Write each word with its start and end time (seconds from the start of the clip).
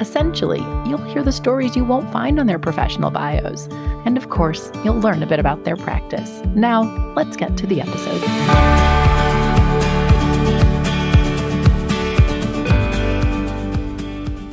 Essentially, 0.00 0.60
you'll 0.88 1.04
hear 1.04 1.22
the 1.22 1.32
stories 1.32 1.76
you 1.76 1.84
won't 1.84 2.10
find 2.10 2.40
on 2.40 2.46
their 2.46 2.58
professional 2.58 3.10
bios. 3.10 3.68
And 4.06 4.16
of 4.16 4.30
course, 4.30 4.70
you'll 4.82 4.98
learn 4.98 5.22
a 5.22 5.26
bit 5.26 5.38
about 5.38 5.64
their 5.64 5.76
practice. 5.76 6.40
Now, 6.54 6.82
let's 7.14 7.36
get 7.36 7.56
to 7.58 7.66
the 7.66 7.82
episode. 7.82 8.99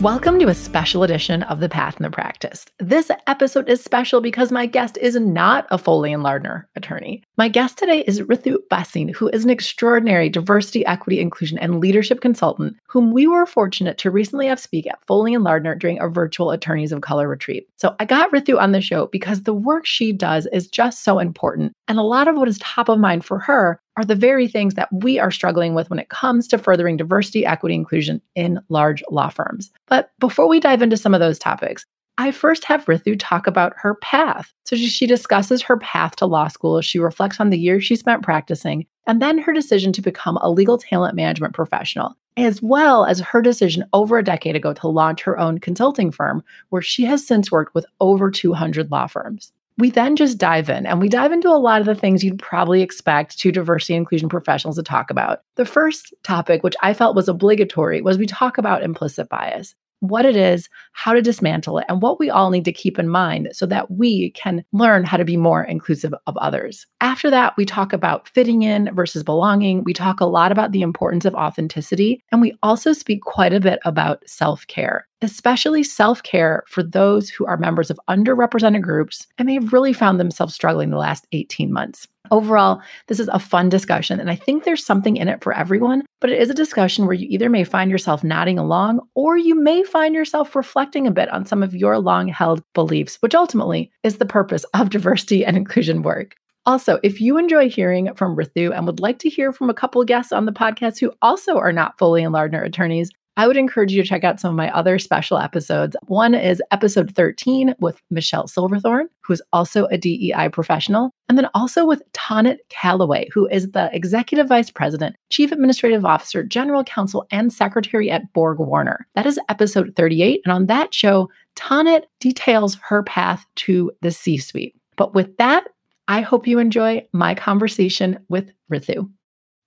Welcome 0.02 0.38
to 0.42 0.48
a 0.48 0.54
special 0.54 1.02
edition 1.02 1.42
of 1.44 1.60
The 1.60 1.70
Path 1.70 1.96
and 1.96 2.06
the 2.06 2.12
Practice. 2.12 2.66
This 2.78 3.10
episode 3.26 3.68
is 3.68 3.84
special 3.84 4.22
because 4.22 4.52
my 4.52 4.68
guest 4.68 4.96
is 5.00 5.16
not 5.16 5.66
a 5.72 5.80
Foley 5.80 6.14
and 6.14 6.22
Lardner 6.22 6.70
attorney. 6.76 7.24
My 7.36 7.48
guest 7.48 7.80
today 7.80 8.04
is 8.06 8.22
Ritu 8.22 8.58
Bhasin, 8.70 9.12
who 9.16 9.28
is 9.30 9.44
an 9.44 9.50
extraordinary 9.50 10.30
diversity, 10.30 10.86
equity, 10.86 11.20
inclusion, 11.20 11.58
and 11.58 11.80
leadership 11.80 12.22
consultant 12.22 12.76
whom 12.88 13.12
we 13.12 13.26
were 13.26 13.48
fortunate 13.48 13.98
to 13.98 14.12
recently 14.12 14.46
have 14.46 14.60
speak 14.60 14.86
at 14.86 15.04
Foley 15.08 15.34
and 15.34 15.44
Lardner 15.44 15.74
during 15.74 16.00
a 16.00 16.08
virtual 16.08 16.52
Attorneys 16.52 16.92
of 16.92 17.02
Color 17.02 17.28
retreat. 17.28 17.68
So 17.78 17.96
I 18.00 18.06
got 18.06 18.32
Ritu 18.32 18.62
on 18.62 18.74
the 18.74 18.82
show 18.82 19.08
because 19.08 19.44
the 19.44 19.54
work 19.54 19.88
she 19.88 20.14
does 20.14 20.46
is 20.54 20.68
just 20.68 21.04
so 21.04 21.18
important. 21.18 21.74
And 21.88 21.98
a 21.98 22.04
lot 22.04 22.28
of 22.28 22.36
what 22.36 22.48
is 22.48 22.60
top 22.60 22.88
of 22.88 23.00
mind 23.00 23.26
for 23.26 23.40
her 23.40 23.80
are 23.98 24.06
the 24.06 24.16
very 24.16 24.48
things 24.48 24.76
that 24.76 24.90
we 24.94 25.20
are 25.20 25.32
struggling 25.32 25.74
with 25.74 25.90
when 25.90 26.00
it 26.00 26.10
comes 26.10 26.48
to 26.48 26.58
furthering 26.58 26.96
diversity, 26.96 27.46
equity, 27.46 27.76
inclusion 27.76 28.22
in 28.36 28.60
large 28.70 29.04
law 29.10 29.28
firms. 29.28 29.72
But 29.88 30.12
before 30.20 30.48
we 30.48 30.60
dive 30.60 30.82
into 30.82 30.96
some 30.96 31.14
of 31.14 31.20
those 31.20 31.40
topics, 31.40 31.86
I 32.20 32.32
first 32.32 32.64
have 32.66 32.86
Ritu 32.86 33.16
talk 33.20 33.46
about 33.46 33.74
her 33.78 33.96
path. 33.96 34.54
So 34.66 34.76
she 34.76 35.06
discusses 35.06 35.62
her 35.64 35.78
path 35.78 36.16
to 36.18 36.26
law 36.26 36.48
school. 36.48 36.82
She 36.82 37.00
reflects 37.00 37.40
on 37.40 37.50
the 37.50 37.60
years 37.60 37.84
she 37.84 37.96
spent 37.96 38.24
practicing 38.24 38.86
and 39.06 39.22
then 39.22 39.38
her 39.40 39.54
decision 39.54 39.94
to 39.94 40.02
become 40.02 40.38
a 40.38 40.50
legal 40.50 40.78
talent 40.78 41.16
management 41.16 41.54
professional, 41.54 42.16
as 42.36 42.62
well 42.62 43.06
as 43.06 43.20
her 43.20 43.42
decision 43.42 43.86
over 43.94 44.18
a 44.18 44.24
decade 44.24 44.56
ago 44.56 44.74
to 44.74 44.88
launch 44.88 45.22
her 45.22 45.40
own 45.40 45.60
consulting 45.60 46.12
firm, 46.12 46.44
where 46.70 46.82
she 46.82 47.06
has 47.06 47.26
since 47.26 47.52
worked 47.52 47.74
with 47.74 47.86
over 48.00 48.30
200 48.30 48.92
law 48.92 49.08
firms 49.08 49.52
we 49.78 49.92
then 49.92 50.16
just 50.16 50.38
dive 50.38 50.70
in 50.70 50.86
and 50.86 51.00
we 51.00 51.10
dive 51.10 51.32
into 51.32 51.50
a 51.50 51.60
lot 51.60 51.80
of 51.80 51.86
the 51.86 51.96
things 51.96 52.24
you'd 52.24 52.40
probably 52.40 52.82
expect 52.82 53.38
two 53.38 53.52
diversity 53.52 53.94
and 53.94 54.02
inclusion 54.02 54.30
professionals 54.30 54.78
to 54.78 54.84
talk 54.84 55.10
about. 55.10 55.42
The 55.56 55.66
first 55.66 56.14
topic, 56.24 56.64
which 56.64 56.76
I 56.82 56.94
felt 56.94 57.16
was 57.16 57.30
obligatory, 57.30 58.02
was 58.02 58.18
we 58.18 58.26
talk 58.26 58.58
about 58.58 58.84
implicit 58.84 59.30
bias 59.30 59.76
what 60.00 60.26
it 60.26 60.36
is, 60.36 60.70
how 60.94 61.14
to 61.14 61.22
dismantle 61.22 61.80
it, 61.80 61.86
and 61.90 62.02
what 62.02 62.20
we 62.20 62.30
all 62.30 62.50
need 62.50 62.66
to 62.66 62.72
keep 62.72 63.00
in 63.00 63.10
mind 63.10 63.50
so 63.52 63.66
that 63.66 63.90
we 63.90 64.32
can 64.32 64.64
learn 64.72 65.04
how 65.04 65.18
to 65.18 65.26
be 65.26 65.38
more 65.38 65.64
inclusive 65.64 66.14
of 66.28 66.38
others. 66.38 66.86
After 67.02 67.30
that, 67.30 67.56
we 67.58 67.66
talk 67.66 67.94
about 67.94 68.28
fitting 68.30 68.62
in 68.62 68.94
versus 68.94 69.24
belonging. 69.24 69.84
We 69.84 69.94
talk 69.94 70.20
a 70.20 70.26
lot 70.26 70.52
about 70.52 70.72
the 70.72 70.82
importance 70.82 71.26
of 71.26 71.36
authenticity, 71.36 72.24
and 72.32 72.42
we 72.42 72.58
also 72.62 72.94
speak 72.94 73.22
quite 73.22 73.54
a 73.54 73.60
bit 73.60 73.80
about 73.86 74.28
self 74.28 74.68
care 74.68 75.07
especially 75.22 75.84
self 75.84 76.24
care 76.24 76.64
for 76.68 76.84
those 76.84 77.30
who 77.30 77.46
are 77.46 77.58
members 77.58 77.90
of 77.90 78.00
underrepresented 78.10 78.82
groups 78.82 79.28
and 79.38 79.50
have 79.50 79.74
really 79.74 79.94
found 79.94 80.20
themselves 80.20 80.54
struggling 80.54 80.90
the 80.90 80.98
last 80.98 81.28
18 81.32 81.72
months. 81.72 82.08
Overall, 82.30 82.82
this 83.08 83.20
is 83.20 83.30
a 83.30 83.40
fun 83.40 83.70
discussion, 83.70 84.20
and 84.20 84.30
I 84.30 84.36
think 84.36 84.64
there's 84.64 84.86
something 84.86 85.16
in 85.16 85.30
it 85.30 85.42
for 85.44 85.54
everyone, 85.54 86.04
but 86.20 86.30
it 86.30 86.42
is 86.42 86.50
a 86.50 86.56
discussion 86.56 87.06
where 87.06 87.14
you 87.14 87.28
either 87.30 87.50
may 87.50 87.64
find 87.64 87.90
yourself 87.90 88.24
nodding 88.24 88.60
along 88.60 89.00
or 89.16 89.38
you 89.38 89.56
may 89.56 89.84
find 89.84 90.14
yourself 90.14 90.56
reflecting 90.56 91.08
a 91.08 91.12
bit 91.12 91.30
on 91.30 91.46
some 91.46 91.64
of 91.64 91.76
your 91.76 92.00
long 92.00 92.28
held 92.28 92.62
beliefs, 92.74 93.18
which 93.22 93.36
ultimately 93.36 93.92
is 94.04 94.18
the 94.18 94.26
purpose 94.26 94.66
of 94.74 94.90
diversity 94.90 95.46
and 95.46 95.56
inclusion 95.56 96.02
work. 96.02 96.36
Also, 96.66 97.00
if 97.02 97.22
you 97.22 97.38
enjoy 97.38 97.70
hearing 97.70 98.14
from 98.16 98.36
Ritu 98.36 98.76
and 98.76 98.86
would 98.86 99.00
like 99.00 99.20
to 99.20 99.30
hear 99.30 99.54
from 99.54 99.70
a 99.70 99.74
couple 99.74 100.04
guests 100.04 100.34
on 100.34 100.46
the 100.46 100.52
podcast 100.52 101.00
who 101.00 101.14
also 101.22 101.58
are 101.58 101.72
not 101.72 101.98
Foley 101.98 102.26
and 102.26 102.34
Lardner 102.34 102.62
attorneys, 102.62 103.10
I 103.38 103.46
would 103.46 103.56
encourage 103.56 103.94
you 103.94 104.02
to 104.02 104.08
check 104.08 104.24
out 104.24 104.40
some 104.40 104.50
of 104.50 104.58
my 104.58 104.72
other 104.72 104.98
special 104.98 105.38
episodes. 105.38 105.96
One 106.08 106.34
is 106.34 106.60
episode 106.72 107.16
13 107.16 107.76
with 107.80 108.02
Michelle 108.10 108.48
Silverthorn, 108.48 109.10
who 109.22 109.32
is 109.32 109.44
also 109.54 109.86
a 109.86 109.98
DEI 109.98 110.50
professional, 110.52 111.12
and 111.30 111.38
then 111.38 111.48
also 111.54 111.86
with 111.86 112.02
Tonit 112.14 112.58
Calloway, 112.70 113.30
who 113.32 113.48
is 113.48 113.72
the 113.72 113.96
Executive 113.96 114.48
Vice 114.48 114.72
President, 114.72 115.16
Chief 115.30 115.52
Administrative 115.52 116.04
Officer, 116.04 116.44
General 116.44 116.84
Counsel, 116.84 117.28
and 117.30 117.54
Secretary 117.54 118.10
at 118.10 118.34
BorgWarner. 118.34 118.98
That 119.14 119.28
is 119.28 119.40
episode 119.50 119.94
38. 119.96 120.42
And 120.44 120.52
on 120.52 120.66
that 120.66 120.92
show, 120.92 121.30
Tonit 121.56 122.06
details 122.20 122.76
her 122.88 123.04
path 123.04 123.46
to 123.58 123.92
the 124.02 124.10
C 124.10 124.40
suite. 124.40 124.76
But 124.96 125.14
with 125.14 125.38
that, 125.38 125.68
I 126.08 126.22
hope 126.22 126.48
you 126.48 126.58
enjoy 126.58 127.06
my 127.14 127.36
conversation 127.36 128.18
with 128.30 128.50
Ritu. 128.74 129.08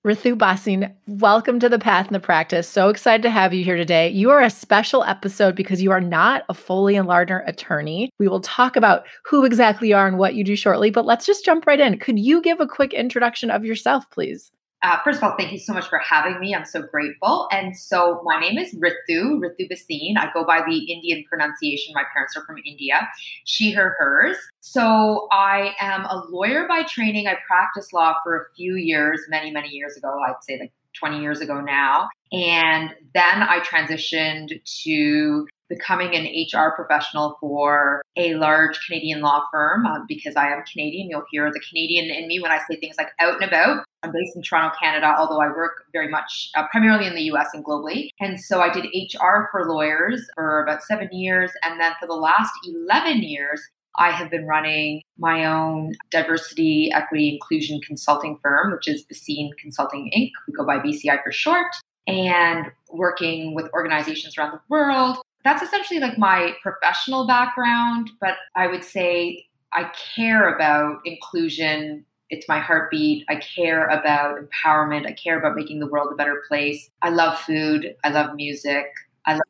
Ritu 0.06 0.34
Bhasin, 0.34 0.94
welcome 1.06 1.60
to 1.60 1.68
the 1.68 1.78
Path 1.78 2.06
and 2.06 2.14
the 2.14 2.20
Practice. 2.20 2.66
So 2.66 2.88
excited 2.88 3.20
to 3.22 3.28
have 3.28 3.52
you 3.52 3.62
here 3.62 3.76
today. 3.76 4.08
You 4.08 4.30
are 4.30 4.40
a 4.40 4.48
special 4.48 5.04
episode 5.04 5.54
because 5.54 5.82
you 5.82 5.90
are 5.90 6.00
not 6.00 6.44
a 6.48 6.54
Foley 6.54 6.96
and 6.96 7.06
Lardner 7.06 7.44
attorney. 7.46 8.08
We 8.18 8.26
will 8.26 8.40
talk 8.40 8.76
about 8.76 9.04
who 9.26 9.44
exactly 9.44 9.90
you 9.90 9.96
are 9.96 10.08
and 10.08 10.16
what 10.16 10.34
you 10.34 10.42
do 10.42 10.56
shortly, 10.56 10.90
but 10.90 11.04
let's 11.04 11.26
just 11.26 11.44
jump 11.44 11.66
right 11.66 11.78
in. 11.78 11.98
Could 11.98 12.18
you 12.18 12.40
give 12.40 12.60
a 12.60 12.66
quick 12.66 12.94
introduction 12.94 13.50
of 13.50 13.62
yourself, 13.62 14.08
please? 14.10 14.50
Uh, 14.82 14.96
first 15.04 15.18
of 15.18 15.24
all, 15.24 15.36
thank 15.36 15.52
you 15.52 15.58
so 15.58 15.74
much 15.74 15.88
for 15.88 15.98
having 15.98 16.40
me. 16.40 16.54
I'm 16.54 16.64
so 16.64 16.80
grateful. 16.80 17.48
And 17.52 17.76
so, 17.76 18.22
my 18.24 18.40
name 18.40 18.56
is 18.56 18.74
Ritu, 18.74 19.38
Ritu 19.38 19.70
Bhasin. 19.70 20.16
I 20.16 20.30
go 20.32 20.44
by 20.44 20.62
the 20.66 20.90
Indian 20.90 21.22
pronunciation. 21.28 21.92
My 21.94 22.04
parents 22.14 22.34
are 22.36 22.44
from 22.46 22.56
India, 22.64 23.06
she, 23.44 23.72
her, 23.72 23.94
hers. 23.98 24.38
So, 24.60 25.28
I 25.32 25.74
am 25.80 26.06
a 26.06 26.24
lawyer 26.30 26.66
by 26.66 26.84
training. 26.84 27.26
I 27.26 27.36
practiced 27.46 27.92
law 27.92 28.14
for 28.24 28.36
a 28.36 28.44
few 28.56 28.76
years, 28.76 29.20
many, 29.28 29.50
many 29.50 29.68
years 29.68 29.98
ago. 29.98 30.18
I'd 30.26 30.42
say 30.42 30.58
like 30.58 30.72
20 30.98 31.20
years 31.20 31.40
ago 31.40 31.60
now. 31.60 32.08
And 32.32 32.94
then 33.12 33.42
I 33.42 33.60
transitioned 33.60 34.62
to 34.84 35.46
becoming 35.70 36.14
an 36.14 36.26
HR 36.26 36.72
professional 36.74 37.38
for 37.40 38.02
a 38.16 38.34
large 38.34 38.78
Canadian 38.84 39.22
law 39.22 39.44
firm 39.50 39.86
um, 39.86 40.04
because 40.06 40.36
I 40.36 40.52
am 40.52 40.62
Canadian. 40.70 41.08
You'll 41.08 41.24
hear 41.30 41.50
the 41.50 41.62
Canadian 41.66 42.10
in 42.10 42.26
me 42.28 42.40
when 42.40 42.50
I 42.50 42.58
say 42.68 42.76
things 42.78 42.96
like 42.98 43.08
out 43.20 43.40
and 43.40 43.44
about. 43.44 43.84
I'm 44.02 44.12
based 44.12 44.36
in 44.36 44.42
Toronto, 44.42 44.74
Canada, 44.82 45.14
although 45.16 45.40
I 45.40 45.46
work 45.48 45.84
very 45.92 46.08
much 46.08 46.50
uh, 46.56 46.66
primarily 46.70 47.06
in 47.06 47.14
the 47.14 47.22
US 47.32 47.48
and 47.54 47.64
globally. 47.64 48.10
And 48.18 48.40
so 48.40 48.60
I 48.60 48.70
did 48.70 48.86
HR 48.86 49.48
for 49.50 49.64
lawyers 49.66 50.28
for 50.34 50.62
about 50.62 50.82
seven 50.82 51.08
years. 51.12 51.52
And 51.62 51.80
then 51.80 51.92
for 52.00 52.06
the 52.06 52.14
last 52.14 52.52
11 52.66 53.22
years, 53.22 53.62
I 53.96 54.10
have 54.10 54.30
been 54.30 54.46
running 54.46 55.02
my 55.18 55.44
own 55.44 55.94
diversity, 56.10 56.90
equity, 56.92 57.28
inclusion 57.34 57.80
consulting 57.80 58.38
firm, 58.42 58.72
which 58.72 58.88
is 58.88 59.04
Bhasin 59.04 59.50
Consulting 59.60 60.10
Inc. 60.16 60.30
We 60.46 60.54
go 60.54 60.64
by 60.64 60.78
BCI 60.78 61.22
for 61.22 61.32
short, 61.32 61.66
and 62.06 62.70
working 62.90 63.54
with 63.54 63.70
organizations 63.72 64.38
around 64.38 64.52
the 64.52 64.60
world 64.68 65.18
that's 65.44 65.62
essentially 65.62 66.00
like 66.00 66.18
my 66.18 66.54
professional 66.62 67.26
background, 67.26 68.10
but 68.20 68.34
I 68.56 68.66
would 68.66 68.84
say 68.84 69.46
I 69.72 69.90
care 70.14 70.54
about 70.54 70.98
inclusion. 71.04 72.04
It's 72.28 72.48
my 72.48 72.58
heartbeat. 72.58 73.24
I 73.28 73.36
care 73.36 73.88
about 73.88 74.38
empowerment. 74.38 75.06
I 75.06 75.12
care 75.12 75.38
about 75.38 75.56
making 75.56 75.80
the 75.80 75.86
world 75.86 76.10
a 76.12 76.16
better 76.16 76.42
place. 76.48 76.90
I 77.02 77.10
love 77.10 77.38
food. 77.38 77.94
I 78.04 78.10
love 78.10 78.34
music. 78.36 78.86
I 79.26 79.34
love 79.34 79.42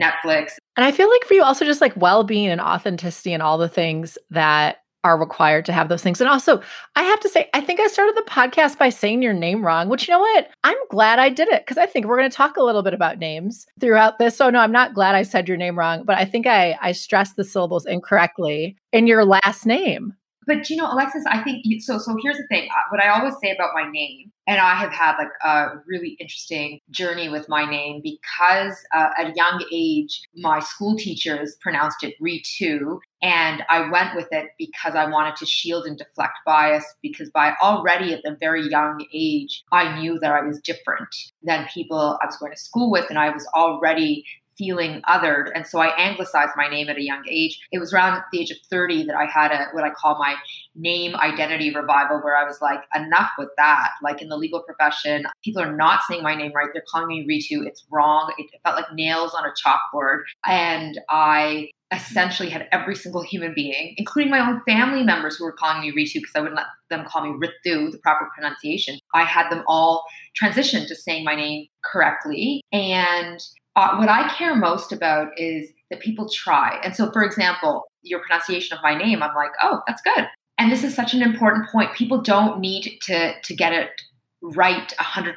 Netflix. 0.00 0.52
And 0.76 0.84
I 0.84 0.92
feel 0.92 1.08
like 1.10 1.24
for 1.24 1.34
you 1.34 1.42
also 1.42 1.64
just 1.64 1.80
like 1.80 1.96
well-being 1.96 2.48
and 2.48 2.60
authenticity 2.60 3.32
and 3.32 3.42
all 3.42 3.58
the 3.58 3.68
things 3.68 4.16
that 4.30 4.78
are 5.04 5.18
required 5.18 5.64
to 5.66 5.72
have 5.72 5.88
those 5.88 6.02
things. 6.02 6.20
And 6.20 6.28
also, 6.28 6.60
I 6.96 7.02
have 7.02 7.20
to 7.20 7.28
say, 7.28 7.48
I 7.54 7.60
think 7.60 7.80
I 7.80 7.86
started 7.86 8.16
the 8.16 8.30
podcast 8.30 8.78
by 8.78 8.90
saying 8.90 9.22
your 9.22 9.32
name 9.32 9.64
wrong, 9.64 9.88
which 9.88 10.08
you 10.08 10.12
know 10.12 10.20
what? 10.20 10.48
I'm 10.64 10.76
glad 10.90 11.18
I 11.18 11.28
did 11.28 11.48
it 11.48 11.62
because 11.64 11.78
I 11.78 11.86
think 11.86 12.06
we're 12.06 12.18
going 12.18 12.30
to 12.30 12.36
talk 12.36 12.56
a 12.56 12.62
little 12.62 12.82
bit 12.82 12.94
about 12.94 13.18
names 13.18 13.66
throughout 13.80 14.18
this. 14.18 14.36
So 14.36 14.50
no, 14.50 14.60
I'm 14.60 14.72
not 14.72 14.94
glad 14.94 15.14
I 15.14 15.22
said 15.22 15.48
your 15.48 15.56
name 15.56 15.78
wrong, 15.78 16.04
but 16.04 16.18
I 16.18 16.24
think 16.24 16.46
I 16.46 16.76
I 16.82 16.92
stressed 16.92 17.36
the 17.36 17.44
syllables 17.44 17.86
incorrectly 17.86 18.76
in 18.92 19.06
your 19.06 19.24
last 19.24 19.66
name 19.66 20.14
but 20.48 20.70
you 20.70 20.76
know, 20.76 20.90
Alexis, 20.90 21.24
I 21.26 21.42
think 21.42 21.62
so. 21.82 21.98
So 21.98 22.16
here's 22.22 22.38
the 22.38 22.46
thing: 22.48 22.68
uh, 22.70 22.82
what 22.88 23.02
I 23.02 23.10
always 23.10 23.34
say 23.40 23.52
about 23.54 23.70
my 23.74 23.88
name, 23.88 24.32
and 24.46 24.58
I 24.58 24.74
have 24.74 24.92
had 24.92 25.18
like 25.18 25.28
a 25.44 25.76
really 25.86 26.16
interesting 26.18 26.80
journey 26.90 27.28
with 27.28 27.46
my 27.50 27.70
name 27.70 28.00
because 28.02 28.74
uh, 28.96 29.10
at 29.18 29.26
a 29.26 29.32
young 29.36 29.62
age, 29.70 30.22
my 30.34 30.60
school 30.60 30.96
teachers 30.96 31.56
pronounced 31.60 32.02
it 32.02 32.14
Ritu, 32.20 32.98
and 33.20 33.62
I 33.68 33.90
went 33.90 34.16
with 34.16 34.28
it 34.32 34.46
because 34.58 34.94
I 34.94 35.08
wanted 35.08 35.36
to 35.36 35.46
shield 35.46 35.84
and 35.84 35.98
deflect 35.98 36.38
bias. 36.46 36.84
Because 37.02 37.28
by 37.30 37.52
already 37.62 38.14
at 38.14 38.24
a 38.24 38.34
very 38.34 38.66
young 38.68 39.04
age, 39.12 39.62
I 39.70 40.00
knew 40.00 40.18
that 40.20 40.32
I 40.32 40.40
was 40.40 40.58
different 40.60 41.14
than 41.42 41.68
people 41.72 42.18
I 42.22 42.26
was 42.26 42.38
going 42.38 42.52
to 42.52 42.58
school 42.58 42.90
with, 42.90 43.04
and 43.10 43.18
I 43.18 43.28
was 43.28 43.46
already 43.54 44.24
feeling 44.58 45.00
othered. 45.08 45.50
And 45.54 45.66
so 45.66 45.78
I 45.78 45.96
anglicized 45.96 46.52
my 46.56 46.68
name 46.68 46.88
at 46.88 46.96
a 46.96 47.02
young 47.02 47.24
age. 47.28 47.58
It 47.72 47.78
was 47.78 47.94
around 47.94 48.20
the 48.32 48.40
age 48.40 48.50
of 48.50 48.58
30 48.68 49.04
that 49.04 49.16
I 49.16 49.24
had 49.24 49.52
a 49.52 49.68
what 49.72 49.84
I 49.84 49.90
call 49.90 50.18
my 50.18 50.34
name 50.74 51.14
identity 51.16 51.74
revival, 51.74 52.18
where 52.18 52.36
I 52.36 52.44
was 52.44 52.60
like, 52.60 52.80
enough 52.94 53.30
with 53.38 53.48
that. 53.56 53.90
Like 54.02 54.20
in 54.20 54.28
the 54.28 54.36
legal 54.36 54.62
profession, 54.62 55.24
people 55.44 55.62
are 55.62 55.74
not 55.74 56.00
saying 56.08 56.22
my 56.22 56.34
name 56.34 56.52
right. 56.54 56.68
They're 56.72 56.82
calling 56.90 57.08
me 57.08 57.26
Ritu. 57.26 57.66
It's 57.66 57.84
wrong. 57.90 58.32
It 58.36 58.46
felt 58.64 58.76
like 58.76 58.92
nails 58.92 59.34
on 59.34 59.44
a 59.44 59.52
chalkboard. 59.52 60.22
And 60.44 61.00
I 61.08 61.68
essentially 61.92 62.50
had 62.50 62.68
every 62.70 62.94
single 62.94 63.22
human 63.22 63.54
being, 63.54 63.94
including 63.96 64.30
my 64.30 64.40
own 64.40 64.60
family 64.68 65.02
members 65.02 65.36
who 65.36 65.44
were 65.44 65.52
calling 65.52 65.80
me 65.80 65.90
Ritu 65.90 66.14
because 66.14 66.32
I 66.34 66.40
wouldn't 66.40 66.56
let 66.56 66.66
them 66.90 67.06
call 67.06 67.22
me 67.24 67.30
Ritu, 67.30 67.90
the 67.90 67.98
proper 67.98 68.28
pronunciation. 68.34 68.98
I 69.14 69.24
had 69.24 69.50
them 69.50 69.64
all 69.66 70.04
transition 70.36 70.86
to 70.86 70.94
saying 70.94 71.24
my 71.24 71.34
name 71.34 71.66
correctly. 71.84 72.62
And 72.72 73.40
uh, 73.78 73.96
what 73.96 74.08
I 74.08 74.28
care 74.34 74.56
most 74.56 74.92
about 74.92 75.28
is 75.38 75.70
that 75.90 76.00
people 76.00 76.28
try. 76.28 76.80
And 76.82 76.96
so, 76.96 77.12
for 77.12 77.22
example, 77.22 77.84
your 78.02 78.20
pronunciation 78.20 78.76
of 78.76 78.82
my 78.82 78.96
name, 78.96 79.22
I'm 79.22 79.34
like, 79.36 79.52
oh, 79.62 79.82
that's 79.86 80.02
good. 80.02 80.26
And 80.58 80.72
this 80.72 80.82
is 80.82 80.96
such 80.96 81.14
an 81.14 81.22
important 81.22 81.68
point. 81.70 81.94
People 81.94 82.20
don't 82.20 82.58
need 82.58 82.98
to, 83.02 83.40
to 83.40 83.54
get 83.54 83.72
it 83.72 83.90
right 84.42 84.92
100%. 84.98 85.34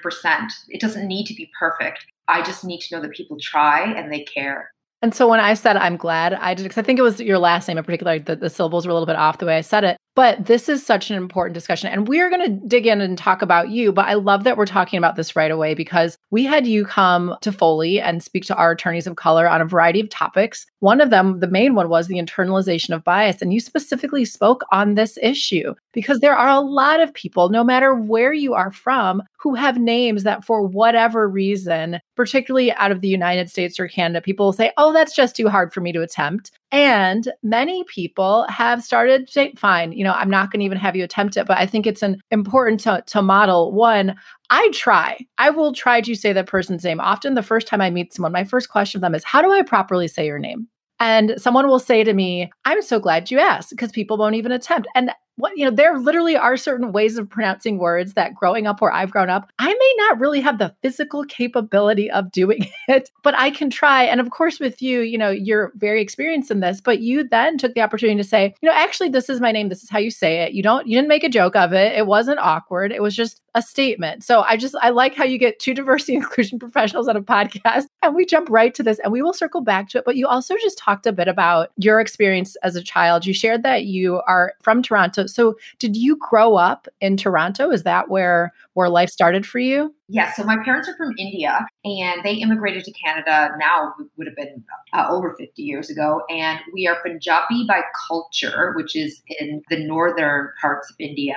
It 0.69 0.81
doesn't 0.81 1.07
need 1.07 1.27
to 1.27 1.35
be 1.35 1.51
perfect. 1.57 2.03
I 2.27 2.41
just 2.41 2.65
need 2.65 2.79
to 2.81 2.95
know 2.95 3.01
that 3.03 3.11
people 3.11 3.37
try 3.39 3.83
and 3.93 4.11
they 4.11 4.23
care. 4.23 4.71
And 5.03 5.13
so 5.13 5.27
when 5.27 5.39
I 5.39 5.53
said 5.53 5.77
I'm 5.77 5.97
glad 5.97 6.33
I 6.33 6.55
did, 6.55 6.63
because 6.63 6.79
I 6.79 6.81
think 6.81 6.97
it 6.97 7.03
was 7.03 7.19
your 7.19 7.37
last 7.37 7.67
name 7.67 7.77
in 7.77 7.83
particular, 7.83 8.17
the, 8.17 8.35
the 8.35 8.49
syllables 8.49 8.87
were 8.87 8.91
a 8.91 8.93
little 8.93 9.07
bit 9.07 9.15
off 9.17 9.37
the 9.37 9.45
way 9.45 9.57
I 9.57 9.61
said 9.61 9.83
it. 9.83 9.97
But 10.13 10.45
this 10.45 10.67
is 10.67 10.85
such 10.85 11.09
an 11.09 11.15
important 11.15 11.53
discussion. 11.53 11.89
And 11.89 12.07
we're 12.07 12.29
going 12.29 12.45
to 12.45 12.67
dig 12.67 12.85
in 12.85 12.99
and 12.99 13.17
talk 13.17 13.41
about 13.41 13.69
you. 13.69 13.93
But 13.93 14.07
I 14.07 14.15
love 14.15 14.43
that 14.43 14.57
we're 14.57 14.65
talking 14.65 14.97
about 14.97 15.15
this 15.15 15.37
right 15.37 15.51
away 15.51 15.73
because 15.73 16.17
we 16.31 16.43
had 16.43 16.67
you 16.67 16.85
come 16.85 17.37
to 17.41 17.51
Foley 17.51 18.01
and 18.01 18.21
speak 18.21 18.43
to 18.45 18.55
our 18.55 18.71
attorneys 18.71 19.07
of 19.07 19.15
color 19.15 19.47
on 19.47 19.61
a 19.61 19.65
variety 19.65 20.01
of 20.01 20.09
topics. 20.09 20.65
One 20.79 20.99
of 20.99 21.11
them, 21.11 21.39
the 21.39 21.47
main 21.47 21.75
one, 21.75 21.87
was 21.87 22.07
the 22.07 22.17
internalization 22.17 22.93
of 22.93 23.05
bias. 23.05 23.41
And 23.41 23.53
you 23.53 23.61
specifically 23.61 24.25
spoke 24.25 24.63
on 24.71 24.95
this 24.95 25.17
issue 25.21 25.75
because 25.93 26.19
there 26.19 26.35
are 26.35 26.49
a 26.49 26.59
lot 26.59 26.99
of 26.99 27.13
people, 27.13 27.49
no 27.49 27.63
matter 27.63 27.95
where 27.95 28.33
you 28.33 28.53
are 28.53 28.71
from, 28.71 29.23
who 29.37 29.55
have 29.55 29.77
names 29.77 30.23
that, 30.23 30.43
for 30.43 30.61
whatever 30.61 31.27
reason, 31.27 31.99
particularly 32.15 32.73
out 32.73 32.91
of 32.91 32.99
the 32.99 33.07
United 33.07 33.49
States 33.49 33.79
or 33.79 33.87
Canada, 33.87 34.21
people 34.21 34.47
will 34.47 34.53
say, 34.53 34.71
oh, 34.77 34.91
that's 34.91 35.15
just 35.15 35.35
too 35.35 35.47
hard 35.47 35.73
for 35.73 35.79
me 35.79 35.91
to 35.93 36.01
attempt. 36.01 36.51
And 36.71 37.31
many 37.43 37.83
people 37.83 38.45
have 38.47 38.81
started 38.81 39.29
say, 39.29 39.53
fine, 39.57 39.91
you 39.91 40.05
know, 40.05 40.13
I'm 40.13 40.29
not 40.29 40.51
going 40.51 40.61
to 40.61 40.65
even 40.65 40.77
have 40.77 40.95
you 40.95 41.03
attempt 41.03 41.35
it, 41.35 41.45
but 41.45 41.57
I 41.57 41.65
think 41.65 41.85
it's 41.85 42.01
an 42.01 42.21
important 42.31 42.79
to, 42.81 43.03
to 43.07 43.21
model 43.21 43.73
one. 43.73 44.15
I 44.49 44.69
try. 44.73 45.19
I 45.37 45.49
will 45.49 45.73
try 45.73 45.99
to 46.01 46.15
say 46.15 46.31
that 46.31 46.47
person's 46.47 46.83
name. 46.83 47.01
Often 47.01 47.33
the 47.33 47.43
first 47.43 47.67
time 47.67 47.81
I 47.81 47.89
meet 47.89 48.13
someone, 48.13 48.31
my 48.31 48.45
first 48.45 48.69
question 48.69 49.01
to 49.01 49.05
them 49.05 49.15
is, 49.15 49.23
how 49.25 49.41
do 49.41 49.51
I 49.51 49.63
properly 49.63 50.07
say 50.07 50.25
your 50.25 50.39
name? 50.39 50.67
And 51.01 51.33
someone 51.37 51.67
will 51.67 51.79
say 51.79 52.03
to 52.03 52.13
me, 52.13 52.51
I'm 52.63 52.81
so 52.83 52.99
glad 52.99 53.31
you 53.31 53.39
asked 53.39 53.71
because 53.71 53.91
people 53.91 54.17
won't 54.17 54.35
even 54.35 54.51
attempt. 54.51 54.87
And 54.93 55.11
what 55.37 55.57
you 55.57 55.65
know 55.65 55.71
there 55.71 55.97
literally 55.97 56.35
are 56.35 56.57
certain 56.57 56.91
ways 56.91 57.17
of 57.17 57.29
pronouncing 57.29 57.77
words 57.77 58.13
that 58.13 58.35
growing 58.35 58.67
up 58.67 58.81
where 58.81 58.91
i've 58.91 59.11
grown 59.11 59.29
up 59.29 59.49
i 59.59 59.67
may 59.67 59.93
not 59.97 60.19
really 60.19 60.41
have 60.41 60.57
the 60.57 60.75
physical 60.81 61.23
capability 61.25 62.09
of 62.11 62.31
doing 62.31 62.67
it 62.87 63.09
but 63.23 63.37
i 63.37 63.49
can 63.49 63.69
try. 63.69 64.03
And 64.03 64.19
of 64.19 64.29
course 64.29 64.59
with 64.59 64.81
you 64.81 65.01
you 65.01 65.17
know 65.17 65.29
you're 65.29 65.71
very 65.75 66.01
experienced 66.01 66.51
in 66.51 66.59
this 66.59 66.81
but 66.81 66.99
you 66.99 67.27
then 67.27 67.57
took 67.57 67.73
the 67.73 67.81
opportunity 67.81 68.21
to 68.21 68.27
say 68.27 68.53
you 68.61 68.69
know 68.69 68.75
actually 68.75 69.09
this 69.09 69.29
is 69.29 69.41
my 69.41 69.51
name. 69.51 69.69
This 69.69 69.83
is 69.83 69.89
how 69.89 69.99
you 69.99 70.11
say 70.11 70.41
it. 70.41 70.53
You 70.53 70.63
don't 70.63 70.87
you 70.87 70.97
didn't 70.97 71.09
make 71.09 71.23
a 71.23 71.29
joke 71.29 71.55
of 71.55 71.73
it. 71.73 71.93
It 71.97 72.07
wasn't 72.07 72.39
awkward. 72.39 72.91
It 72.91 73.01
was 73.01 73.15
just 73.15 73.41
a 73.53 73.61
statement. 73.61 74.23
So 74.23 74.41
i 74.41 74.55
just 74.57 74.75
i 74.81 74.89
like 74.89 75.15
how 75.15 75.23
you 75.23 75.37
get 75.37 75.59
two 75.59 75.73
diversity 75.73 76.15
inclusion 76.21 76.59
professionals 76.59 77.07
on 77.07 77.17
a 77.17 77.21
podcast 77.21 77.85
and 78.01 78.15
we 78.15 78.25
jump 78.25 78.49
right 78.49 78.73
to 78.75 78.83
this 78.83 78.99
and 78.99 79.11
we 79.11 79.21
will 79.21 79.33
circle 79.33 79.61
back 79.61 79.89
to 79.89 79.97
it 79.97 80.05
but 80.05 80.15
you 80.15 80.27
also 80.27 80.55
just 80.61 80.77
talked 80.77 81.05
a 81.05 81.11
bit 81.11 81.27
about 81.27 81.69
your 81.77 81.99
experience 81.99 82.55
as 82.63 82.75
a 82.75 82.83
child. 82.83 83.25
You 83.25 83.33
shared 83.33 83.63
that 83.63 83.85
you 83.85 84.21
are 84.27 84.53
from 84.61 84.81
toronto. 84.81 85.27
So, 85.27 85.55
did 85.79 85.95
you 85.95 86.15
grow 86.17 86.55
up 86.55 86.87
in 86.99 87.17
Toronto? 87.17 87.71
Is 87.71 87.83
that 87.83 88.09
where 88.09 88.53
where 88.73 88.89
life 88.89 89.09
started 89.09 89.45
for 89.45 89.59
you? 89.59 89.93
Yeah. 90.07 90.31
So 90.33 90.43
my 90.43 90.57
parents 90.63 90.87
are 90.89 90.95
from 90.95 91.13
India, 91.17 91.65
and 91.83 92.23
they 92.23 92.33
immigrated 92.33 92.83
to 92.85 92.91
Canada. 92.91 93.49
Now 93.59 93.93
would 94.17 94.27
have 94.27 94.35
been 94.35 94.63
uh, 94.93 95.07
over 95.09 95.35
fifty 95.37 95.63
years 95.63 95.89
ago, 95.89 96.21
and 96.29 96.59
we 96.73 96.87
are 96.87 96.97
Punjabi 97.03 97.65
by 97.67 97.81
culture, 98.07 98.73
which 98.75 98.95
is 98.95 99.21
in 99.39 99.61
the 99.69 99.85
northern 99.85 100.49
parts 100.61 100.89
of 100.89 100.95
India, 100.99 101.35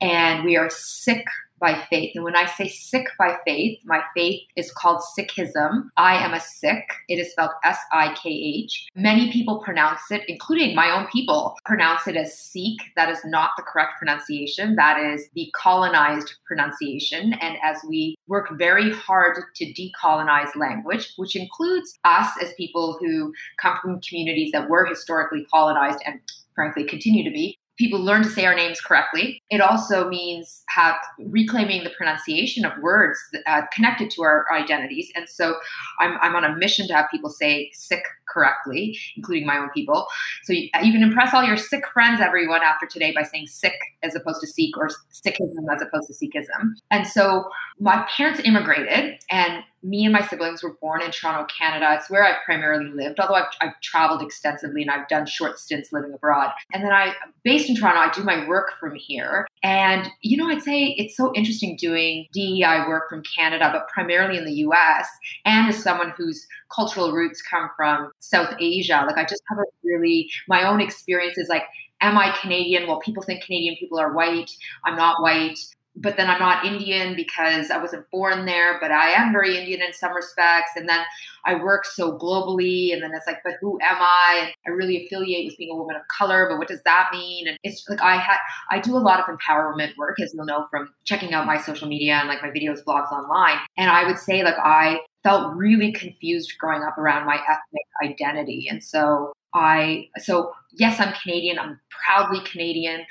and 0.00 0.44
we 0.44 0.56
are 0.56 0.70
Sikh 0.70 1.24
by 1.58 1.82
faith. 1.88 2.12
And 2.14 2.24
when 2.24 2.36
I 2.36 2.46
say 2.46 2.68
Sikh 2.68 3.08
by 3.18 3.36
faith, 3.44 3.78
my 3.84 4.00
faith 4.14 4.42
is 4.56 4.70
called 4.72 5.02
Sikhism. 5.18 5.88
I 5.96 6.16
am 6.16 6.34
a 6.34 6.40
Sikh. 6.40 6.92
It 7.08 7.16
is 7.16 7.32
spelled 7.32 7.52
S 7.64 7.78
I 7.92 8.14
K 8.14 8.28
H. 8.30 8.88
Many 8.94 9.32
people 9.32 9.60
pronounce 9.60 10.02
it, 10.10 10.22
including 10.28 10.74
my 10.74 10.90
own 10.90 11.06
people, 11.12 11.56
pronounce 11.64 12.06
it 12.06 12.16
as 12.16 12.38
Sikh. 12.38 12.80
That 12.96 13.08
is 13.08 13.18
not 13.24 13.50
the 13.56 13.62
correct 13.62 13.92
pronunciation. 13.98 14.76
That 14.76 14.98
is 14.98 15.28
the 15.34 15.50
colonized 15.54 16.34
pronunciation. 16.46 17.32
And 17.34 17.56
as 17.62 17.78
we 17.88 18.16
work 18.26 18.58
very 18.58 18.92
hard 18.92 19.36
to 19.54 19.72
decolonize 19.72 20.54
language, 20.56 21.12
which 21.16 21.36
includes 21.36 21.98
us 22.04 22.28
as 22.42 22.52
people 22.54 22.96
who 23.00 23.32
come 23.60 23.76
from 23.82 24.00
communities 24.00 24.52
that 24.52 24.68
were 24.68 24.84
historically 24.84 25.46
colonized 25.50 25.98
and 26.06 26.20
frankly 26.54 26.84
continue 26.84 27.24
to 27.24 27.30
be, 27.30 27.58
people 27.78 28.00
learn 28.00 28.22
to 28.22 28.30
say 28.30 28.44
our 28.44 28.54
names 28.54 28.80
correctly. 28.80 29.42
It 29.50 29.60
also 29.60 30.08
means 30.08 30.62
have 30.68 30.96
reclaiming 31.18 31.84
the 31.84 31.90
pronunciation 31.90 32.64
of 32.64 32.72
words 32.80 33.18
uh, 33.46 33.62
connected 33.72 34.10
to 34.12 34.22
our 34.22 34.46
identities. 34.52 35.10
And 35.14 35.28
so 35.28 35.56
I'm, 36.00 36.16
I'm 36.20 36.34
on 36.34 36.44
a 36.44 36.56
mission 36.56 36.86
to 36.88 36.94
have 36.94 37.06
people 37.10 37.30
say 37.30 37.70
Sikh 37.74 38.04
correctly, 38.28 38.98
including 39.16 39.46
my 39.46 39.58
own 39.58 39.70
people. 39.70 40.06
So 40.44 40.52
you, 40.52 40.68
you 40.82 40.92
can 40.92 41.02
impress 41.02 41.34
all 41.34 41.44
your 41.44 41.56
Sikh 41.56 41.86
friends, 41.92 42.20
everyone, 42.20 42.62
after 42.62 42.86
today 42.86 43.12
by 43.12 43.22
saying 43.22 43.46
Sikh 43.46 43.78
as 44.02 44.14
opposed 44.14 44.40
to 44.40 44.46
Sikh 44.46 44.76
or 44.76 44.88
Sikhism 45.12 45.64
as 45.74 45.82
opposed 45.82 46.08
to 46.08 46.14
Sikhism. 46.14 46.72
And 46.90 47.06
so 47.06 47.44
my 47.78 48.06
parents 48.16 48.40
immigrated 48.44 49.20
and 49.30 49.62
me 49.86 50.04
and 50.04 50.12
my 50.12 50.20
siblings 50.20 50.62
were 50.62 50.74
born 50.80 51.00
in 51.00 51.12
Toronto, 51.12 51.46
Canada. 51.56 51.96
It's 51.96 52.10
where 52.10 52.24
I've 52.24 52.44
primarily 52.44 52.90
lived, 52.90 53.20
although 53.20 53.34
I've, 53.34 53.44
I've, 53.60 53.80
traveled 53.82 54.20
extensively 54.20 54.82
and 54.82 54.90
I've 54.90 55.06
done 55.06 55.26
short 55.26 55.60
stints 55.60 55.92
living 55.92 56.12
abroad. 56.12 56.50
And 56.72 56.82
then 56.82 56.92
I, 56.92 57.12
based 57.44 57.70
in 57.70 57.76
Toronto, 57.76 58.00
I 58.00 58.10
do 58.10 58.24
my 58.24 58.48
work 58.48 58.72
from 58.80 58.96
here. 58.96 59.46
And, 59.62 60.08
you 60.22 60.36
know, 60.36 60.48
I'd 60.48 60.62
say 60.62 60.96
it's 60.98 61.16
so 61.16 61.32
interesting 61.34 61.76
doing 61.76 62.26
DEI 62.32 62.84
work 62.88 63.08
from 63.08 63.22
Canada, 63.22 63.70
but 63.72 63.88
primarily 63.88 64.38
in 64.38 64.44
the 64.44 64.54
US. 64.54 65.08
And 65.44 65.68
as 65.68 65.80
someone 65.80 66.12
whose 66.16 66.46
cultural 66.74 67.12
roots 67.12 67.40
come 67.40 67.70
from 67.76 68.10
South 68.18 68.54
Asia, 68.58 69.04
like 69.06 69.16
I 69.16 69.22
just 69.22 69.42
have 69.48 69.58
a 69.58 69.64
really, 69.84 70.28
my 70.48 70.68
own 70.68 70.80
experiences 70.80 71.46
like, 71.48 71.62
am 72.00 72.18
I 72.18 72.36
Canadian? 72.40 72.86
Well, 72.88 72.98
people 72.98 73.22
think 73.22 73.44
Canadian 73.44 73.76
people 73.78 73.98
are 73.98 74.12
white. 74.12 74.50
I'm 74.84 74.96
not 74.96 75.22
white 75.22 75.58
but 75.96 76.16
then 76.16 76.28
I'm 76.28 76.38
not 76.38 76.64
Indian 76.64 77.16
because 77.16 77.70
I 77.70 77.78
wasn't 77.78 78.10
born 78.10 78.44
there, 78.44 78.78
but 78.80 78.92
I 78.92 79.10
am 79.10 79.32
very 79.32 79.56
Indian 79.56 79.80
in 79.80 79.92
some 79.94 80.14
respects. 80.14 80.72
And 80.76 80.88
then 80.88 81.00
I 81.44 81.54
work 81.54 81.86
so 81.86 82.18
globally, 82.18 82.92
and 82.92 83.02
then 83.02 83.12
it's 83.14 83.26
like, 83.26 83.38
but 83.42 83.54
who 83.60 83.78
am 83.80 83.96
I? 84.00 84.40
And 84.42 84.52
I 84.66 84.76
really 84.76 85.06
affiliate 85.06 85.46
with 85.46 85.56
being 85.56 85.72
a 85.72 85.76
woman 85.76 85.96
of 85.96 86.02
color, 86.08 86.46
but 86.50 86.58
what 86.58 86.68
does 86.68 86.82
that 86.84 87.08
mean? 87.12 87.48
And 87.48 87.56
it's 87.62 87.88
like 87.88 88.02
I 88.02 88.16
had 88.16 88.36
I 88.70 88.78
do 88.78 88.96
a 88.96 88.98
lot 88.98 89.20
of 89.20 89.26
empowerment 89.26 89.96
work, 89.96 90.20
as 90.20 90.34
you'll 90.34 90.44
know 90.44 90.66
from 90.70 90.92
checking 91.04 91.32
out 91.32 91.46
my 91.46 91.58
social 91.58 91.88
media 91.88 92.14
and 92.14 92.28
like 92.28 92.42
my 92.42 92.50
videos, 92.50 92.84
blogs 92.84 93.10
online. 93.10 93.58
And 93.78 93.90
I 93.90 94.04
would 94.06 94.18
say 94.18 94.42
like 94.42 94.58
I 94.58 95.00
felt 95.22 95.56
really 95.56 95.92
confused 95.92 96.52
growing 96.58 96.82
up 96.82 96.98
around 96.98 97.26
my 97.26 97.36
ethnic 97.36 97.86
identity. 98.04 98.66
And 98.70 98.82
so 98.82 99.32
I 99.54 100.08
so 100.18 100.52
yes, 100.72 101.00
I'm 101.00 101.14
Canadian, 101.14 101.58
I'm 101.58 101.80
proudly 101.90 102.40
Canadian 102.44 103.06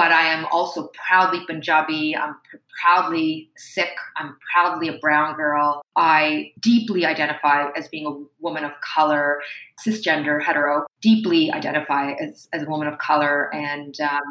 but 0.00 0.12
I 0.12 0.28
am 0.28 0.46
also 0.46 0.88
proudly 0.94 1.44
Punjabi. 1.46 2.16
I'm 2.16 2.34
pr- 2.48 2.56
proudly 2.80 3.50
Sikh. 3.58 3.98
I'm 4.16 4.34
proudly 4.50 4.88
a 4.88 4.96
brown 4.96 5.36
girl. 5.36 5.82
I 5.94 6.52
deeply 6.58 7.04
identify 7.04 7.68
as 7.76 7.86
being 7.88 8.06
a 8.06 8.42
woman 8.42 8.64
of 8.64 8.72
color, 8.80 9.42
cisgender, 9.86 10.42
hetero. 10.42 10.86
Deeply 11.02 11.52
identify 11.52 12.12
as, 12.12 12.48
as 12.54 12.62
a 12.62 12.70
woman 12.70 12.88
of 12.88 12.96
color, 12.96 13.54
and 13.54 13.94
um, 14.00 14.22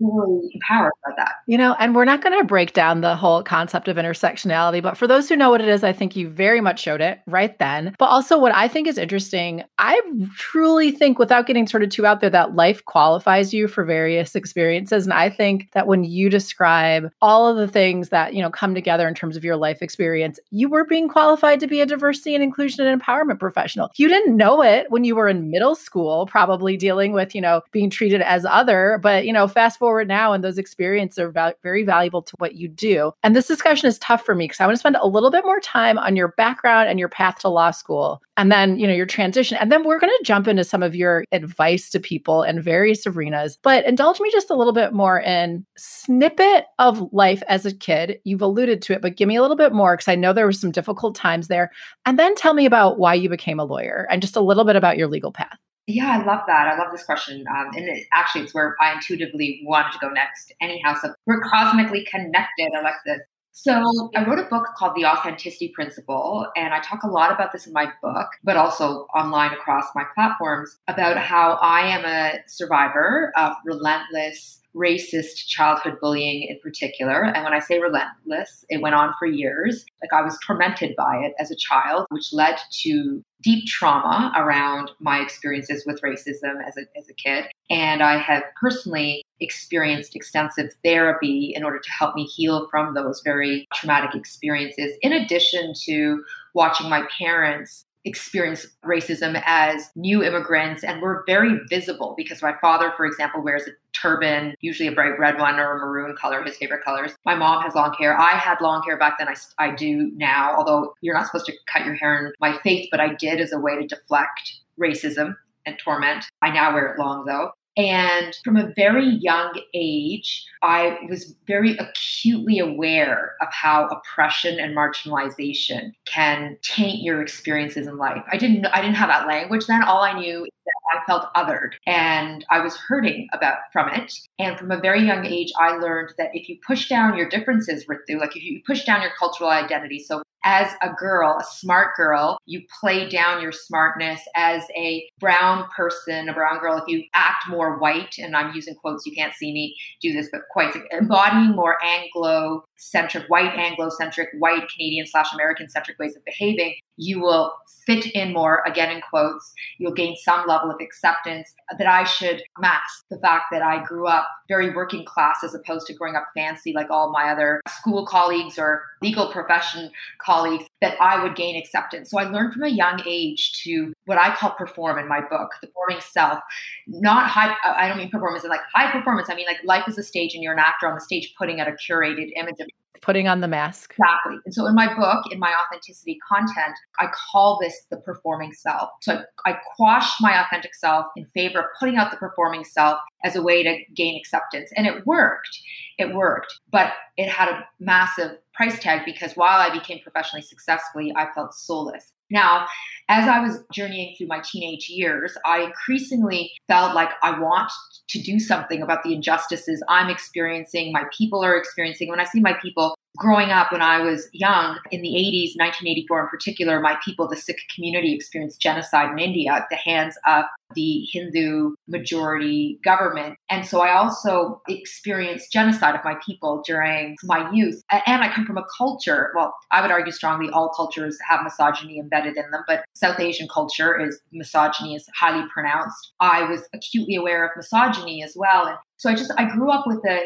really 0.00 0.50
empowered 0.54 0.92
by 1.04 1.12
that. 1.16 1.34
You 1.46 1.58
know, 1.58 1.74
and 1.78 1.94
we're 1.94 2.04
not 2.04 2.22
going 2.22 2.38
to 2.38 2.44
break 2.44 2.72
down 2.72 3.00
the 3.00 3.16
whole 3.16 3.42
concept 3.42 3.88
of 3.88 3.96
intersectionality, 3.96 4.82
but 4.82 4.96
for 4.96 5.06
those 5.06 5.28
who 5.28 5.36
know 5.36 5.50
what 5.50 5.60
it 5.60 5.68
is, 5.68 5.84
I 5.84 5.92
think 5.92 6.16
you 6.16 6.28
very 6.28 6.60
much 6.60 6.80
showed 6.80 7.00
it 7.00 7.20
right 7.26 7.58
then. 7.58 7.94
But 7.98 8.06
also, 8.06 8.38
what 8.38 8.54
I 8.54 8.68
think 8.68 8.86
is 8.88 8.98
interesting, 8.98 9.64
I 9.78 10.00
truly 10.36 10.90
think, 10.90 11.18
without 11.18 11.46
getting 11.46 11.66
sort 11.66 11.82
of 11.82 11.90
too 11.90 12.06
out 12.06 12.20
there, 12.20 12.30
that 12.30 12.54
life 12.54 12.84
qualifies 12.84 13.54
you 13.54 13.68
for 13.68 13.84
various 13.84 14.34
experiences. 14.34 15.04
And 15.04 15.12
I 15.12 15.30
think 15.30 15.70
that 15.72 15.86
when 15.86 16.04
you 16.04 16.30
describe 16.30 17.10
all 17.20 17.48
of 17.48 17.56
the 17.56 17.68
things 17.68 18.08
that, 18.10 18.34
you 18.34 18.42
know, 18.42 18.50
come 18.50 18.74
together 18.74 19.06
in 19.08 19.14
terms 19.14 19.36
of 19.36 19.44
your 19.44 19.56
life 19.56 19.82
experience, 19.82 20.38
you 20.50 20.68
were 20.68 20.84
being 20.84 21.08
qualified 21.08 21.60
to 21.60 21.66
be 21.66 21.80
a 21.80 21.86
diversity 21.86 22.34
and 22.34 22.42
inclusion 22.42 22.86
and 22.86 23.00
empowerment 23.00 23.38
professional. 23.38 23.90
You 23.96 24.08
didn't 24.08 24.36
know 24.36 24.62
it 24.62 24.86
when 24.90 25.04
you 25.04 25.14
were 25.14 25.28
in 25.28 25.50
middle 25.50 25.74
school, 25.74 26.26
probably 26.26 26.76
dealing 26.76 27.12
with, 27.12 27.34
you 27.34 27.40
know, 27.40 27.62
being 27.72 27.90
treated 27.90 28.20
as 28.22 28.44
other, 28.44 28.98
but, 29.02 29.24
you 29.26 29.32
know, 29.32 29.48
fast 29.48 29.71
fast 29.72 29.78
forward 29.78 30.08
now 30.08 30.32
and 30.32 30.44
those 30.44 30.58
experiences 30.58 31.18
are 31.18 31.30
val- 31.30 31.54
very 31.62 31.82
valuable 31.82 32.22
to 32.22 32.34
what 32.38 32.54
you 32.54 32.68
do. 32.68 33.12
And 33.22 33.34
this 33.34 33.46
discussion 33.46 33.88
is 33.88 33.98
tough 33.98 34.24
for 34.24 34.34
me 34.34 34.44
because 34.44 34.60
I 34.60 34.66
want 34.66 34.74
to 34.74 34.80
spend 34.80 34.96
a 34.96 35.06
little 35.06 35.30
bit 35.30 35.44
more 35.44 35.60
time 35.60 35.98
on 35.98 36.14
your 36.16 36.28
background 36.36 36.88
and 36.88 36.98
your 36.98 37.08
path 37.08 37.38
to 37.40 37.48
law 37.48 37.70
school 37.70 38.20
and 38.36 38.52
then, 38.52 38.78
you 38.78 38.86
know, 38.86 38.92
your 38.92 39.06
transition. 39.06 39.56
And 39.58 39.72
then 39.72 39.84
we're 39.84 39.98
going 39.98 40.12
to 40.18 40.24
jump 40.24 40.46
into 40.46 40.64
some 40.64 40.82
of 40.82 40.94
your 40.94 41.24
advice 41.32 41.88
to 41.90 42.00
people 42.00 42.42
in 42.42 42.60
various 42.60 43.06
arenas. 43.06 43.58
But 43.62 43.84
indulge 43.86 44.20
me 44.20 44.30
just 44.30 44.50
a 44.50 44.56
little 44.56 44.72
bit 44.72 44.92
more 44.92 45.20
in 45.20 45.64
snippet 45.76 46.66
of 46.78 47.12
life 47.12 47.42
as 47.48 47.64
a 47.64 47.74
kid. 47.74 48.18
You've 48.24 48.42
alluded 48.42 48.82
to 48.82 48.92
it, 48.92 49.02
but 49.02 49.16
give 49.16 49.28
me 49.28 49.36
a 49.36 49.42
little 49.42 49.56
bit 49.56 49.72
more 49.72 49.96
because 49.96 50.08
I 50.08 50.16
know 50.16 50.32
there 50.32 50.46
were 50.46 50.52
some 50.52 50.70
difficult 50.70 51.14
times 51.14 51.48
there. 51.48 51.70
And 52.04 52.18
then 52.18 52.34
tell 52.34 52.54
me 52.54 52.66
about 52.66 52.98
why 52.98 53.14
you 53.14 53.28
became 53.28 53.58
a 53.58 53.64
lawyer 53.64 54.06
and 54.10 54.20
just 54.20 54.36
a 54.36 54.40
little 54.40 54.64
bit 54.64 54.76
about 54.76 54.98
your 54.98 55.08
legal 55.08 55.32
path. 55.32 55.58
Yeah, 55.86 56.10
I 56.10 56.24
love 56.24 56.40
that. 56.46 56.68
I 56.68 56.78
love 56.78 56.92
this 56.92 57.04
question. 57.04 57.44
Um, 57.48 57.70
and 57.74 57.88
it, 57.88 58.06
actually, 58.12 58.44
it's 58.44 58.54
where 58.54 58.76
I 58.80 58.92
intuitively 58.92 59.62
wanted 59.64 59.92
to 59.92 59.98
go 59.98 60.10
next. 60.10 60.52
Anyhow, 60.60 60.94
so 61.00 61.12
we're 61.26 61.40
cosmically 61.40 62.06
connected, 62.10 62.70
Alexis. 62.78 63.20
So 63.54 64.10
I 64.16 64.24
wrote 64.24 64.38
a 64.38 64.48
book 64.48 64.66
called 64.76 64.94
The 64.96 65.04
Authenticity 65.04 65.72
Principle, 65.74 66.46
and 66.56 66.72
I 66.72 66.80
talk 66.80 67.02
a 67.02 67.08
lot 67.08 67.30
about 67.30 67.52
this 67.52 67.66
in 67.66 67.74
my 67.74 67.92
book, 68.00 68.28
but 68.42 68.56
also 68.56 69.06
online 69.14 69.52
across 69.52 69.84
my 69.94 70.04
platforms 70.14 70.78
about 70.88 71.18
how 71.18 71.58
I 71.60 71.82
am 71.82 72.06
a 72.06 72.38
survivor 72.46 73.30
of 73.36 73.52
relentless 73.66 74.61
racist 74.74 75.46
childhood 75.46 75.98
bullying 76.00 76.42
in 76.48 76.58
particular. 76.60 77.24
And 77.24 77.44
when 77.44 77.52
I 77.52 77.58
say 77.58 77.78
relentless, 77.78 78.64
it 78.68 78.80
went 78.80 78.94
on 78.94 79.12
for 79.18 79.26
years. 79.26 79.84
Like 80.02 80.12
I 80.12 80.22
was 80.22 80.38
tormented 80.46 80.94
by 80.96 81.16
it 81.24 81.34
as 81.38 81.50
a 81.50 81.56
child, 81.56 82.06
which 82.10 82.32
led 82.32 82.56
to 82.82 83.22
deep 83.42 83.66
trauma 83.66 84.32
around 84.36 84.90
my 85.00 85.18
experiences 85.18 85.84
with 85.86 86.00
racism 86.00 86.66
as 86.66 86.76
a, 86.76 86.82
as 86.96 87.08
a 87.08 87.14
kid. 87.14 87.46
And 87.70 88.02
I 88.02 88.18
have 88.18 88.44
personally 88.60 89.24
experienced 89.40 90.14
extensive 90.14 90.70
therapy 90.84 91.52
in 91.54 91.64
order 91.64 91.80
to 91.80 91.90
help 91.90 92.14
me 92.14 92.24
heal 92.24 92.68
from 92.70 92.94
those 92.94 93.20
very 93.24 93.66
traumatic 93.74 94.14
experiences, 94.14 94.92
in 95.02 95.12
addition 95.12 95.74
to 95.84 96.22
watching 96.54 96.88
my 96.88 97.06
parents 97.18 97.84
experience 98.04 98.66
racism 98.84 99.40
as 99.46 99.90
new 99.94 100.22
immigrants 100.22 100.82
and 100.82 101.00
we're 101.00 101.24
very 101.24 101.60
visible 101.68 102.14
because 102.16 102.42
my 102.42 102.54
father, 102.60 102.92
for 102.96 103.06
example, 103.06 103.42
wears 103.42 103.62
a 103.68 103.70
turban, 103.92 104.54
usually 104.60 104.88
a 104.88 104.92
bright 104.92 105.18
red 105.18 105.38
one 105.38 105.58
or 105.58 105.76
a 105.76 105.78
maroon 105.78 106.16
color, 106.16 106.42
his 106.42 106.56
favorite 106.56 106.84
colors. 106.84 107.12
My 107.24 107.34
mom 107.34 107.62
has 107.62 107.74
long 107.74 107.94
hair. 107.98 108.18
I 108.18 108.32
had 108.32 108.60
long 108.60 108.82
hair 108.82 108.98
back 108.98 109.18
then. 109.18 109.28
I, 109.28 109.34
I 109.58 109.74
do 109.74 110.10
now, 110.16 110.56
although 110.56 110.94
you're 111.00 111.14
not 111.14 111.26
supposed 111.26 111.46
to 111.46 111.52
cut 111.72 111.84
your 111.84 111.94
hair 111.94 112.26
in 112.26 112.32
my 112.40 112.58
faith, 112.62 112.88
but 112.90 113.00
I 113.00 113.14
did 113.14 113.40
as 113.40 113.52
a 113.52 113.58
way 113.58 113.76
to 113.76 113.86
deflect 113.86 114.60
racism 114.80 115.36
and 115.66 115.78
torment. 115.78 116.24
I 116.42 116.50
now 116.50 116.72
wear 116.74 116.92
it 116.92 116.98
long 116.98 117.24
though. 117.24 117.52
And 117.76 118.36
from 118.44 118.56
a 118.56 118.72
very 118.76 119.06
young 119.06 119.58
age, 119.72 120.44
I 120.62 120.98
was 121.08 121.34
very 121.46 121.76
acutely 121.78 122.58
aware 122.58 123.34
of 123.40 123.48
how 123.50 123.86
oppression 123.86 124.60
and 124.60 124.76
marginalization 124.76 125.92
can 126.04 126.58
taint 126.62 127.02
your 127.02 127.22
experiences 127.22 127.86
in 127.86 127.96
life. 127.96 128.22
I 128.30 128.36
didn't 128.36 128.66
I 128.66 128.80
didn't 128.82 128.96
have 128.96 129.08
that 129.08 129.26
language 129.26 129.66
then. 129.66 129.82
All 129.84 130.02
I 130.02 130.12
knew 130.12 130.44
is 130.44 130.50
that 130.66 130.98
I 130.98 131.06
felt 131.06 131.32
othered 131.34 131.72
and 131.86 132.44
I 132.50 132.60
was 132.60 132.76
hurting 132.76 133.28
about 133.32 133.58
from 133.72 133.88
it. 133.88 134.12
And 134.38 134.58
from 134.58 134.70
a 134.70 134.80
very 134.80 135.02
young 135.02 135.24
age, 135.24 135.50
I 135.58 135.76
learned 135.76 136.12
that 136.18 136.30
if 136.34 136.48
you 136.48 136.58
push 136.66 136.88
down 136.88 137.16
your 137.16 137.28
differences, 137.28 137.86
Ritu, 137.86 138.20
like 138.20 138.36
if 138.36 138.42
you 138.44 138.60
push 138.66 138.84
down 138.84 139.00
your 139.00 139.12
cultural 139.18 139.50
identity, 139.50 139.98
so 139.98 140.22
as 140.44 140.72
a 140.82 140.90
girl, 140.90 141.38
a 141.40 141.44
smart 141.44 141.94
girl, 141.96 142.38
you 142.46 142.62
play 142.80 143.08
down 143.08 143.40
your 143.42 143.52
smartness 143.52 144.20
as 144.34 144.64
a 144.76 145.08
brown 145.20 145.68
person, 145.76 146.28
a 146.28 146.32
brown 146.32 146.58
girl. 146.60 146.76
If 146.76 146.88
you 146.88 147.04
act 147.14 147.48
more 147.48 147.78
white, 147.78 148.16
and 148.18 148.36
I'm 148.36 148.54
using 148.54 148.74
quotes, 148.74 149.06
you 149.06 149.14
can't 149.14 149.34
see 149.34 149.52
me 149.52 149.76
do 150.00 150.12
this, 150.12 150.28
but 150.32 150.42
quite 150.50 150.74
embodying 150.90 151.52
more 151.52 151.76
Anglo 151.84 152.64
centric, 152.82 153.28
white 153.28 153.54
Anglo 153.56 153.88
centric, 153.90 154.30
white 154.38 154.68
Canadian 154.68 155.06
slash 155.06 155.32
American 155.32 155.68
centric 155.68 155.98
ways 155.98 156.16
of 156.16 156.24
behaving, 156.24 156.74
you 156.96 157.20
will 157.20 157.54
fit 157.86 158.06
in 158.06 158.32
more, 158.32 158.62
again 158.66 158.90
in 158.90 159.00
quotes, 159.08 159.52
you'll 159.78 159.94
gain 159.94 160.16
some 160.16 160.46
level 160.46 160.70
of 160.70 160.76
acceptance 160.80 161.54
that 161.78 161.86
I 161.86 162.04
should 162.04 162.42
mask 162.58 163.04
the 163.10 163.18
fact 163.18 163.46
that 163.52 163.62
I 163.62 163.82
grew 163.84 164.06
up 164.06 164.28
very 164.48 164.74
working 164.74 165.04
class 165.04 165.38
as 165.44 165.54
opposed 165.54 165.86
to 165.86 165.94
growing 165.94 166.16
up 166.16 166.26
fancy 166.36 166.72
like 166.72 166.90
all 166.90 167.12
my 167.12 167.30
other 167.30 167.60
school 167.68 168.04
colleagues 168.04 168.58
or 168.58 168.82
legal 169.00 169.30
profession 169.32 169.90
colleagues, 170.20 170.64
that 170.80 171.00
I 171.00 171.22
would 171.22 171.36
gain 171.36 171.56
acceptance. 171.56 172.10
So 172.10 172.18
I 172.18 172.24
learned 172.24 172.52
from 172.52 172.64
a 172.64 172.68
young 172.68 173.00
age 173.06 173.62
to 173.62 173.92
what 174.04 174.18
I 174.18 174.34
call 174.34 174.50
perform 174.50 174.98
in 174.98 175.08
my 175.08 175.20
book, 175.20 175.52
the 175.60 175.68
performing 175.68 176.00
self. 176.00 176.40
Not 176.86 177.28
high, 177.28 177.54
I 177.64 177.88
don't 177.88 177.96
mean 177.96 178.10
performance, 178.10 178.44
like 178.44 178.60
high 178.74 178.90
performance. 178.90 179.30
I 179.30 179.34
mean 179.34 179.46
like 179.46 179.58
life 179.64 179.88
is 179.88 179.98
a 179.98 180.02
stage 180.02 180.34
and 180.34 180.42
you're 180.42 180.52
an 180.52 180.58
actor 180.58 180.88
on 180.88 180.94
the 180.94 181.00
stage 181.00 181.34
putting 181.38 181.60
out 181.60 181.68
a 181.68 181.72
curated 181.72 182.30
image 182.36 182.60
of 182.60 182.68
putting 183.00 183.28
on 183.28 183.40
the 183.40 183.48
mask. 183.48 183.94
Exactly. 183.98 184.38
And 184.44 184.54
so 184.54 184.66
in 184.66 184.74
my 184.74 184.94
book, 184.94 185.24
in 185.32 185.38
my 185.38 185.52
authenticity 185.52 186.18
content, 186.28 186.76
I 186.98 187.08
call 187.30 187.58
this 187.60 187.82
the 187.90 187.96
performing 187.96 188.52
self. 188.52 188.90
So 189.00 189.22
I, 189.46 189.50
I 189.50 189.58
quash 189.76 190.10
my 190.20 190.44
authentic 190.44 190.74
self 190.74 191.06
in 191.16 191.26
favor 191.34 191.60
of 191.60 191.66
putting 191.78 191.96
out 191.96 192.10
the 192.10 192.16
performing 192.16 192.64
self 192.64 192.98
as 193.24 193.36
a 193.36 193.42
way 193.42 193.62
to 193.62 193.78
gain 193.94 194.16
acceptance. 194.16 194.70
And 194.76 194.86
it 194.86 195.06
worked. 195.06 195.58
It 195.98 196.14
worked. 196.14 196.52
But 196.70 196.92
it 197.16 197.28
had 197.28 197.48
a 197.48 197.66
massive 197.80 198.38
price 198.54 198.78
tag 198.78 199.02
because 199.04 199.32
while 199.34 199.58
I 199.58 199.72
became 199.72 200.00
professionally 200.00 200.42
successfully, 200.42 201.12
I 201.16 201.26
felt 201.34 201.54
soulless. 201.54 202.12
Now, 202.32 202.66
as 203.08 203.28
I 203.28 203.40
was 203.40 203.58
journeying 203.72 204.14
through 204.16 204.28
my 204.28 204.40
teenage 204.40 204.88
years, 204.88 205.36
I 205.44 205.60
increasingly 205.60 206.50
felt 206.66 206.94
like 206.94 207.10
I 207.22 207.38
want 207.38 207.70
to 208.08 208.22
do 208.22 208.40
something 208.40 208.82
about 208.82 209.02
the 209.02 209.14
injustices 209.14 209.82
I'm 209.88 210.08
experiencing, 210.08 210.92
my 210.92 211.04
people 211.16 211.44
are 211.44 211.56
experiencing. 211.56 212.08
When 212.08 212.20
I 212.20 212.24
see 212.24 212.40
my 212.40 212.54
people, 212.54 212.96
growing 213.18 213.50
up 213.50 213.72
when 213.72 213.82
I 213.82 214.00
was 214.00 214.28
young 214.32 214.78
in 214.90 215.02
the 215.02 215.08
80s, 215.08 215.56
1984 215.56 216.22
in 216.22 216.28
particular, 216.28 216.80
my 216.80 216.96
people, 217.04 217.28
the 217.28 217.36
Sikh 217.36 217.60
community, 217.74 218.14
experienced 218.14 218.60
genocide 218.60 219.10
in 219.10 219.18
India 219.18 219.52
at 219.52 219.66
the 219.70 219.76
hands 219.76 220.16
of 220.26 220.44
the 220.74 221.06
Hindu 221.12 221.74
majority 221.86 222.78
government. 222.82 223.36
And 223.50 223.66
so 223.66 223.80
I 223.82 223.94
also 223.94 224.62
experienced 224.68 225.52
genocide 225.52 225.94
of 225.94 226.04
my 226.04 226.14
people 226.24 226.62
during 226.66 227.16
my 227.24 227.50
youth. 227.52 227.82
And 227.90 228.22
I 228.22 228.32
come 228.32 228.46
from 228.46 228.56
a 228.56 228.64
culture, 228.76 229.32
well, 229.36 229.54
I 229.70 229.82
would 229.82 229.90
argue 229.90 230.12
strongly 230.12 230.48
all 230.50 230.72
cultures 230.74 231.18
have 231.28 231.44
misogyny 231.44 231.98
embedded 231.98 232.36
in 232.38 232.50
them, 232.50 232.62
but 232.66 232.84
South 232.94 233.20
Asian 233.20 233.48
culture 233.52 234.00
is 234.00 234.20
misogyny 234.32 234.94
is 234.94 235.06
highly 235.14 235.46
pronounced. 235.52 236.12
I 236.20 236.44
was 236.44 236.62
acutely 236.74 237.16
aware 237.16 237.44
of 237.44 237.50
misogyny 237.56 238.22
as 238.22 238.32
well. 238.34 238.66
And 238.66 238.78
so 238.96 239.10
I 239.10 239.14
just 239.14 239.32
I 239.36 239.50
grew 239.50 239.70
up 239.70 239.86
with 239.86 240.00
a 240.06 240.20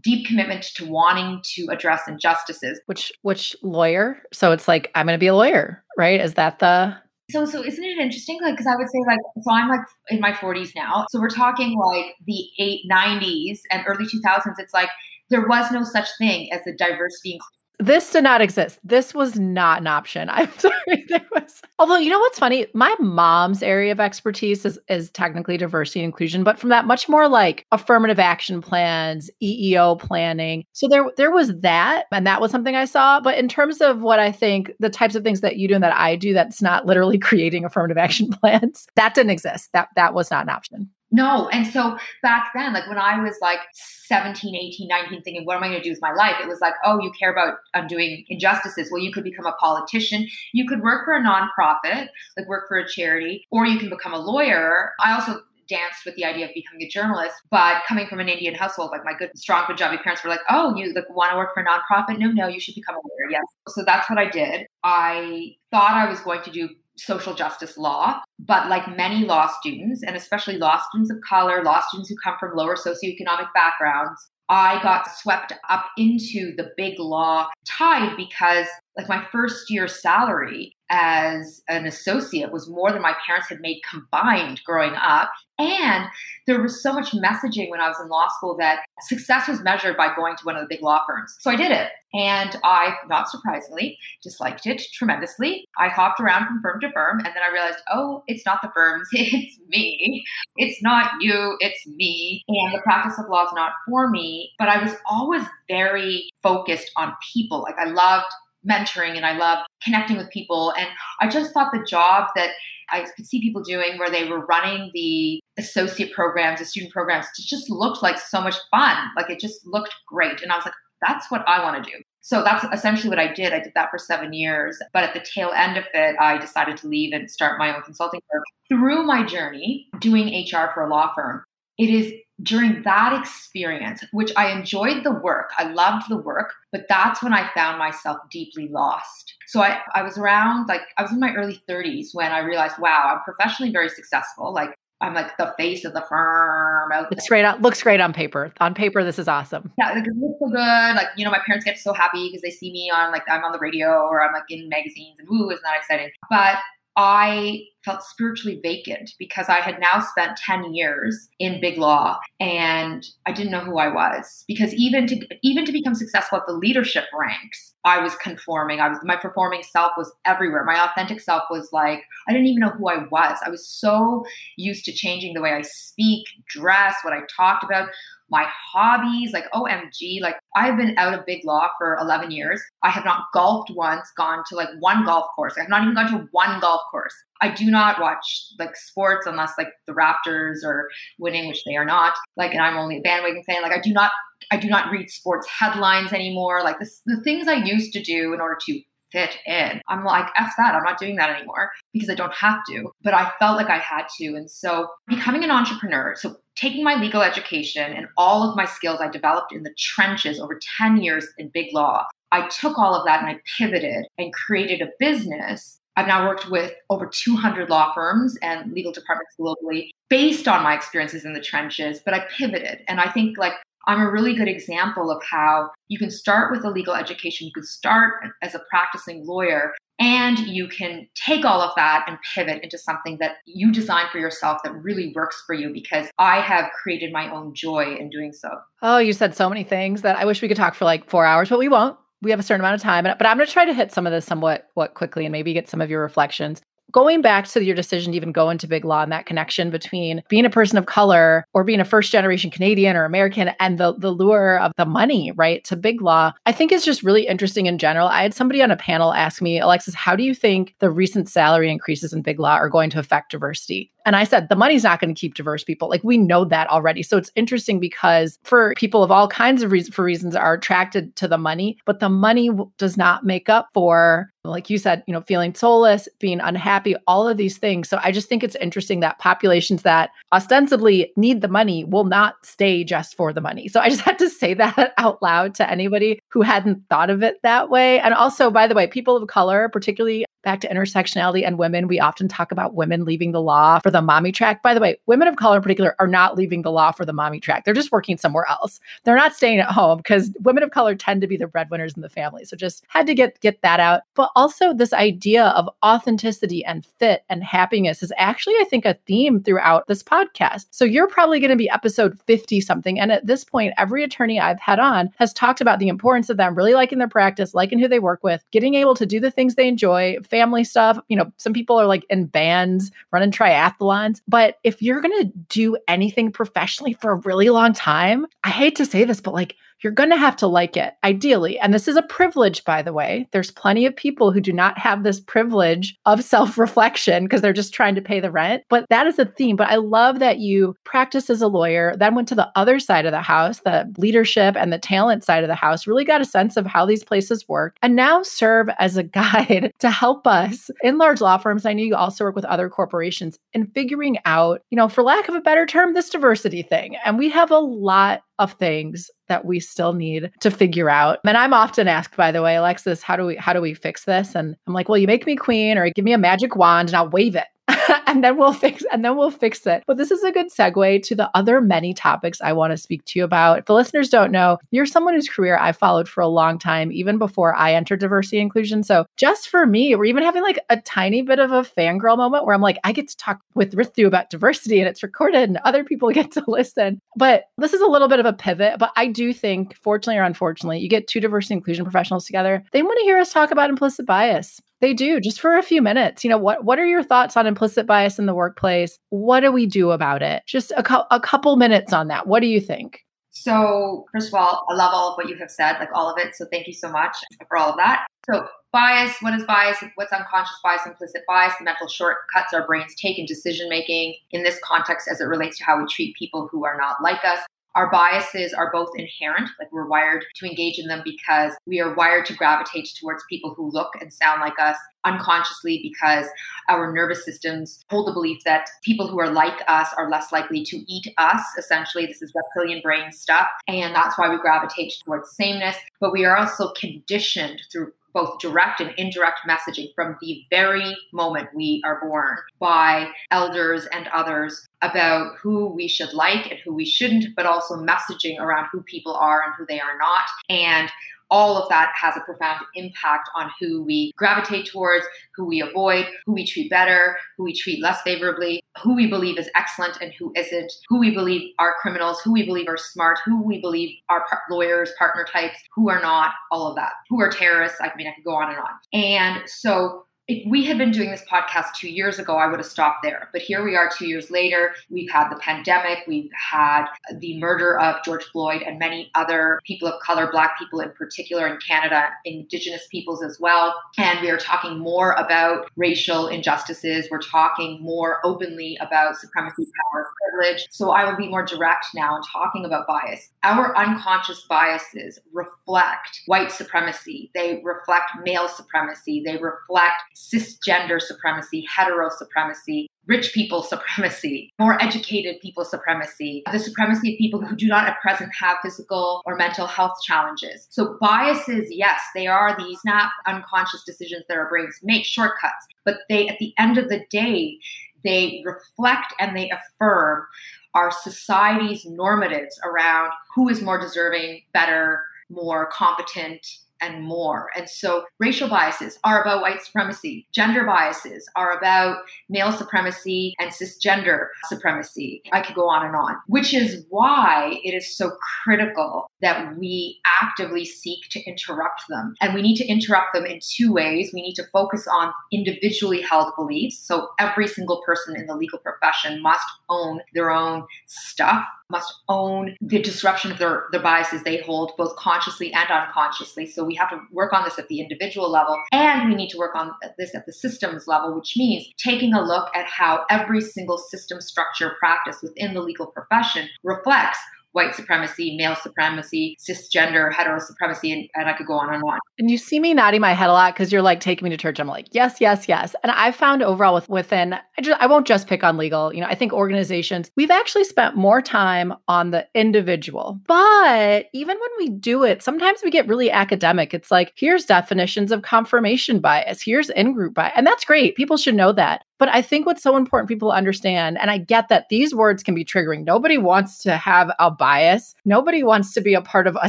deep 0.00 0.26
commitment 0.26 0.62
to 0.74 0.86
wanting 0.86 1.40
to 1.54 1.66
address 1.70 2.02
injustices. 2.06 2.80
Which 2.86 3.12
which 3.22 3.56
lawyer? 3.62 4.22
So 4.32 4.52
it's 4.52 4.68
like 4.68 4.90
I'm 4.94 5.06
going 5.06 5.14
to 5.14 5.20
be 5.20 5.26
a 5.26 5.34
lawyer, 5.34 5.84
right? 5.96 6.20
Is 6.20 6.34
that 6.34 6.58
the 6.58 6.96
so 7.30 7.44
so 7.44 7.62
isn't 7.62 7.84
it 7.84 7.98
interesting 7.98 8.38
like 8.42 8.54
because 8.54 8.66
i 8.66 8.74
would 8.74 8.88
say 8.88 8.98
like 9.06 9.18
so 9.42 9.50
i'm 9.50 9.68
like 9.68 9.80
in 10.08 10.20
my 10.20 10.32
40s 10.32 10.70
now 10.74 11.04
so 11.10 11.20
we're 11.20 11.28
talking 11.28 11.76
like 11.78 12.14
the 12.26 12.48
8 12.58 12.80
90s 12.90 13.58
and 13.70 13.84
early 13.86 14.06
2000s 14.06 14.54
it's 14.58 14.72
like 14.72 14.88
there 15.30 15.46
was 15.46 15.70
no 15.70 15.84
such 15.84 16.08
thing 16.18 16.50
as 16.52 16.60
a 16.66 16.72
diversity 16.72 17.38
this 17.78 18.10
did 18.10 18.24
not 18.24 18.40
exist. 18.40 18.78
This 18.82 19.14
was 19.14 19.38
not 19.38 19.80
an 19.80 19.86
option. 19.86 20.28
I'm 20.32 20.50
sorry. 20.58 21.04
There 21.08 21.24
was, 21.32 21.62
although 21.78 21.96
you 21.96 22.10
know 22.10 22.18
what's 22.18 22.38
funny, 22.38 22.66
my 22.74 22.94
mom's 22.98 23.62
area 23.62 23.92
of 23.92 24.00
expertise 24.00 24.64
is, 24.64 24.78
is 24.88 25.10
technically 25.10 25.56
diversity 25.56 26.00
and 26.00 26.06
inclusion, 26.06 26.44
but 26.44 26.58
from 26.58 26.70
that 26.70 26.86
much 26.86 27.08
more 27.08 27.28
like 27.28 27.66
affirmative 27.72 28.18
action 28.18 28.60
plans, 28.60 29.30
EEO 29.42 29.98
planning. 29.98 30.64
So 30.72 30.88
there 30.88 31.10
there 31.16 31.30
was 31.30 31.52
that, 31.60 32.06
and 32.12 32.26
that 32.26 32.40
was 32.40 32.50
something 32.50 32.74
I 32.74 32.84
saw. 32.84 33.20
But 33.20 33.38
in 33.38 33.48
terms 33.48 33.80
of 33.80 34.02
what 34.02 34.18
I 34.18 34.32
think, 34.32 34.72
the 34.80 34.90
types 34.90 35.14
of 35.14 35.22
things 35.22 35.40
that 35.40 35.56
you 35.56 35.68
do 35.68 35.74
and 35.74 35.84
that 35.84 35.96
I 35.96 36.16
do, 36.16 36.32
that's 36.32 36.60
not 36.60 36.86
literally 36.86 37.18
creating 37.28 37.64
affirmative 37.64 37.98
action 37.98 38.30
plans. 38.30 38.86
That 38.96 39.14
didn't 39.14 39.30
exist. 39.30 39.70
That 39.72 39.88
that 39.96 40.14
was 40.14 40.30
not 40.30 40.42
an 40.42 40.50
option. 40.50 40.90
No. 41.10 41.48
And 41.48 41.66
so 41.66 41.96
back 42.22 42.50
then, 42.54 42.72
like 42.74 42.88
when 42.88 42.98
I 42.98 43.22
was 43.22 43.36
like 43.40 43.60
17, 43.74 44.54
18, 44.54 44.88
19, 44.88 45.22
thinking, 45.22 45.44
what 45.44 45.56
am 45.56 45.62
I 45.62 45.68
going 45.68 45.78
to 45.78 45.84
do 45.84 45.90
with 45.90 46.02
my 46.02 46.12
life? 46.12 46.36
It 46.42 46.48
was 46.48 46.60
like, 46.60 46.74
oh, 46.84 47.00
you 47.00 47.10
care 47.18 47.32
about 47.32 47.54
undoing 47.74 48.24
injustices. 48.28 48.90
Well, 48.90 49.02
you 49.02 49.12
could 49.12 49.24
become 49.24 49.46
a 49.46 49.52
politician. 49.52 50.26
You 50.52 50.66
could 50.66 50.82
work 50.82 51.04
for 51.04 51.14
a 51.14 51.22
nonprofit, 51.22 52.08
like 52.36 52.46
work 52.46 52.68
for 52.68 52.76
a 52.76 52.86
charity, 52.86 53.46
or 53.50 53.66
you 53.66 53.78
can 53.78 53.88
become 53.88 54.12
a 54.12 54.18
lawyer. 54.18 54.92
I 55.02 55.14
also 55.14 55.40
danced 55.68 56.04
with 56.04 56.16
the 56.16 56.24
idea 56.24 56.46
of 56.46 56.50
becoming 56.54 56.82
a 56.82 56.88
journalist. 56.88 57.36
But 57.50 57.82
coming 57.86 58.06
from 58.06 58.20
an 58.20 58.28
Indian 58.28 58.54
household, 58.54 58.90
like 58.90 59.04
my 59.04 59.12
good, 59.18 59.36
strong 59.36 59.64
Punjabi 59.66 59.98
parents 59.98 60.24
were 60.24 60.30
like, 60.30 60.40
oh, 60.48 60.74
you 60.76 60.92
like 60.94 61.08
want 61.10 61.30
to 61.32 61.36
work 61.36 61.54
for 61.54 61.62
a 61.62 61.66
nonprofit? 61.66 62.18
No, 62.18 62.30
no, 62.30 62.48
you 62.48 62.58
should 62.58 62.74
become 62.74 62.96
a 62.96 62.98
lawyer. 62.98 63.30
Yes. 63.30 63.44
So 63.68 63.84
that's 63.84 64.08
what 64.10 64.18
I 64.18 64.28
did. 64.28 64.66
I 64.82 65.56
thought 65.70 65.92
I 65.92 66.08
was 66.08 66.20
going 66.20 66.42
to 66.42 66.50
do 66.50 66.70
social 66.98 67.34
justice 67.34 67.78
law. 67.78 68.20
But 68.38 68.68
like 68.68 68.96
many 68.96 69.24
law 69.24 69.48
students, 69.60 70.02
and 70.02 70.16
especially 70.16 70.58
law 70.58 70.80
students 70.88 71.10
of 71.10 71.18
color, 71.28 71.62
law 71.62 71.80
students 71.88 72.10
who 72.10 72.16
come 72.22 72.36
from 72.38 72.56
lower 72.56 72.76
socioeconomic 72.76 73.48
backgrounds, 73.54 74.28
I 74.50 74.82
got 74.82 75.06
swept 75.06 75.52
up 75.68 75.86
into 75.98 76.54
the 76.56 76.70
big 76.76 76.98
law 76.98 77.48
tide 77.66 78.16
because, 78.16 78.66
like, 78.96 79.08
my 79.08 79.22
first 79.30 79.70
year 79.70 79.86
salary 79.86 80.72
as 80.90 81.60
an 81.68 81.84
associate 81.84 82.50
was 82.50 82.68
more 82.68 82.90
than 82.90 83.02
my 83.02 83.14
parents 83.26 83.50
had 83.50 83.60
made 83.60 83.82
combined 83.88 84.62
growing 84.64 84.94
up. 84.94 85.30
And 85.58 86.06
there 86.46 86.62
was 86.62 86.82
so 86.82 86.92
much 86.92 87.10
messaging 87.12 87.68
when 87.68 87.80
I 87.80 87.88
was 87.88 87.98
in 88.00 88.08
law 88.08 88.28
school 88.28 88.56
that 88.58 88.80
success 89.02 89.48
was 89.48 89.60
measured 89.62 89.96
by 89.96 90.14
going 90.14 90.36
to 90.36 90.44
one 90.44 90.56
of 90.56 90.62
the 90.62 90.68
big 90.68 90.82
law 90.82 91.00
firms. 91.06 91.36
So 91.40 91.50
I 91.50 91.56
did 91.56 91.72
it. 91.72 91.90
And 92.14 92.56
I, 92.64 92.94
not 93.08 93.28
surprisingly, 93.28 93.98
disliked 94.22 94.66
it 94.66 94.80
tremendously. 94.94 95.66
I 95.78 95.88
hopped 95.88 96.20
around 96.20 96.46
from 96.46 96.62
firm 96.62 96.80
to 96.80 96.92
firm 96.92 97.18
and 97.18 97.26
then 97.26 97.42
I 97.42 97.52
realized, 97.52 97.80
oh, 97.92 98.22
it's 98.28 98.46
not 98.46 98.60
the 98.62 98.70
firms, 98.74 99.08
it's 99.12 99.58
me. 99.68 100.24
It's 100.56 100.80
not 100.82 101.10
you, 101.20 101.56
it's 101.60 101.86
me. 101.86 102.44
And 102.48 102.72
the 102.72 102.80
practice 102.82 103.18
of 103.18 103.28
law 103.28 103.44
is 103.44 103.52
not 103.54 103.72
for 103.86 104.08
me. 104.08 104.52
But 104.58 104.68
I 104.68 104.82
was 104.82 104.94
always 105.10 105.42
very 105.68 106.30
focused 106.42 106.90
on 106.96 107.14
people. 107.32 107.60
Like 107.62 107.78
I 107.78 107.86
loved 107.86 108.32
mentoring 108.68 109.16
and 109.16 109.26
I 109.26 109.36
loved 109.36 109.62
connecting 109.82 110.16
with 110.16 110.30
people. 110.30 110.72
And 110.78 110.88
I 111.20 111.28
just 111.28 111.52
thought 111.52 111.72
the 111.72 111.84
job 111.84 112.28
that 112.36 112.50
I 112.90 113.04
could 113.16 113.26
see 113.26 113.40
people 113.40 113.62
doing 113.62 113.98
where 113.98 114.10
they 114.10 114.28
were 114.28 114.46
running 114.46 114.90
the 114.94 115.40
associate 115.58 116.12
programs, 116.12 116.60
the 116.60 116.64
student 116.64 116.92
programs, 116.92 117.26
it 117.38 117.44
just 117.44 117.68
looked 117.68 118.02
like 118.02 118.18
so 118.18 118.40
much 118.40 118.56
fun. 118.70 118.96
Like 119.16 119.30
it 119.30 119.40
just 119.40 119.66
looked 119.66 119.94
great. 120.06 120.40
And 120.42 120.52
I 120.52 120.56
was 120.56 120.64
like, 120.64 120.74
that's 121.06 121.30
what 121.30 121.46
I 121.46 121.62
want 121.62 121.82
to 121.82 121.90
do. 121.90 121.96
So 122.20 122.42
that's 122.42 122.64
essentially 122.72 123.08
what 123.08 123.18
I 123.18 123.32
did. 123.32 123.52
I 123.52 123.60
did 123.60 123.72
that 123.74 123.90
for 123.90 123.98
seven 123.98 124.32
years. 124.32 124.78
But 124.92 125.04
at 125.04 125.14
the 125.14 125.20
tail 125.20 125.50
end 125.56 125.76
of 125.76 125.84
it, 125.94 126.16
I 126.20 126.38
decided 126.38 126.76
to 126.78 126.88
leave 126.88 127.12
and 127.12 127.30
start 127.30 127.58
my 127.58 127.74
own 127.74 127.82
consulting 127.82 128.20
firm. 128.30 128.42
Through 128.68 129.04
my 129.04 129.24
journey 129.24 129.88
doing 130.00 130.28
HR 130.28 130.70
for 130.74 130.82
a 130.82 130.90
law 130.90 131.12
firm, 131.14 131.44
it 131.78 131.90
is 131.90 132.12
during 132.42 132.82
that 132.82 133.18
experience, 133.18 134.04
which 134.12 134.30
I 134.36 134.50
enjoyed 134.50 135.04
the 135.04 135.12
work, 135.12 135.50
I 135.58 135.64
loved 135.64 136.08
the 136.08 136.16
work, 136.16 136.52
but 136.70 136.86
that's 136.88 137.22
when 137.22 137.32
I 137.32 137.50
found 137.52 137.78
myself 137.78 138.18
deeply 138.30 138.68
lost. 138.68 139.34
So 139.46 139.60
I, 139.60 139.80
I 139.94 140.02
was 140.02 140.18
around, 140.18 140.68
like, 140.68 140.82
I 140.98 141.02
was 141.02 141.12
in 141.12 141.18
my 141.18 141.32
early 141.34 141.60
30s 141.68 142.08
when 142.12 142.30
I 142.30 142.40
realized, 142.40 142.78
wow, 142.78 143.12
I'm 143.12 143.22
professionally 143.24 143.72
very 143.72 143.88
successful. 143.88 144.52
Like, 144.52 144.70
I'm 145.00 145.14
like 145.14 145.36
the 145.36 145.54
face 145.56 145.84
of 145.84 145.92
the 145.92 146.04
firm. 146.08 146.90
Looks 147.10 147.28
great. 147.28 147.44
On, 147.44 147.60
looks 147.62 147.82
great 147.82 148.00
on 148.00 148.12
paper. 148.12 148.52
On 148.60 148.74
paper, 148.74 149.04
this 149.04 149.18
is 149.18 149.28
awesome. 149.28 149.72
Yeah, 149.78 149.92
like, 149.92 150.06
it 150.06 150.16
looks 150.16 150.38
so 150.40 150.48
good. 150.48 150.56
Like 150.96 151.08
you 151.16 151.24
know, 151.24 151.30
my 151.30 151.40
parents 151.44 151.64
get 151.64 151.78
so 151.78 151.92
happy 151.92 152.28
because 152.28 152.42
they 152.42 152.50
see 152.50 152.72
me 152.72 152.90
on 152.90 153.12
like 153.12 153.22
I'm 153.28 153.44
on 153.44 153.52
the 153.52 153.60
radio 153.60 154.06
or 154.06 154.22
I'm 154.22 154.32
like 154.32 154.44
in 154.48 154.68
magazines 154.68 155.16
and 155.18 155.28
woo, 155.28 155.50
it's 155.50 155.62
not 155.62 155.76
exciting? 155.76 156.10
But 156.28 156.58
I 157.00 157.62
felt 157.84 158.02
spiritually 158.02 158.58
vacant 158.60 159.12
because 159.20 159.48
I 159.48 159.60
had 159.60 159.78
now 159.78 160.00
spent 160.00 160.36
10 160.36 160.74
years 160.74 161.28
in 161.38 161.60
big 161.60 161.78
law 161.78 162.18
and 162.40 163.06
I 163.24 163.30
didn't 163.30 163.52
know 163.52 163.60
who 163.60 163.78
I 163.78 163.86
was. 163.86 164.44
Because 164.48 164.74
even 164.74 165.06
to 165.06 165.26
even 165.42 165.64
to 165.64 165.70
become 165.70 165.94
successful 165.94 166.38
at 166.38 166.46
the 166.48 166.54
leadership 166.54 167.04
ranks 167.16 167.74
I 167.84 168.00
was 168.00 168.16
conforming. 168.16 168.80
I 168.80 168.88
was 168.88 168.98
my 169.04 169.14
performing 169.14 169.62
self 169.62 169.92
was 169.96 170.12
everywhere. 170.26 170.64
My 170.64 170.84
authentic 170.84 171.20
self 171.20 171.44
was 171.50 171.68
like 171.72 172.02
I 172.28 172.32
didn't 172.32 172.48
even 172.48 172.60
know 172.60 172.70
who 172.70 172.88
I 172.88 173.06
was. 173.10 173.38
I 173.46 173.50
was 173.50 173.66
so 173.66 174.24
used 174.56 174.84
to 174.86 174.92
changing 174.92 175.34
the 175.34 175.40
way 175.40 175.52
I 175.52 175.62
speak 175.62 176.26
dress 176.48 176.96
what 177.02 177.14
I 177.14 177.20
talked 177.34 177.62
about 177.62 177.90
my 178.30 178.46
hobbies, 178.72 179.32
like 179.32 179.50
OMG, 179.52 180.20
like 180.20 180.36
I've 180.54 180.76
been 180.76 180.94
out 180.98 181.14
of 181.14 181.26
big 181.26 181.44
law 181.44 181.68
for 181.78 181.96
11 182.00 182.30
years. 182.30 182.60
I 182.82 182.90
have 182.90 183.04
not 183.04 183.24
golfed 183.32 183.70
once, 183.74 184.10
gone 184.16 184.42
to 184.48 184.56
like 184.56 184.68
one 184.80 185.04
golf 185.04 185.26
course. 185.34 185.54
I 185.56 185.60
have 185.60 185.70
not 185.70 185.82
even 185.82 185.94
gone 185.94 186.10
to 186.10 186.28
one 186.32 186.60
golf 186.60 186.82
course. 186.90 187.14
I 187.40 187.50
do 187.50 187.70
not 187.70 188.00
watch 188.00 188.46
like 188.58 188.76
sports 188.76 189.26
unless 189.26 189.52
like 189.56 189.68
the 189.86 189.92
Raptors 189.92 190.64
are 190.64 190.88
winning, 191.18 191.48
which 191.48 191.62
they 191.64 191.76
are 191.76 191.84
not. 191.84 192.14
Like, 192.36 192.52
and 192.52 192.60
I'm 192.60 192.76
only 192.76 192.98
a 192.98 193.00
bandwagon 193.00 193.42
fan. 193.44 193.62
Like, 193.62 193.72
I 193.72 193.80
do 193.80 193.92
not, 193.92 194.10
I 194.50 194.56
do 194.56 194.68
not 194.68 194.90
read 194.90 195.08
sports 195.10 195.48
headlines 195.48 196.12
anymore. 196.12 196.62
Like 196.62 196.78
this, 196.78 197.00
the 197.06 197.20
things 197.22 197.48
I 197.48 197.54
used 197.54 197.92
to 197.92 198.02
do 198.02 198.34
in 198.34 198.40
order 198.40 198.58
to 198.66 198.80
fit 199.12 199.36
in. 199.46 199.80
I'm 199.88 200.04
like, 200.04 200.26
F 200.36 200.52
that. 200.58 200.74
I'm 200.74 200.84
not 200.84 200.98
doing 200.98 201.16
that 201.16 201.30
anymore 201.30 201.70
because 201.92 202.10
I 202.10 202.14
don't 202.14 202.34
have 202.34 202.60
to. 202.68 202.90
But 203.02 203.14
I 203.14 203.30
felt 203.38 203.56
like 203.56 203.70
I 203.70 203.78
had 203.78 204.06
to. 204.18 204.34
And 204.34 204.50
so 204.50 204.88
becoming 205.06 205.44
an 205.44 205.50
entrepreneur, 205.50 206.14
so 206.16 206.36
taking 206.56 206.84
my 206.84 206.94
legal 206.96 207.22
education 207.22 207.92
and 207.92 208.06
all 208.16 208.48
of 208.48 208.56
my 208.56 208.64
skills 208.64 209.00
I 209.00 209.08
developed 209.08 209.52
in 209.52 209.62
the 209.62 209.74
trenches 209.78 210.40
over 210.40 210.58
10 210.78 210.98
years 210.98 211.26
in 211.38 211.48
big 211.48 211.72
law, 211.72 212.04
I 212.32 212.48
took 212.48 212.78
all 212.78 212.94
of 212.94 213.06
that 213.06 213.22
and 213.22 213.30
I 213.30 213.40
pivoted 213.56 214.06
and 214.18 214.32
created 214.32 214.82
a 214.82 214.90
business. 214.98 215.78
I've 215.96 216.06
now 216.06 216.28
worked 216.28 216.48
with 216.48 216.74
over 216.90 217.06
200 217.06 217.70
law 217.70 217.92
firms 217.92 218.36
and 218.42 218.72
legal 218.72 218.92
departments 218.92 219.34
globally 219.38 219.90
based 220.08 220.46
on 220.46 220.62
my 220.62 220.74
experiences 220.74 221.24
in 221.24 221.32
the 221.32 221.40
trenches, 221.40 222.00
but 222.04 222.14
I 222.14 222.20
pivoted. 222.30 222.82
And 222.86 223.00
I 223.00 223.10
think 223.10 223.36
like 223.36 223.54
I'm 223.86 224.00
a 224.00 224.10
really 224.10 224.34
good 224.34 224.48
example 224.48 225.10
of 225.10 225.22
how 225.22 225.70
you 225.88 225.98
can 225.98 226.10
start 226.10 226.50
with 226.50 226.64
a 226.64 226.70
legal 226.70 226.94
education. 226.94 227.46
You 227.46 227.52
can 227.52 227.64
start 227.64 228.14
as 228.42 228.54
a 228.54 228.60
practicing 228.70 229.26
lawyer 229.26 229.72
and 229.98 230.38
you 230.38 230.68
can 230.68 231.08
take 231.14 231.44
all 231.44 231.60
of 231.60 231.72
that 231.76 232.04
and 232.06 232.18
pivot 232.34 232.62
into 232.62 232.78
something 232.78 233.18
that 233.18 233.36
you 233.46 233.72
design 233.72 234.06
for 234.12 234.18
yourself 234.18 234.58
that 234.62 234.72
really 234.74 235.12
works 235.14 235.42
for 235.46 235.54
you 235.54 235.72
because 235.72 236.06
I 236.18 236.40
have 236.40 236.70
created 236.82 237.12
my 237.12 237.32
own 237.32 237.54
joy 237.54 237.96
in 237.98 238.10
doing 238.10 238.32
so. 238.32 238.50
Oh, 238.82 238.98
you 238.98 239.12
said 239.12 239.34
so 239.34 239.48
many 239.48 239.64
things 239.64 240.02
that 240.02 240.16
I 240.16 240.24
wish 240.24 240.40
we 240.40 240.48
could 240.48 240.56
talk 240.56 240.74
for 240.74 240.84
like 240.84 241.10
four 241.10 241.24
hours, 241.24 241.48
but 241.48 241.58
we 241.58 241.68
won't. 241.68 241.96
We 242.20 242.30
have 242.30 242.40
a 242.40 242.42
certain 242.42 242.60
amount 242.60 242.74
of 242.74 242.82
time, 242.82 243.04
but 243.04 243.26
I'm 243.26 243.36
going 243.36 243.46
to 243.46 243.52
try 243.52 243.64
to 243.64 243.74
hit 243.74 243.92
some 243.92 244.06
of 244.06 244.12
this 244.12 244.24
somewhat 244.24 244.68
what 244.74 244.94
quickly 244.94 245.24
and 245.24 245.32
maybe 245.32 245.52
get 245.52 245.68
some 245.68 245.80
of 245.80 245.88
your 245.88 246.02
reflections 246.02 246.60
going 246.92 247.20
back 247.22 247.46
to 247.48 247.64
your 247.64 247.74
decision 247.74 248.12
to 248.12 248.16
even 248.16 248.32
go 248.32 248.50
into 248.50 248.66
big 248.66 248.84
law 248.84 249.02
and 249.02 249.12
that 249.12 249.26
connection 249.26 249.70
between 249.70 250.22
being 250.28 250.44
a 250.44 250.50
person 250.50 250.78
of 250.78 250.86
color 250.86 251.44
or 251.52 251.64
being 251.64 251.80
a 251.80 251.84
first 251.84 252.10
generation 252.12 252.50
Canadian 252.50 252.96
or 252.96 253.04
American 253.04 253.50
and 253.60 253.78
the 253.78 253.94
the 253.98 254.10
lure 254.10 254.58
of 254.58 254.72
the 254.76 254.86
money, 254.86 255.32
right, 255.32 255.64
to 255.64 255.76
big 255.76 256.00
law, 256.00 256.32
I 256.46 256.52
think 256.52 256.72
is 256.72 256.84
just 256.84 257.02
really 257.02 257.26
interesting 257.26 257.66
in 257.66 257.78
general. 257.78 258.08
I 258.08 258.22
had 258.22 258.34
somebody 258.34 258.62
on 258.62 258.70
a 258.70 258.76
panel 258.76 259.12
ask 259.12 259.42
me, 259.42 259.58
Alexis, 259.58 259.94
how 259.94 260.16
do 260.16 260.22
you 260.22 260.34
think 260.34 260.74
the 260.78 260.90
recent 260.90 261.28
salary 261.28 261.70
increases 261.70 262.12
in 262.12 262.22
big 262.22 262.38
law 262.40 262.54
are 262.54 262.68
going 262.68 262.90
to 262.90 262.98
affect 262.98 263.30
diversity? 263.30 263.92
And 264.08 264.16
I 264.16 264.24
said, 264.24 264.48
the 264.48 264.56
money's 264.56 264.84
not 264.84 265.00
going 265.00 265.14
to 265.14 265.20
keep 265.20 265.34
diverse 265.34 265.62
people. 265.62 265.90
Like 265.90 266.02
we 266.02 266.16
know 266.16 266.46
that 266.46 266.66
already. 266.70 267.02
So 267.02 267.18
it's 267.18 267.30
interesting 267.36 267.78
because 267.78 268.38
for 268.42 268.72
people 268.74 269.02
of 269.02 269.10
all 269.10 269.28
kinds 269.28 269.62
of 269.62 269.70
reasons, 269.70 269.94
for 269.94 270.02
reasons 270.02 270.34
are 270.34 270.54
attracted 270.54 271.14
to 271.16 271.28
the 271.28 271.36
money, 271.36 271.76
but 271.84 272.00
the 272.00 272.08
money 272.08 272.48
does 272.78 272.96
not 272.96 273.26
make 273.26 273.50
up 273.50 273.68
for 273.74 274.30
like 274.48 274.70
you 274.70 274.78
said, 274.78 275.02
you 275.06 275.12
know, 275.12 275.20
feeling 275.20 275.54
soulless, 275.54 276.08
being 276.18 276.40
unhappy, 276.40 276.96
all 277.06 277.28
of 277.28 277.36
these 277.36 277.58
things. 277.58 277.88
So 277.88 278.00
I 278.02 278.10
just 278.10 278.28
think 278.28 278.42
it's 278.42 278.56
interesting 278.56 279.00
that 279.00 279.18
populations 279.18 279.82
that 279.82 280.10
ostensibly 280.32 281.12
need 281.16 281.40
the 281.42 281.48
money 281.48 281.84
will 281.84 282.04
not 282.04 282.34
stay 282.44 282.82
just 282.82 283.14
for 283.14 283.32
the 283.32 283.40
money. 283.40 283.68
So 283.68 283.80
I 283.80 283.90
just 283.90 284.00
had 284.08 284.18
to 284.18 284.30
say 284.30 284.54
that 284.54 284.94
out 284.96 285.22
loud 285.22 285.54
to 285.56 285.70
anybody 285.70 286.18
who 286.30 286.42
hadn't 286.42 286.82
thought 286.88 287.10
of 287.10 287.22
it 287.22 287.36
that 287.42 287.70
way. 287.70 288.00
And 288.00 288.14
also, 288.14 288.50
by 288.50 288.66
the 288.66 288.74
way, 288.74 288.86
people 288.86 289.16
of 289.16 289.28
color, 289.28 289.68
particularly 289.68 290.24
back 290.42 290.60
to 290.60 290.68
intersectionality 290.68 291.46
and 291.46 291.58
women, 291.58 291.88
we 291.88 292.00
often 292.00 292.28
talk 292.28 292.52
about 292.52 292.74
women 292.74 293.04
leaving 293.04 293.32
the 293.32 293.40
law 293.40 293.78
for 293.80 293.90
the 293.90 294.02
mommy 294.02 294.32
track. 294.32 294.62
By 294.62 294.74
the 294.74 294.80
way, 294.80 294.96
women 295.06 295.28
of 295.28 295.36
color 295.36 295.56
in 295.56 295.62
particular 295.62 295.96
are 295.98 296.06
not 296.06 296.36
leaving 296.36 296.62
the 296.62 296.70
law 296.70 296.92
for 296.92 297.04
the 297.04 297.12
mommy 297.12 297.40
track. 297.40 297.64
They're 297.64 297.74
just 297.74 297.92
working 297.92 298.16
somewhere 298.16 298.46
else. 298.48 298.80
They're 299.04 299.16
not 299.16 299.34
staying 299.34 299.58
at 299.58 299.70
home 299.70 299.98
because 299.98 300.30
women 300.40 300.62
of 300.62 300.70
color 300.70 300.94
tend 300.94 301.20
to 301.20 301.26
be 301.26 301.36
the 301.36 301.46
breadwinners 301.46 301.94
in 301.94 302.02
the 302.02 302.08
family. 302.08 302.44
So 302.44 302.56
just 302.56 302.84
had 302.88 303.06
to 303.06 303.14
get 303.14 303.40
get 303.40 303.62
that 303.62 303.80
out. 303.80 304.02
But 304.14 304.30
also 304.36 304.72
this 304.72 304.92
idea 304.92 305.46
of 305.48 305.68
authenticity 305.84 306.64
and 306.64 306.86
fit 306.98 307.24
and 307.28 307.42
happiness 307.42 308.02
is 308.02 308.12
actually 308.16 308.54
I 308.54 308.64
think 308.64 308.84
a 308.84 308.98
theme 309.06 309.42
throughout 309.42 309.86
this 309.88 310.02
podcast. 310.02 310.66
So 310.70 310.84
you're 310.84 311.08
probably 311.08 311.40
going 311.40 311.50
to 311.50 311.56
be 311.56 311.70
episode 311.70 312.18
50 312.26 312.60
something 312.60 312.98
and 312.98 313.12
at 313.12 313.26
this 313.26 313.44
point 313.44 313.74
every 313.76 314.04
attorney 314.04 314.40
I've 314.40 314.60
had 314.60 314.78
on 314.78 315.10
has 315.18 315.32
talked 315.32 315.60
about 315.60 315.78
the 315.78 315.88
importance 315.88 316.30
of 316.30 316.36
them 316.36 316.54
really 316.54 316.74
liking 316.74 316.98
their 316.98 317.08
practice, 317.08 317.54
liking 317.54 317.78
who 317.78 317.88
they 317.88 317.98
work 317.98 318.22
with, 318.22 318.44
getting 318.52 318.74
able 318.74 318.94
to 318.94 319.06
do 319.06 319.20
the 319.20 319.30
things 319.30 319.54
they 319.54 319.68
enjoy, 319.68 320.16
family 320.30 320.64
stuff. 320.64 320.98
You 321.08 321.16
know, 321.16 321.32
some 321.36 321.52
people 321.52 321.80
are 321.80 321.86
like 321.86 322.04
in 322.10 322.26
bands, 322.26 322.90
running 323.12 323.30
triathlons. 323.30 324.20
But 324.28 324.58
if 324.64 324.82
you're 324.82 325.00
going 325.00 325.22
to 325.22 325.32
do 325.48 325.76
anything 325.86 326.32
professionally 326.32 326.94
for 326.94 327.12
a 327.12 327.16
really 327.16 327.50
long 327.50 327.72
time, 327.72 328.26
I 328.44 328.50
hate 328.50 328.76
to 328.76 328.86
say 328.86 329.04
this, 329.04 329.20
but 329.20 329.34
like 329.34 329.56
you're 329.82 329.92
going 329.92 330.10
to 330.10 330.16
have 330.16 330.36
to 330.36 330.46
like 330.46 330.76
it, 330.76 330.94
ideally. 331.04 331.58
And 331.58 331.72
this 331.72 331.88
is 331.88 331.96
a 331.96 332.02
privilege, 332.02 332.64
by 332.64 332.82
the 332.82 332.92
way. 332.92 333.28
There's 333.32 333.50
plenty 333.50 333.86
of 333.86 333.94
people 333.94 334.32
who 334.32 334.40
do 334.40 334.52
not 334.52 334.78
have 334.78 335.02
this 335.02 335.20
privilege 335.20 335.96
of 336.06 336.24
self 336.24 336.58
reflection 336.58 337.24
because 337.24 337.42
they're 337.42 337.52
just 337.52 337.74
trying 337.74 337.94
to 337.94 338.02
pay 338.02 338.20
the 338.20 338.30
rent. 338.30 338.64
But 338.68 338.86
that 338.90 339.06
is 339.06 339.18
a 339.18 339.24
theme. 339.24 339.56
But 339.56 339.68
I 339.68 339.76
love 339.76 340.18
that 340.18 340.38
you 340.38 340.74
practiced 340.84 341.30
as 341.30 341.42
a 341.42 341.48
lawyer, 341.48 341.94
then 341.96 342.14
went 342.14 342.28
to 342.28 342.34
the 342.34 342.50
other 342.56 342.78
side 342.78 343.06
of 343.06 343.12
the 343.12 343.22
house, 343.22 343.60
the 343.60 343.92
leadership 343.98 344.56
and 344.56 344.72
the 344.72 344.78
talent 344.78 345.24
side 345.24 345.44
of 345.44 345.48
the 345.48 345.54
house, 345.54 345.86
really 345.86 346.04
got 346.04 346.20
a 346.20 346.24
sense 346.24 346.56
of 346.56 346.66
how 346.66 346.84
these 346.84 347.04
places 347.04 347.48
work, 347.48 347.76
and 347.82 347.94
now 347.96 348.22
serve 348.22 348.68
as 348.78 348.96
a 348.96 349.02
guide 349.02 349.72
to 349.78 349.90
help 349.90 350.26
us 350.26 350.70
in 350.82 350.98
large 350.98 351.20
law 351.20 351.38
firms. 351.38 351.66
I 351.66 351.72
know 351.72 351.82
you 351.82 351.94
also 351.94 352.24
work 352.24 352.36
with 352.36 352.44
other 352.46 352.68
corporations 352.68 353.38
in 353.52 353.66
figuring 353.68 354.18
out, 354.24 354.62
you 354.70 354.76
know, 354.76 354.88
for 354.88 355.02
lack 355.02 355.28
of 355.28 355.34
a 355.34 355.40
better 355.40 355.66
term, 355.66 355.94
this 355.94 356.10
diversity 356.10 356.62
thing. 356.62 356.96
And 357.04 357.18
we 357.18 357.28
have 357.30 357.50
a 357.50 357.58
lot 357.58 358.22
of 358.38 358.52
things 358.54 359.10
that 359.28 359.44
we 359.44 359.60
still 359.60 359.92
need 359.92 360.30
to 360.40 360.50
figure 360.50 360.88
out. 360.88 361.18
And 361.24 361.36
I'm 361.36 361.52
often 361.52 361.88
asked, 361.88 362.16
by 362.16 362.32
the 362.32 362.42
way, 362.42 362.56
Alexis, 362.56 363.02
how 363.02 363.16
do 363.16 363.26
we 363.26 363.36
how 363.36 363.52
do 363.52 363.60
we 363.60 363.74
fix 363.74 364.04
this? 364.04 364.34
And 364.34 364.56
I'm 364.66 364.74
like, 364.74 364.88
well, 364.88 364.98
you 364.98 365.06
make 365.06 365.26
me 365.26 365.36
queen 365.36 365.76
or 365.76 365.90
give 365.90 366.04
me 366.04 366.12
a 366.12 366.18
magic 366.18 366.56
wand 366.56 366.88
and 366.88 366.96
I'll 366.96 367.08
wave 367.08 367.36
it 367.36 367.46
and 368.06 368.24
then 368.24 368.36
we'll 368.38 368.52
fix 368.52 368.84
and 368.92 369.04
then 369.04 369.16
we'll 369.16 369.30
fix 369.30 369.66
it. 369.66 369.84
But 369.86 369.96
this 369.96 370.10
is 370.10 370.22
a 370.22 370.32
good 370.32 370.50
segue 370.50 371.02
to 371.02 371.14
the 371.14 371.30
other 371.34 371.60
many 371.60 371.92
topics 371.92 372.40
I 372.40 372.52
want 372.52 372.72
to 372.72 372.76
speak 372.76 373.04
to 373.06 373.18
you 373.18 373.24
about. 373.24 373.60
If 373.60 373.64
the 373.66 373.74
listeners 373.74 374.08
don't 374.08 374.32
know, 374.32 374.58
you're 374.70 374.86
someone 374.86 375.14
whose 375.14 375.28
career 375.28 375.58
I 375.58 375.72
followed 375.72 376.08
for 376.08 376.20
a 376.20 376.28
long 376.28 376.58
time, 376.58 376.90
even 376.92 377.18
before 377.18 377.54
I 377.54 377.74
entered 377.74 378.00
diversity 378.00 378.38
inclusion. 378.38 378.82
So 378.82 379.06
just 379.16 379.48
for 379.48 379.66
me, 379.66 379.94
we're 379.94 380.06
even 380.06 380.22
having 380.22 380.42
like 380.42 380.58
a 380.70 380.80
tiny 380.80 381.22
bit 381.22 381.38
of 381.38 381.52
a 381.52 381.62
fangirl 381.62 382.16
moment 382.16 382.46
where 382.46 382.54
I'm 382.54 382.62
like, 382.62 382.78
I 382.84 382.92
get 382.92 383.08
to 383.08 383.16
talk 383.16 383.40
with 383.54 383.74
Ritu 383.74 384.06
about 384.06 384.30
diversity 384.30 384.80
and 384.80 384.88
it's 384.88 385.02
recorded 385.02 385.48
and 385.48 385.58
other 385.58 385.84
people 385.84 386.10
get 386.12 386.30
to 386.32 386.44
listen. 386.46 387.00
But 387.16 387.44
this 387.58 387.74
is 387.74 387.80
a 387.80 387.86
little 387.86 388.08
bit 388.08 388.20
of 388.20 388.26
a 388.26 388.32
pivot. 388.32 388.78
But 388.78 388.92
I 388.96 389.06
do 389.06 389.32
think, 389.32 389.76
fortunately 389.76 390.18
or 390.18 390.24
unfortunately, 390.24 390.78
you 390.78 390.88
get 390.88 391.06
two 391.06 391.20
diversity 391.20 391.54
inclusion 391.54 391.84
professionals 391.84 392.24
together. 392.24 392.64
They 392.72 392.82
want 392.82 392.98
to 392.98 393.04
hear 393.04 393.18
us 393.18 393.32
talk 393.32 393.50
about 393.50 393.70
implicit 393.70 394.06
bias. 394.06 394.60
They 394.80 394.94
do, 394.94 395.20
just 395.20 395.40
for 395.40 395.56
a 395.56 395.62
few 395.62 395.82
minutes. 395.82 396.22
You 396.24 396.30
know, 396.30 396.38
what 396.38 396.64
what 396.64 396.78
are 396.78 396.86
your 396.86 397.02
thoughts 397.02 397.36
on 397.36 397.46
implicit 397.46 397.86
bias 397.86 398.18
in 398.18 398.26
the 398.26 398.34
workplace? 398.34 398.98
What 399.10 399.40
do 399.40 399.50
we 399.50 399.66
do 399.66 399.90
about 399.90 400.22
it? 400.22 400.42
Just 400.46 400.70
a, 400.72 401.14
a 401.14 401.20
couple 401.20 401.56
minutes 401.56 401.92
on 401.92 402.08
that. 402.08 402.26
What 402.26 402.40
do 402.40 402.46
you 402.46 402.60
think? 402.60 403.04
So, 403.30 404.06
first 404.12 404.28
of 404.28 404.34
all, 404.34 404.64
I 404.68 404.74
love 404.74 404.92
all 404.92 405.12
of 405.12 405.16
what 405.16 405.28
you 405.28 405.36
have 405.36 405.50
said, 405.50 405.78
like 405.78 405.90
all 405.94 406.10
of 406.10 406.18
it. 406.18 406.34
So, 406.34 406.46
thank 406.50 406.66
you 406.66 406.72
so 406.72 406.90
much 406.90 407.16
for 407.48 407.56
all 407.56 407.70
of 407.70 407.76
that. 407.76 408.06
So, 408.30 408.46
bias 408.72 409.14
what 409.20 409.34
is 409.34 409.44
bias? 409.44 409.78
What's 409.96 410.12
unconscious 410.12 410.58
bias, 410.62 410.82
implicit 410.86 411.22
bias? 411.26 411.54
The 411.58 411.64
mental 411.64 411.88
shortcuts 411.88 412.52
our 412.52 412.66
brains 412.66 412.94
take 412.94 413.18
in 413.18 413.26
decision 413.26 413.68
making 413.68 414.14
in 414.30 414.42
this 414.42 414.58
context 414.62 415.08
as 415.10 415.20
it 415.20 415.24
relates 415.24 415.58
to 415.58 415.64
how 415.64 415.78
we 415.78 415.86
treat 415.86 416.16
people 416.16 416.48
who 416.50 416.64
are 416.64 416.76
not 416.76 416.96
like 417.02 417.24
us 417.24 417.40
our 417.78 417.88
biases 417.92 418.52
are 418.52 418.72
both 418.72 418.90
inherent, 418.96 419.48
like 419.60 419.70
we're 419.70 419.86
wired 419.86 420.24
to 420.34 420.46
engage 420.46 420.80
in 420.80 420.88
them 420.88 421.00
because 421.04 421.52
we 421.64 421.78
are 421.80 421.94
wired 421.94 422.26
to 422.26 422.34
gravitate 422.34 422.88
towards 423.00 423.22
people 423.30 423.54
who 423.54 423.70
look 423.70 423.92
and 424.00 424.12
sound 424.12 424.40
like 424.40 424.58
us 424.58 424.76
unconsciously 425.04 425.78
because 425.80 426.26
our 426.68 426.92
nervous 426.92 427.24
systems 427.24 427.84
hold 427.88 428.08
the 428.08 428.12
belief 428.12 428.42
that 428.44 428.68
people 428.82 429.06
who 429.06 429.20
are 429.20 429.30
like 429.30 429.62
us 429.68 429.90
are 429.96 430.10
less 430.10 430.32
likely 430.32 430.64
to 430.64 430.76
eat 430.92 431.06
us. 431.18 431.40
Essentially, 431.56 432.04
this 432.04 432.20
is 432.20 432.32
reptilian 432.34 432.82
brain 432.82 433.12
stuff. 433.12 433.46
And 433.68 433.94
that's 433.94 434.18
why 434.18 434.28
we 434.28 434.38
gravitate 434.38 434.94
towards 435.04 435.30
sameness. 435.30 435.76
But 436.00 436.12
we 436.12 436.24
are 436.24 436.36
also 436.36 436.72
conditioned 436.72 437.62
through 437.70 437.92
both 438.12 438.38
direct 438.38 438.80
and 438.80 438.92
indirect 438.96 439.40
messaging 439.48 439.94
from 439.94 440.16
the 440.20 440.42
very 440.50 440.96
moment 441.12 441.48
we 441.54 441.82
are 441.84 442.00
born 442.00 442.36
by 442.58 443.10
elders 443.30 443.86
and 443.92 444.08
others 444.08 444.66
about 444.82 445.36
who 445.36 445.66
we 445.66 445.88
should 445.88 446.12
like 446.12 446.50
and 446.50 446.58
who 446.64 446.72
we 446.72 446.84
shouldn't, 446.84 447.26
but 447.36 447.46
also 447.46 447.76
messaging 447.76 448.38
around 448.38 448.66
who 448.72 448.82
people 448.82 449.14
are 449.14 449.42
and 449.42 449.52
who 449.56 449.66
they 449.66 449.80
are 449.80 449.98
not. 449.98 450.24
And 450.48 450.90
all 451.30 451.56
of 451.56 451.68
that 451.68 451.92
has 452.00 452.16
a 452.16 452.20
profound 452.20 452.64
impact 452.74 453.28
on 453.34 453.50
who 453.60 453.82
we 453.82 454.12
gravitate 454.16 454.66
towards, 454.66 455.04
who 455.34 455.46
we 455.46 455.60
avoid, 455.60 456.06
who 456.26 456.32
we 456.32 456.46
treat 456.46 456.70
better, 456.70 457.18
who 457.36 457.44
we 457.44 457.54
treat 457.54 457.82
less 457.82 458.00
favorably, 458.02 458.62
who 458.82 458.94
we 458.94 459.06
believe 459.08 459.38
is 459.38 459.50
excellent 459.54 459.98
and 460.00 460.12
who 460.18 460.32
isn't, 460.36 460.72
who 460.88 460.98
we 460.98 461.14
believe 461.14 461.52
are 461.58 461.74
criminals, 461.80 462.20
who 462.20 462.32
we 462.32 462.46
believe 462.46 462.68
are 462.68 462.76
smart, 462.76 463.18
who 463.24 463.42
we 463.42 463.60
believe 463.60 463.96
are 464.08 464.24
par- 464.28 464.42
lawyers, 464.50 464.90
partner 464.98 465.26
types, 465.30 465.58
who 465.74 465.88
are 465.88 466.00
not, 466.00 466.32
all 466.50 466.66
of 466.66 466.76
that, 466.76 466.92
who 467.08 467.20
are 467.20 467.30
terrorists. 467.30 467.78
I 467.80 467.90
mean, 467.96 468.06
I 468.06 468.14
could 468.14 468.24
go 468.24 468.34
on 468.34 468.50
and 468.50 468.58
on. 468.58 468.70
And 468.92 469.48
so 469.48 470.04
if 470.28 470.46
we 470.46 470.62
had 470.62 470.76
been 470.76 470.90
doing 470.90 471.10
this 471.10 471.24
podcast 471.24 471.72
two 471.74 471.88
years 471.88 472.18
ago, 472.18 472.36
I 472.36 472.46
would 472.46 472.58
have 472.58 472.66
stopped 472.66 472.98
there. 473.02 473.30
But 473.32 473.40
here 473.40 473.64
we 473.64 473.76
are 473.76 473.90
two 473.96 474.06
years 474.06 474.30
later. 474.30 474.74
We've 474.90 475.10
had 475.10 475.30
the 475.30 475.36
pandemic, 475.36 476.00
we've 476.06 476.30
had 476.32 476.84
the 477.18 477.38
murder 477.38 477.80
of 477.80 478.04
George 478.04 478.24
Floyd 478.24 478.60
and 478.60 478.78
many 478.78 479.10
other 479.14 479.58
people 479.64 479.88
of 479.88 479.98
color, 480.02 480.30
Black 480.30 480.58
people 480.58 480.80
in 480.80 480.90
particular 480.90 481.46
in 481.46 481.58
Canada, 481.66 482.10
Indigenous 482.26 482.86
peoples 482.90 483.22
as 483.22 483.40
well. 483.40 483.74
And 483.96 484.20
we 484.20 484.28
are 484.28 484.36
talking 484.36 484.78
more 484.78 485.12
about 485.12 485.70
racial 485.76 486.28
injustices. 486.28 487.08
We're 487.10 487.20
talking 487.20 487.80
more 487.80 488.18
openly 488.22 488.76
about 488.82 489.16
supremacy, 489.16 489.64
power, 489.64 490.06
privilege. 490.30 490.68
So 490.70 490.90
I 490.90 491.08
will 491.08 491.16
be 491.16 491.28
more 491.28 491.44
direct 491.44 491.86
now 491.94 492.16
in 492.16 492.22
talking 492.30 492.66
about 492.66 492.86
bias. 492.86 493.30
Our 493.44 493.74
unconscious 493.78 494.44
biases 494.46 495.18
reflect 495.32 496.20
white 496.26 496.52
supremacy, 496.52 497.30
they 497.34 497.62
reflect 497.64 498.10
male 498.24 498.48
supremacy, 498.48 499.22
they 499.24 499.38
reflect 499.38 500.02
cisgender 500.18 501.00
supremacy, 501.00 501.64
hetero 501.74 502.10
supremacy, 502.10 502.90
rich 503.06 503.32
people 503.32 503.62
supremacy, 503.62 504.52
more 504.58 504.80
educated 504.82 505.40
people 505.40 505.64
supremacy, 505.64 506.42
the 506.52 506.58
supremacy 506.58 507.14
of 507.14 507.18
people 507.18 507.40
who 507.40 507.54
do 507.54 507.68
not 507.68 507.86
at 507.86 508.00
present 508.00 508.30
have 508.38 508.58
physical 508.62 509.22
or 509.24 509.36
mental 509.36 509.66
health 509.66 509.96
challenges. 510.04 510.66
So 510.70 510.98
biases, 511.00 511.68
yes, 511.70 512.00
they 512.14 512.26
are 512.26 512.56
these 512.58 512.80
snap 512.80 513.10
unconscious 513.26 513.84
decisions 513.84 514.24
that 514.28 514.36
our 514.36 514.48
brains 514.48 514.80
make, 514.82 515.06
shortcuts, 515.06 515.66
but 515.84 515.98
they 516.08 516.28
at 516.28 516.38
the 516.38 516.52
end 516.58 516.78
of 516.78 516.88
the 516.88 517.04
day, 517.10 517.58
they 518.04 518.42
reflect 518.44 519.14
and 519.20 519.36
they 519.36 519.50
affirm 519.50 520.26
our 520.74 520.90
society's 520.90 521.86
normatives 521.86 522.54
around 522.64 523.12
who 523.34 523.48
is 523.48 523.62
more 523.62 523.80
deserving, 523.80 524.42
better, 524.52 525.02
more 525.30 525.66
competent, 525.72 526.46
and 526.80 527.04
more. 527.04 527.48
And 527.56 527.68
so 527.68 528.04
racial 528.18 528.48
biases 528.48 528.98
are 529.04 529.22
about 529.22 529.42
white 529.42 529.62
supremacy, 529.62 530.26
gender 530.32 530.64
biases 530.64 531.28
are 531.36 531.56
about 531.56 531.98
male 532.28 532.52
supremacy 532.52 533.34
and 533.38 533.50
cisgender 533.50 534.26
supremacy. 534.44 535.22
I 535.32 535.40
could 535.40 535.54
go 535.54 535.68
on 535.68 535.86
and 535.86 535.96
on, 535.96 536.16
which 536.26 536.54
is 536.54 536.84
why 536.88 537.58
it 537.64 537.72
is 537.72 537.96
so 537.96 538.12
critical 538.44 539.10
that 539.20 539.56
we 539.58 540.00
actively 540.22 540.64
seek 540.64 541.08
to 541.10 541.20
interrupt 541.24 541.82
them. 541.88 542.14
And 542.20 542.34
we 542.34 542.42
need 542.42 542.56
to 542.56 542.66
interrupt 542.66 543.14
them 543.14 543.26
in 543.26 543.40
two 543.42 543.72
ways. 543.72 544.10
We 544.12 544.22
need 544.22 544.34
to 544.34 544.44
focus 544.52 544.86
on 544.86 545.12
individually 545.32 546.02
held 546.02 546.32
beliefs. 546.36 546.78
So 546.78 547.08
every 547.18 547.46
single 547.46 547.82
person 547.84 548.16
in 548.16 548.26
the 548.26 548.36
legal 548.36 548.58
profession 548.58 549.22
must 549.22 549.46
own 549.68 550.00
their 550.14 550.30
own 550.30 550.66
stuff 550.86 551.44
must 551.70 551.92
own 552.08 552.56
the 552.60 552.80
disruption 552.80 553.30
of 553.30 553.38
their, 553.38 553.66
their 553.72 553.82
biases 553.82 554.22
they 554.22 554.38
hold 554.38 554.72
both 554.76 554.96
consciously 554.96 555.52
and 555.52 555.70
unconsciously. 555.70 556.46
So 556.46 556.64
we 556.64 556.74
have 556.76 556.90
to 556.90 557.00
work 557.12 557.32
on 557.32 557.44
this 557.44 557.58
at 557.58 557.68
the 557.68 557.80
individual 557.80 558.30
level 558.30 558.60
and 558.72 559.08
we 559.08 559.14
need 559.14 559.30
to 559.30 559.38
work 559.38 559.54
on 559.54 559.72
this 559.98 560.14
at 560.14 560.26
the 560.26 560.32
systems 560.32 560.86
level, 560.86 561.14
which 561.14 561.34
means 561.36 561.66
taking 561.76 562.14
a 562.14 562.22
look 562.22 562.48
at 562.54 562.66
how 562.66 563.04
every 563.10 563.40
single 563.40 563.78
system 563.78 564.20
structure 564.20 564.76
practice 564.78 565.18
within 565.22 565.54
the 565.54 565.60
legal 565.60 565.86
profession 565.86 566.48
reflects 566.62 567.18
white 567.58 567.74
supremacy, 567.74 568.36
male 568.36 568.54
supremacy, 568.54 569.36
cisgender, 569.40 570.14
hetero 570.14 570.38
supremacy, 570.38 570.92
and, 570.92 571.08
and 571.16 571.28
I 571.28 571.32
could 571.32 571.48
go 571.48 571.54
on 571.54 571.74
and 571.74 571.82
on. 571.82 571.98
And 572.16 572.30
you 572.30 572.38
see 572.38 572.60
me 572.60 572.72
nodding 572.72 573.00
my 573.00 573.14
head 573.14 573.28
a 573.28 573.32
lot 573.32 573.52
because 573.52 573.72
you're 573.72 573.82
like 573.82 573.98
taking 573.98 574.22
me 574.22 574.30
to 574.30 574.36
church. 574.36 574.60
I'm 574.60 574.68
like, 574.68 574.86
yes, 574.92 575.20
yes, 575.20 575.48
yes. 575.48 575.74
And 575.82 575.90
I 575.90 576.12
found 576.12 576.40
overall 576.42 576.74
with, 576.74 576.88
within, 576.88 577.32
I 577.34 577.60
just 577.60 577.80
I 577.80 577.88
won't 577.88 578.06
just 578.06 578.28
pick 578.28 578.44
on 578.44 578.56
legal. 578.56 578.94
You 578.94 579.00
know, 579.00 579.08
I 579.08 579.16
think 579.16 579.32
organizations, 579.32 580.08
we've 580.16 580.30
actually 580.30 580.62
spent 580.62 580.94
more 580.94 581.20
time 581.20 581.74
on 581.88 582.12
the 582.12 582.28
individual. 582.32 583.20
But 583.26 584.06
even 584.14 584.36
when 584.38 584.50
we 584.60 584.68
do 584.68 585.02
it, 585.02 585.24
sometimes 585.24 585.58
we 585.64 585.72
get 585.72 585.88
really 585.88 586.12
academic. 586.12 586.72
It's 586.72 586.92
like, 586.92 587.12
here's 587.16 587.44
definitions 587.44 588.12
of 588.12 588.22
confirmation 588.22 589.00
bias, 589.00 589.42
here's 589.42 589.68
in-group 589.70 590.14
bias. 590.14 590.34
And 590.36 590.46
that's 590.46 590.64
great. 590.64 590.94
People 590.94 591.16
should 591.16 591.34
know 591.34 591.52
that. 591.52 591.82
But 591.98 592.08
I 592.08 592.22
think 592.22 592.46
what's 592.46 592.62
so 592.62 592.76
important 592.76 593.08
people 593.08 593.30
understand, 593.30 593.98
and 593.98 594.10
I 594.10 594.18
get 594.18 594.48
that 594.48 594.68
these 594.70 594.94
words 594.94 595.22
can 595.22 595.34
be 595.34 595.44
triggering. 595.44 595.84
Nobody 595.84 596.18
wants 596.18 596.58
to 596.62 596.76
have 596.76 597.10
a 597.18 597.30
bias. 597.30 597.94
Nobody 598.04 598.42
wants 598.42 598.72
to 598.74 598.80
be 598.80 598.94
a 598.94 599.02
part 599.02 599.26
of 599.26 599.36
a 599.42 599.48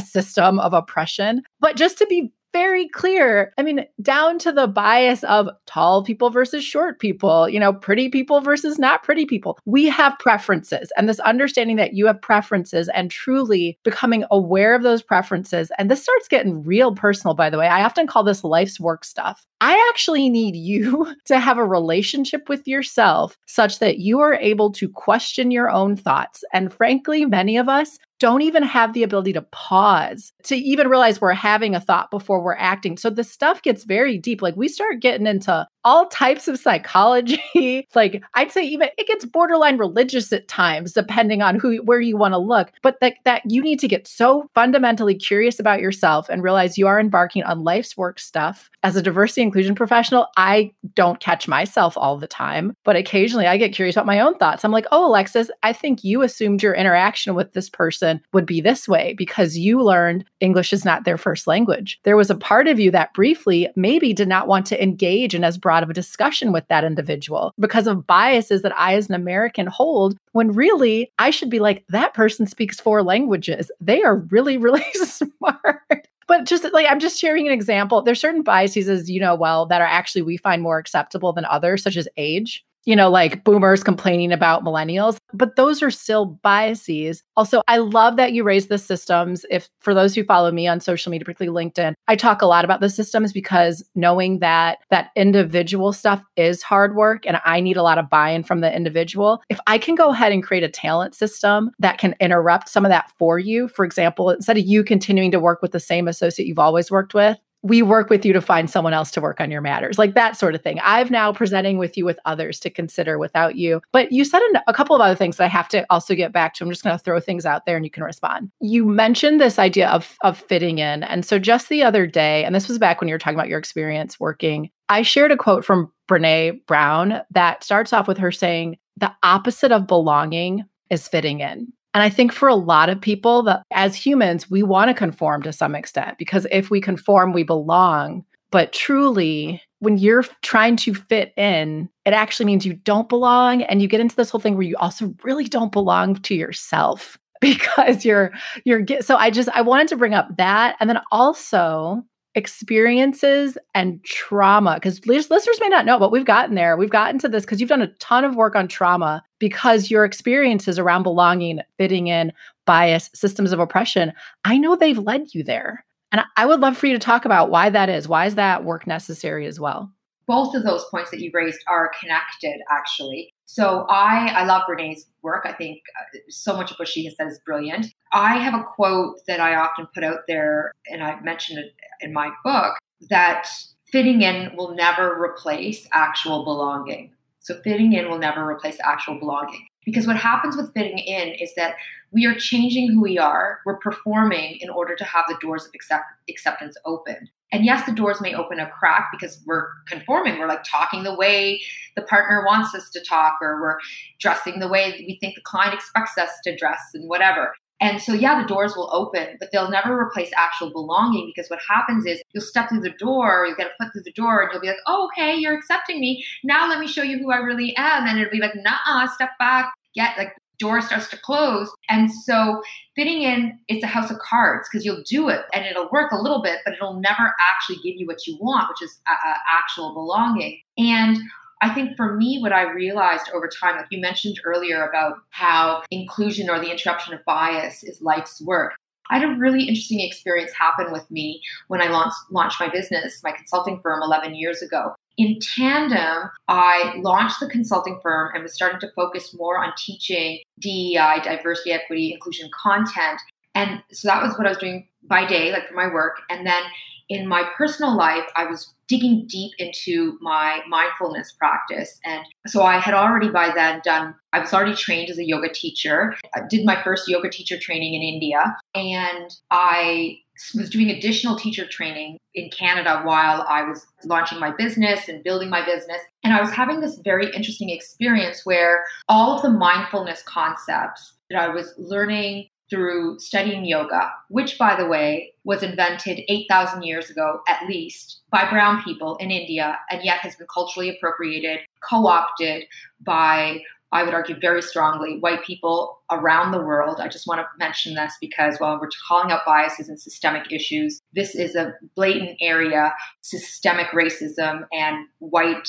system 0.00 0.58
of 0.58 0.72
oppression. 0.72 1.42
But 1.60 1.76
just 1.76 1.98
to 1.98 2.06
be 2.06 2.32
very 2.52 2.88
clear. 2.88 3.52
I 3.58 3.62
mean, 3.62 3.86
down 4.02 4.38
to 4.40 4.52
the 4.52 4.66
bias 4.66 5.22
of 5.24 5.48
tall 5.66 6.02
people 6.02 6.30
versus 6.30 6.64
short 6.64 6.98
people, 6.98 7.48
you 7.48 7.60
know, 7.60 7.72
pretty 7.72 8.08
people 8.08 8.40
versus 8.40 8.78
not 8.78 9.02
pretty 9.02 9.24
people. 9.24 9.58
We 9.66 9.86
have 9.86 10.18
preferences, 10.18 10.92
and 10.96 11.08
this 11.08 11.20
understanding 11.20 11.76
that 11.76 11.94
you 11.94 12.06
have 12.06 12.20
preferences 12.20 12.88
and 12.88 13.10
truly 13.10 13.78
becoming 13.84 14.24
aware 14.30 14.74
of 14.74 14.82
those 14.82 15.02
preferences. 15.02 15.70
And 15.78 15.90
this 15.90 16.02
starts 16.02 16.28
getting 16.28 16.62
real 16.62 16.94
personal, 16.94 17.34
by 17.34 17.50
the 17.50 17.58
way. 17.58 17.68
I 17.68 17.84
often 17.84 18.06
call 18.06 18.24
this 18.24 18.44
life's 18.44 18.80
work 18.80 19.04
stuff. 19.04 19.46
I 19.60 19.88
actually 19.90 20.30
need 20.30 20.56
you 20.56 21.14
to 21.26 21.38
have 21.38 21.58
a 21.58 21.64
relationship 21.64 22.48
with 22.48 22.66
yourself 22.66 23.36
such 23.46 23.78
that 23.78 23.98
you 23.98 24.20
are 24.20 24.34
able 24.34 24.72
to 24.72 24.88
question 24.88 25.50
your 25.50 25.70
own 25.70 25.96
thoughts. 25.96 26.42
And 26.52 26.72
frankly, 26.72 27.24
many 27.26 27.56
of 27.56 27.68
us 27.68 27.98
don't 28.20 28.42
even 28.42 28.62
have 28.62 28.92
the 28.92 29.02
ability 29.02 29.32
to 29.32 29.42
pause 29.50 30.32
to 30.44 30.54
even 30.54 30.88
realize 30.88 31.20
we're 31.20 31.32
having 31.32 31.74
a 31.74 31.80
thought 31.80 32.10
before 32.10 32.42
we're 32.42 32.54
acting. 32.54 32.98
So 32.98 33.08
the 33.08 33.24
stuff 33.24 33.62
gets 33.62 33.84
very 33.84 34.18
deep. 34.18 34.42
Like 34.42 34.56
we 34.56 34.68
start 34.68 35.00
getting 35.00 35.26
into 35.26 35.66
all 35.84 36.06
types 36.08 36.48
of 36.48 36.58
psychology. 36.58 37.86
like 37.94 38.22
I'd 38.34 38.52
say 38.52 38.62
even 38.64 38.88
it 38.98 39.06
gets 39.06 39.24
borderline 39.24 39.78
religious 39.78 40.32
at 40.32 40.48
times, 40.48 40.92
depending 40.92 41.42
on 41.42 41.58
who 41.58 41.78
where 41.78 42.00
you 42.00 42.16
want 42.16 42.32
to 42.32 42.38
look. 42.38 42.70
But 42.82 42.98
that 43.00 43.14
that 43.24 43.42
you 43.50 43.62
need 43.62 43.80
to 43.80 43.88
get 43.88 44.06
so 44.06 44.48
fundamentally 44.54 45.14
curious 45.14 45.58
about 45.58 45.80
yourself 45.80 46.28
and 46.28 46.42
realize 46.42 46.78
you 46.78 46.86
are 46.86 47.00
embarking 47.00 47.42
on 47.44 47.64
life's 47.64 47.96
work 47.96 48.18
stuff. 48.18 48.70
As 48.82 48.96
a 48.96 49.02
diversity 49.02 49.42
inclusion 49.42 49.74
professional, 49.74 50.26
I 50.36 50.72
don't 50.94 51.20
catch 51.20 51.48
myself 51.48 51.96
all 51.96 52.18
the 52.18 52.26
time, 52.26 52.74
but 52.84 52.96
occasionally 52.96 53.46
I 53.46 53.56
get 53.56 53.74
curious 53.74 53.96
about 53.96 54.06
my 54.06 54.20
own 54.20 54.36
thoughts. 54.36 54.64
I'm 54.64 54.72
like, 54.72 54.86
oh 54.92 55.06
Alexis, 55.06 55.50
I 55.62 55.72
think 55.72 56.04
you 56.04 56.22
assumed 56.22 56.62
your 56.62 56.74
interaction 56.74 57.34
with 57.34 57.52
this 57.52 57.70
person 57.70 58.20
would 58.32 58.46
be 58.46 58.60
this 58.60 58.88
way 58.88 59.14
because 59.16 59.56
you 59.56 59.82
learned 59.82 60.24
English 60.40 60.72
is 60.72 60.84
not 60.84 61.04
their 61.04 61.18
first 61.18 61.46
language. 61.46 61.98
There 62.04 62.16
was 62.16 62.30
a 62.30 62.34
part 62.34 62.68
of 62.68 62.78
you 62.78 62.90
that 62.90 63.14
briefly 63.14 63.68
maybe 63.76 64.12
did 64.12 64.28
not 64.28 64.48
want 64.48 64.66
to 64.66 64.82
engage 64.82 65.34
in 65.34 65.44
as 65.44 65.58
broad 65.58 65.69
out 65.70 65.82
of 65.82 65.90
a 65.90 65.94
discussion 65.94 66.52
with 66.52 66.66
that 66.68 66.84
individual 66.84 67.52
because 67.58 67.86
of 67.86 68.06
biases 68.06 68.62
that 68.62 68.76
I, 68.78 68.94
as 68.94 69.08
an 69.08 69.14
American, 69.14 69.66
hold 69.66 70.16
when 70.32 70.52
really 70.52 71.10
I 71.18 71.30
should 71.30 71.50
be 71.50 71.58
like, 71.58 71.84
that 71.88 72.14
person 72.14 72.46
speaks 72.46 72.80
four 72.80 73.02
languages. 73.02 73.70
They 73.80 74.02
are 74.02 74.16
really, 74.16 74.56
really 74.56 74.84
smart. 74.94 76.08
But 76.26 76.44
just 76.44 76.64
like 76.72 76.86
I'm 76.88 77.00
just 77.00 77.20
sharing 77.20 77.46
an 77.46 77.52
example, 77.52 78.02
there's 78.02 78.20
certain 78.20 78.42
biases, 78.42 78.88
as 78.88 79.10
you 79.10 79.20
know 79.20 79.34
well, 79.34 79.66
that 79.66 79.80
are 79.80 79.86
actually 79.86 80.22
we 80.22 80.36
find 80.36 80.62
more 80.62 80.78
acceptable 80.78 81.32
than 81.32 81.44
others, 81.46 81.82
such 81.82 81.96
as 81.96 82.08
age 82.16 82.64
you 82.84 82.96
know, 82.96 83.10
like 83.10 83.44
boomers 83.44 83.84
complaining 83.84 84.32
about 84.32 84.64
millennials, 84.64 85.18
but 85.34 85.56
those 85.56 85.82
are 85.82 85.90
still 85.90 86.26
biases. 86.42 87.22
Also, 87.36 87.62
I 87.68 87.78
love 87.78 88.16
that 88.16 88.32
you 88.32 88.42
raise 88.42 88.68
the 88.68 88.78
systems. 88.78 89.44
If 89.50 89.68
for 89.80 89.94
those 89.94 90.14
who 90.14 90.24
follow 90.24 90.50
me 90.50 90.66
on 90.66 90.80
social 90.80 91.10
media, 91.10 91.24
particularly 91.24 91.70
LinkedIn, 91.70 91.94
I 92.08 92.16
talk 92.16 92.42
a 92.42 92.46
lot 92.46 92.64
about 92.64 92.80
the 92.80 92.88
systems 92.88 93.32
because 93.32 93.84
knowing 93.94 94.38
that 94.38 94.78
that 94.90 95.10
individual 95.14 95.92
stuff 95.92 96.22
is 96.36 96.62
hard 96.62 96.96
work 96.96 97.26
and 97.26 97.40
I 97.44 97.60
need 97.60 97.76
a 97.76 97.82
lot 97.82 97.98
of 97.98 98.08
buy-in 98.08 98.44
from 98.44 98.60
the 98.60 98.74
individual. 98.74 99.42
If 99.48 99.60
I 99.66 99.78
can 99.78 99.94
go 99.94 100.10
ahead 100.10 100.32
and 100.32 100.42
create 100.42 100.64
a 100.64 100.68
talent 100.68 101.14
system 101.14 101.70
that 101.78 101.98
can 101.98 102.14
interrupt 102.20 102.68
some 102.68 102.84
of 102.84 102.90
that 102.90 103.12
for 103.18 103.38
you, 103.38 103.68
for 103.68 103.84
example, 103.84 104.30
instead 104.30 104.56
of 104.56 104.64
you 104.66 104.84
continuing 104.84 105.30
to 105.32 105.40
work 105.40 105.60
with 105.62 105.72
the 105.72 105.80
same 105.80 106.08
associate 106.08 106.46
you've 106.46 106.58
always 106.58 106.90
worked 106.90 107.14
with, 107.14 107.38
we 107.62 107.82
work 107.82 108.08
with 108.08 108.24
you 108.24 108.32
to 108.32 108.40
find 108.40 108.70
someone 108.70 108.94
else 108.94 109.10
to 109.12 109.20
work 109.20 109.40
on 109.40 109.50
your 109.50 109.60
matters, 109.60 109.98
like 109.98 110.14
that 110.14 110.36
sort 110.36 110.54
of 110.54 110.62
thing. 110.62 110.78
I've 110.82 111.10
now 111.10 111.32
presenting 111.32 111.78
with 111.78 111.96
you 111.96 112.04
with 112.04 112.18
others 112.24 112.58
to 112.60 112.70
consider 112.70 113.18
without 113.18 113.56
you. 113.56 113.82
But 113.92 114.12
you 114.12 114.24
said 114.24 114.40
a 114.66 114.72
couple 114.72 114.96
of 114.96 115.02
other 115.02 115.14
things 115.14 115.36
that 115.36 115.44
I 115.44 115.48
have 115.48 115.68
to 115.68 115.84
also 115.90 116.14
get 116.14 116.32
back 116.32 116.54
to. 116.54 116.64
I'm 116.64 116.70
just 116.70 116.82
going 116.82 116.96
to 116.96 117.02
throw 117.02 117.20
things 117.20 117.44
out 117.44 117.66
there 117.66 117.76
and 117.76 117.84
you 117.84 117.90
can 117.90 118.02
respond. 118.02 118.50
You 118.60 118.86
mentioned 118.86 119.40
this 119.40 119.58
idea 119.58 119.88
of, 119.88 120.16
of 120.22 120.38
fitting 120.38 120.78
in. 120.78 121.02
And 121.02 121.24
so 121.24 121.38
just 121.38 121.68
the 121.68 121.82
other 121.82 122.06
day, 122.06 122.44
and 122.44 122.54
this 122.54 122.68
was 122.68 122.78
back 122.78 123.00
when 123.00 123.08
you 123.08 123.14
were 123.14 123.18
talking 123.18 123.38
about 123.38 123.48
your 123.48 123.58
experience 123.58 124.18
working, 124.18 124.70
I 124.88 125.02
shared 125.02 125.30
a 125.30 125.36
quote 125.36 125.64
from 125.64 125.92
Brene 126.08 126.64
Brown 126.66 127.20
that 127.30 127.62
starts 127.62 127.92
off 127.92 128.08
with 128.08 128.18
her 128.18 128.32
saying, 128.32 128.78
the 128.96 129.12
opposite 129.22 129.72
of 129.72 129.86
belonging 129.86 130.64
is 130.90 131.08
fitting 131.08 131.40
in. 131.40 131.72
And 131.94 132.02
I 132.02 132.08
think 132.08 132.32
for 132.32 132.48
a 132.48 132.54
lot 132.54 132.88
of 132.88 133.00
people 133.00 133.42
that 133.44 133.62
as 133.72 133.96
humans, 133.96 134.50
we 134.50 134.62
want 134.62 134.88
to 134.88 134.94
conform 134.94 135.42
to 135.42 135.52
some 135.52 135.74
extent 135.74 136.18
because 136.18 136.46
if 136.50 136.70
we 136.70 136.80
conform, 136.80 137.32
we 137.32 137.42
belong. 137.42 138.24
But 138.50 138.72
truly, 138.72 139.62
when 139.80 139.98
you're 139.98 140.24
trying 140.42 140.76
to 140.76 140.94
fit 140.94 141.32
in, 141.36 141.88
it 142.04 142.12
actually 142.12 142.46
means 142.46 142.66
you 142.66 142.74
don't 142.74 143.08
belong. 143.08 143.62
And 143.62 143.80
you 143.82 143.88
get 143.88 144.00
into 144.00 144.16
this 144.16 144.30
whole 144.30 144.40
thing 144.40 144.54
where 144.54 144.66
you 144.66 144.76
also 144.76 145.14
really 145.24 145.44
don't 145.44 145.72
belong 145.72 146.16
to 146.16 146.34
yourself 146.34 147.18
because 147.40 148.04
you're, 148.04 148.32
you're, 148.64 148.84
so 149.00 149.16
I 149.16 149.30
just, 149.30 149.48
I 149.50 149.62
wanted 149.62 149.88
to 149.88 149.96
bring 149.96 150.14
up 150.14 150.36
that. 150.36 150.76
And 150.78 150.90
then 150.90 151.00
also, 151.10 152.04
experiences 152.34 153.58
and 153.74 154.02
trauma 154.04 154.74
because 154.74 155.04
listeners 155.06 155.58
may 155.60 155.68
not 155.68 155.84
know 155.84 155.98
but 155.98 156.12
we've 156.12 156.24
gotten 156.24 156.54
there. 156.54 156.76
We've 156.76 156.90
gotten 156.90 157.18
to 157.20 157.28
this 157.28 157.44
because 157.44 157.60
you've 157.60 157.68
done 157.68 157.82
a 157.82 157.92
ton 157.94 158.24
of 158.24 158.36
work 158.36 158.54
on 158.54 158.68
trauma 158.68 159.24
because 159.38 159.90
your 159.90 160.04
experiences 160.04 160.78
around 160.78 161.02
belonging 161.02 161.60
fitting 161.76 162.06
in 162.06 162.32
bias 162.66 163.10
systems 163.14 163.50
of 163.50 163.58
oppression 163.58 164.12
i 164.44 164.56
know 164.56 164.76
they've 164.76 164.98
led 164.98 165.34
you 165.34 165.42
there. 165.42 165.84
And 166.12 166.22
i 166.36 166.46
would 166.46 166.60
love 166.60 166.76
for 166.76 166.86
you 166.86 166.92
to 166.92 166.98
talk 166.98 167.24
about 167.24 167.50
why 167.50 167.70
that 167.70 167.88
is. 167.88 168.08
Why 168.08 168.26
is 168.26 168.36
that 168.36 168.64
work 168.64 168.86
necessary 168.86 169.46
as 169.46 169.58
well? 169.58 169.92
Both 170.26 170.54
of 170.54 170.62
those 170.62 170.84
points 170.90 171.10
that 171.10 171.20
you 171.20 171.30
raised 171.34 171.60
are 171.68 171.90
connected 172.00 172.60
actually 172.70 173.34
so 173.52 173.84
I, 173.90 174.28
I 174.28 174.44
love 174.44 174.62
Brene's 174.68 175.06
work. 175.22 175.44
I 175.44 175.52
think 175.52 175.82
uh, 175.98 176.18
so 176.28 176.56
much 176.56 176.70
of 176.70 176.76
what 176.76 176.86
she 176.86 177.04
has 177.06 177.16
said 177.16 177.26
is 177.26 177.40
brilliant. 177.44 177.88
I 178.12 178.38
have 178.38 178.54
a 178.54 178.62
quote 178.62 179.16
that 179.26 179.40
I 179.40 179.56
often 179.56 179.88
put 179.92 180.04
out 180.04 180.20
there, 180.28 180.70
and 180.88 181.02
I've 181.02 181.24
mentioned 181.24 181.58
it 181.58 181.74
in 182.00 182.12
my 182.12 182.30
book, 182.44 182.76
that 183.08 183.48
fitting 183.90 184.22
in 184.22 184.54
will 184.56 184.76
never 184.76 185.20
replace 185.20 185.88
actual 185.90 186.44
belonging. 186.44 187.10
So 187.40 187.60
fitting 187.64 187.92
in 187.92 188.08
will 188.08 188.18
never 188.18 188.48
replace 188.48 188.78
actual 188.84 189.18
belonging. 189.18 189.66
Because 189.84 190.06
what 190.06 190.16
happens 190.16 190.56
with 190.56 190.72
fitting 190.72 190.98
in 190.98 191.30
is 191.30 191.52
that 191.56 191.74
we 192.12 192.26
are 192.26 192.36
changing 192.36 192.92
who 192.92 193.00
we 193.00 193.18
are. 193.18 193.62
We're 193.66 193.78
performing 193.78 194.58
in 194.60 194.70
order 194.70 194.94
to 194.94 195.04
have 195.04 195.24
the 195.28 195.36
doors 195.40 195.64
of 195.64 195.72
accept- 195.74 196.04
acceptance 196.28 196.76
open. 196.84 197.28
And 197.52 197.64
yes, 197.64 197.84
the 197.84 197.92
doors 197.92 198.20
may 198.20 198.34
open 198.34 198.60
a 198.60 198.70
crack 198.70 199.08
because 199.12 199.42
we're 199.44 199.68
conforming. 199.86 200.38
We're 200.38 200.46
like 200.46 200.64
talking 200.64 201.02
the 201.02 201.14
way 201.14 201.60
the 201.96 202.02
partner 202.02 202.44
wants 202.46 202.74
us 202.74 202.90
to 202.90 203.04
talk, 203.04 203.38
or 203.42 203.60
we're 203.60 203.78
dressing 204.20 204.60
the 204.60 204.68
way 204.68 205.04
we 205.06 205.18
think 205.20 205.34
the 205.34 205.40
client 205.42 205.74
expects 205.74 206.16
us 206.16 206.30
to 206.44 206.56
dress, 206.56 206.80
and 206.94 207.08
whatever. 207.08 207.52
And 207.82 208.00
so, 208.00 208.12
yeah, 208.12 208.40
the 208.40 208.46
doors 208.46 208.76
will 208.76 208.90
open, 208.92 209.36
but 209.40 209.48
they'll 209.52 209.70
never 209.70 209.98
replace 209.98 210.30
actual 210.36 210.70
belonging 210.70 211.32
because 211.34 211.48
what 211.48 211.60
happens 211.66 212.04
is 212.04 212.20
you'll 212.32 212.44
step 212.44 212.68
through 212.68 212.82
the 212.82 212.90
door, 212.90 213.46
you'll 213.46 213.56
get 213.56 213.68
a 213.68 213.82
foot 213.82 213.92
through 213.92 214.02
the 214.02 214.12
door, 214.12 214.42
and 214.42 214.50
you'll 214.52 214.60
be 214.60 214.66
like, 214.68 214.76
oh, 214.86 215.08
okay, 215.08 215.34
you're 215.34 215.56
accepting 215.56 215.98
me. 215.98 216.22
Now 216.44 216.68
let 216.68 216.78
me 216.78 216.86
show 216.86 217.02
you 217.02 217.18
who 217.18 217.32
I 217.32 217.38
really 217.38 217.74
am. 217.76 218.06
And 218.06 218.18
it'll 218.18 218.30
be 218.30 218.38
like, 218.38 218.54
nah, 218.54 219.06
step 219.06 219.30
back, 219.38 219.72
get 219.94 220.18
like 220.18 220.34
door 220.60 220.80
starts 220.80 221.08
to 221.08 221.18
close. 221.18 221.70
And 221.88 222.12
so 222.12 222.62
fitting 222.94 223.22
in 223.22 223.58
it's 223.68 223.82
a 223.82 223.86
house 223.86 224.10
of 224.10 224.18
cards 224.18 224.68
because 224.70 224.84
you'll 224.84 225.02
do 225.08 225.28
it 225.28 225.40
and 225.52 225.64
it'll 225.64 225.88
work 225.90 226.12
a 226.12 226.20
little 226.20 226.42
bit, 226.42 226.58
but 226.64 226.74
it'll 226.74 227.00
never 227.00 227.34
actually 227.50 227.76
give 227.76 227.98
you 227.98 228.06
what 228.06 228.26
you 228.26 228.38
want, 228.40 228.68
which 228.68 228.88
is 228.88 229.00
a, 229.08 229.12
a 229.12 229.34
actual 229.52 229.92
belonging. 229.94 230.60
And 230.78 231.18
I 231.62 231.74
think 231.74 231.96
for 231.96 232.16
me, 232.16 232.38
what 232.40 232.52
I 232.52 232.62
realized 232.62 233.30
over 233.34 233.48
time, 233.48 233.76
like 233.76 233.86
you 233.90 234.00
mentioned 234.00 234.40
earlier 234.44 234.86
about 234.86 235.16
how 235.30 235.82
inclusion 235.90 236.48
or 236.48 236.58
the 236.58 236.70
interruption 236.70 237.12
of 237.12 237.20
bias 237.26 237.82
is 237.82 238.00
life's 238.00 238.40
work. 238.42 238.72
I 239.10 239.18
had 239.18 239.28
a 239.28 239.34
really 239.34 239.62
interesting 239.62 240.00
experience 240.00 240.52
happen 240.52 240.92
with 240.92 241.10
me 241.10 241.42
when 241.66 241.82
I 241.82 241.88
launched, 241.88 242.16
launched 242.30 242.60
my 242.60 242.68
business, 242.68 243.20
my 243.24 243.32
consulting 243.32 243.80
firm 243.82 244.02
11 244.02 244.36
years 244.36 244.62
ago 244.62 244.94
in 245.16 245.38
tandem, 245.56 246.30
I 246.48 246.94
launched 246.98 247.40
the 247.40 247.48
consulting 247.48 248.00
firm 248.02 248.30
and 248.34 248.42
was 248.42 248.54
starting 248.54 248.80
to 248.80 248.90
focus 248.94 249.34
more 249.34 249.62
on 249.62 249.72
teaching 249.76 250.40
DEI, 250.60 251.20
diversity, 251.22 251.72
equity, 251.72 252.12
inclusion 252.12 252.48
content. 252.62 253.20
And 253.54 253.82
so 253.92 254.08
that 254.08 254.22
was 254.22 254.38
what 254.38 254.46
I 254.46 254.50
was 254.50 254.58
doing 254.58 254.88
by 255.02 255.26
day, 255.26 255.52
like 255.52 255.68
for 255.68 255.74
my 255.74 255.92
work. 255.92 256.20
And 256.30 256.46
then 256.46 256.62
in 257.08 257.26
my 257.26 257.44
personal 257.58 257.96
life, 257.96 258.24
I 258.36 258.46
was 258.46 258.72
digging 258.86 259.26
deep 259.26 259.52
into 259.58 260.16
my 260.20 260.60
mindfulness 260.68 261.32
practice. 261.32 261.98
And 262.04 262.24
so 262.46 262.62
I 262.62 262.78
had 262.78 262.94
already 262.94 263.28
by 263.28 263.50
then 263.54 263.80
done, 263.84 264.14
I 264.32 264.38
was 264.38 264.54
already 264.54 264.76
trained 264.76 265.10
as 265.10 265.18
a 265.18 265.26
yoga 265.26 265.52
teacher. 265.52 266.16
I 266.34 266.42
did 266.48 266.64
my 266.64 266.80
first 266.82 267.08
yoga 267.08 267.28
teacher 267.28 267.58
training 267.58 267.94
in 267.94 268.02
India. 268.02 268.56
And 268.74 269.30
I 269.50 270.18
was 270.54 270.70
doing 270.70 270.90
additional 270.90 271.36
teacher 271.36 271.66
training 271.66 272.18
in 272.34 272.50
Canada 272.50 273.02
while 273.04 273.44
I 273.48 273.62
was 273.64 273.86
launching 274.04 274.38
my 274.38 274.52
business 274.56 275.08
and 275.08 275.24
building 275.24 275.50
my 275.50 275.64
business. 275.64 276.00
And 276.24 276.32
I 276.32 276.40
was 276.40 276.50
having 276.50 276.80
this 276.80 277.00
very 277.04 277.26
interesting 277.34 277.70
experience 277.70 278.44
where 278.44 278.84
all 279.08 279.36
of 279.36 279.42
the 279.42 279.50
mindfulness 279.50 280.22
concepts 280.22 281.14
that 281.30 281.40
I 281.40 281.48
was 281.48 281.74
learning 281.76 282.48
through 282.70 283.18
studying 283.18 283.64
yoga, 283.64 284.12
which, 284.28 284.56
by 284.56 284.76
the 284.76 284.86
way, 284.86 285.34
was 285.44 285.62
invented 285.62 286.20
8,000 286.28 286.82
years 286.84 287.10
ago 287.10 287.40
at 287.48 287.66
least 287.68 288.20
by 288.30 288.48
brown 288.48 288.82
people 288.84 289.16
in 289.16 289.32
India, 289.32 289.76
and 289.90 290.04
yet 290.04 290.18
has 290.18 290.36
been 290.36 290.46
culturally 290.52 290.88
appropriated, 290.88 291.58
co 291.88 292.06
opted 292.06 292.64
by 293.00 293.60
I 293.92 294.02
would 294.04 294.14
argue 294.14 294.38
very 294.40 294.62
strongly, 294.62 295.18
white 295.18 295.42
people 295.44 295.98
around 296.10 296.52
the 296.52 296.62
world. 296.62 297.00
I 297.00 297.08
just 297.08 297.26
want 297.26 297.40
to 297.40 297.46
mention 297.58 297.94
this 297.94 298.14
because 298.20 298.58
while 298.58 298.78
we're 298.80 298.88
calling 299.08 299.30
out 299.30 299.40
biases 299.46 299.88
and 299.88 300.00
systemic 300.00 300.52
issues, 300.52 301.00
this 301.12 301.34
is 301.34 301.54
a 301.54 301.74
blatant 301.94 302.36
area 302.40 302.92
systemic 303.22 303.88
racism 303.88 304.66
and 304.72 305.06
white 305.18 305.68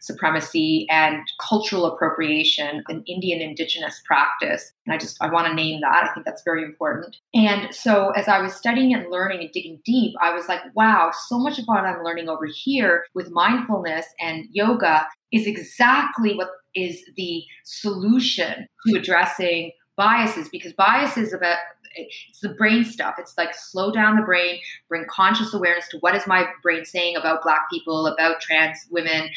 supremacy 0.00 0.86
and 0.90 1.18
cultural 1.40 1.84
appropriation 1.86 2.82
an 2.88 3.02
Indian 3.06 3.40
indigenous 3.40 4.00
practice. 4.06 4.72
And 4.86 4.94
I 4.94 4.98
just 4.98 5.16
I 5.20 5.30
want 5.30 5.46
to 5.48 5.54
name 5.54 5.80
that. 5.82 6.08
I 6.08 6.14
think 6.14 6.24
that's 6.26 6.42
very 6.44 6.64
important. 6.64 7.16
And 7.34 7.74
so 7.74 8.10
as 8.10 8.28
I 8.28 8.40
was 8.40 8.54
studying 8.54 8.94
and 8.94 9.10
learning 9.10 9.40
and 9.40 9.50
digging 9.52 9.80
deep, 9.84 10.14
I 10.20 10.32
was 10.34 10.48
like, 10.48 10.60
wow, 10.74 11.10
so 11.28 11.38
much 11.38 11.58
of 11.58 11.64
what 11.66 11.84
I'm 11.84 12.02
learning 12.02 12.28
over 12.28 12.46
here 12.46 13.04
with 13.14 13.30
mindfulness 13.30 14.06
and 14.20 14.46
yoga 14.50 15.06
is 15.32 15.46
exactly 15.46 16.34
what 16.34 16.48
is 16.74 17.04
the 17.16 17.42
solution 17.64 18.66
to 18.86 18.98
addressing 18.98 19.72
biases 19.96 20.48
because 20.48 20.72
bias 20.74 21.16
is 21.16 21.32
about 21.32 21.58
it's 21.96 22.40
the 22.40 22.50
brain 22.50 22.84
stuff. 22.84 23.16
It's 23.18 23.36
like 23.36 23.54
slow 23.54 23.90
down 23.90 24.16
the 24.16 24.22
brain 24.22 24.60
bring 24.88 25.04
conscious 25.10 25.52
awareness 25.52 25.88
to 25.88 25.98
what 25.98 26.14
is 26.14 26.26
my 26.26 26.46
brain 26.62 26.84
saying 26.84 27.16
about 27.16 27.42
black 27.42 27.68
people 27.70 28.06
about 28.06 28.40
trans 28.40 28.78
women 28.90 29.28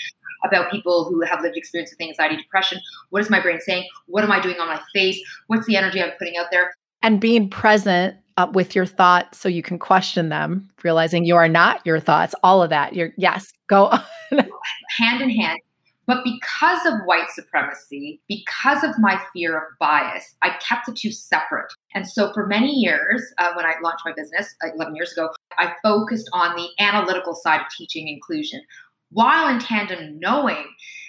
about 0.45 0.69
people 0.69 1.05
who 1.05 1.21
have 1.21 1.41
lived 1.41 1.55
experience 1.55 1.91
with 1.91 2.05
anxiety 2.07 2.35
depression. 2.37 2.79
What 3.09 3.21
is 3.21 3.29
my 3.29 3.39
brain 3.39 3.59
saying? 3.61 3.87
What 4.07 4.23
am 4.23 4.31
i 4.31 4.39
doing 4.39 4.59
on 4.59 4.67
my 4.67 4.79
face? 4.93 5.19
What's 5.47 5.65
the 5.65 5.77
energy 5.77 6.01
i'm 6.01 6.11
putting 6.19 6.37
out 6.37 6.47
there? 6.51 6.73
And 7.01 7.19
being 7.19 7.49
present 7.49 8.15
uh, 8.37 8.47
with 8.51 8.75
your 8.75 8.85
thoughts 8.85 9.39
so 9.39 9.47
you 9.47 9.63
can 9.63 9.79
question 9.79 10.29
them 10.29 10.69
realizing 10.83 11.23
you 11.23 11.35
are 11.35 11.47
not 11.47 11.85
your 11.85 11.99
thoughts 11.99 12.35
all 12.43 12.61
of 12.61 12.69
that. 12.69 12.93
You're 12.93 13.11
yes 13.17 13.51
go 13.67 13.85
on. 14.31 14.49
hand 14.99 15.21
in 15.21 15.29
hand 15.29 15.59
but 16.05 16.23
because 16.23 16.85
of 16.85 16.99
white 17.05 17.29
supremacy, 17.29 18.21
because 18.27 18.83
of 18.83 18.97
my 18.99 19.21
fear 19.31 19.57
of 19.57 19.63
bias, 19.79 20.35
I 20.41 20.51
kept 20.59 20.85
the 20.85 20.93
two 20.93 21.11
separate. 21.11 21.71
And 21.93 22.07
so 22.07 22.33
for 22.33 22.45
many 22.47 22.71
years, 22.71 23.23
uh, 23.37 23.53
when 23.55 23.65
I 23.65 23.75
launched 23.81 24.03
my 24.05 24.13
business 24.15 24.53
uh, 24.63 24.69
11 24.75 24.95
years 24.95 25.13
ago, 25.13 25.29
I 25.57 25.73
focused 25.81 26.29
on 26.33 26.55
the 26.55 26.67
analytical 26.79 27.35
side 27.35 27.61
of 27.61 27.67
teaching 27.75 28.07
inclusion. 28.07 28.61
while 29.11 29.47
in 29.47 29.59
tandem 29.59 30.17
knowing 30.19 30.65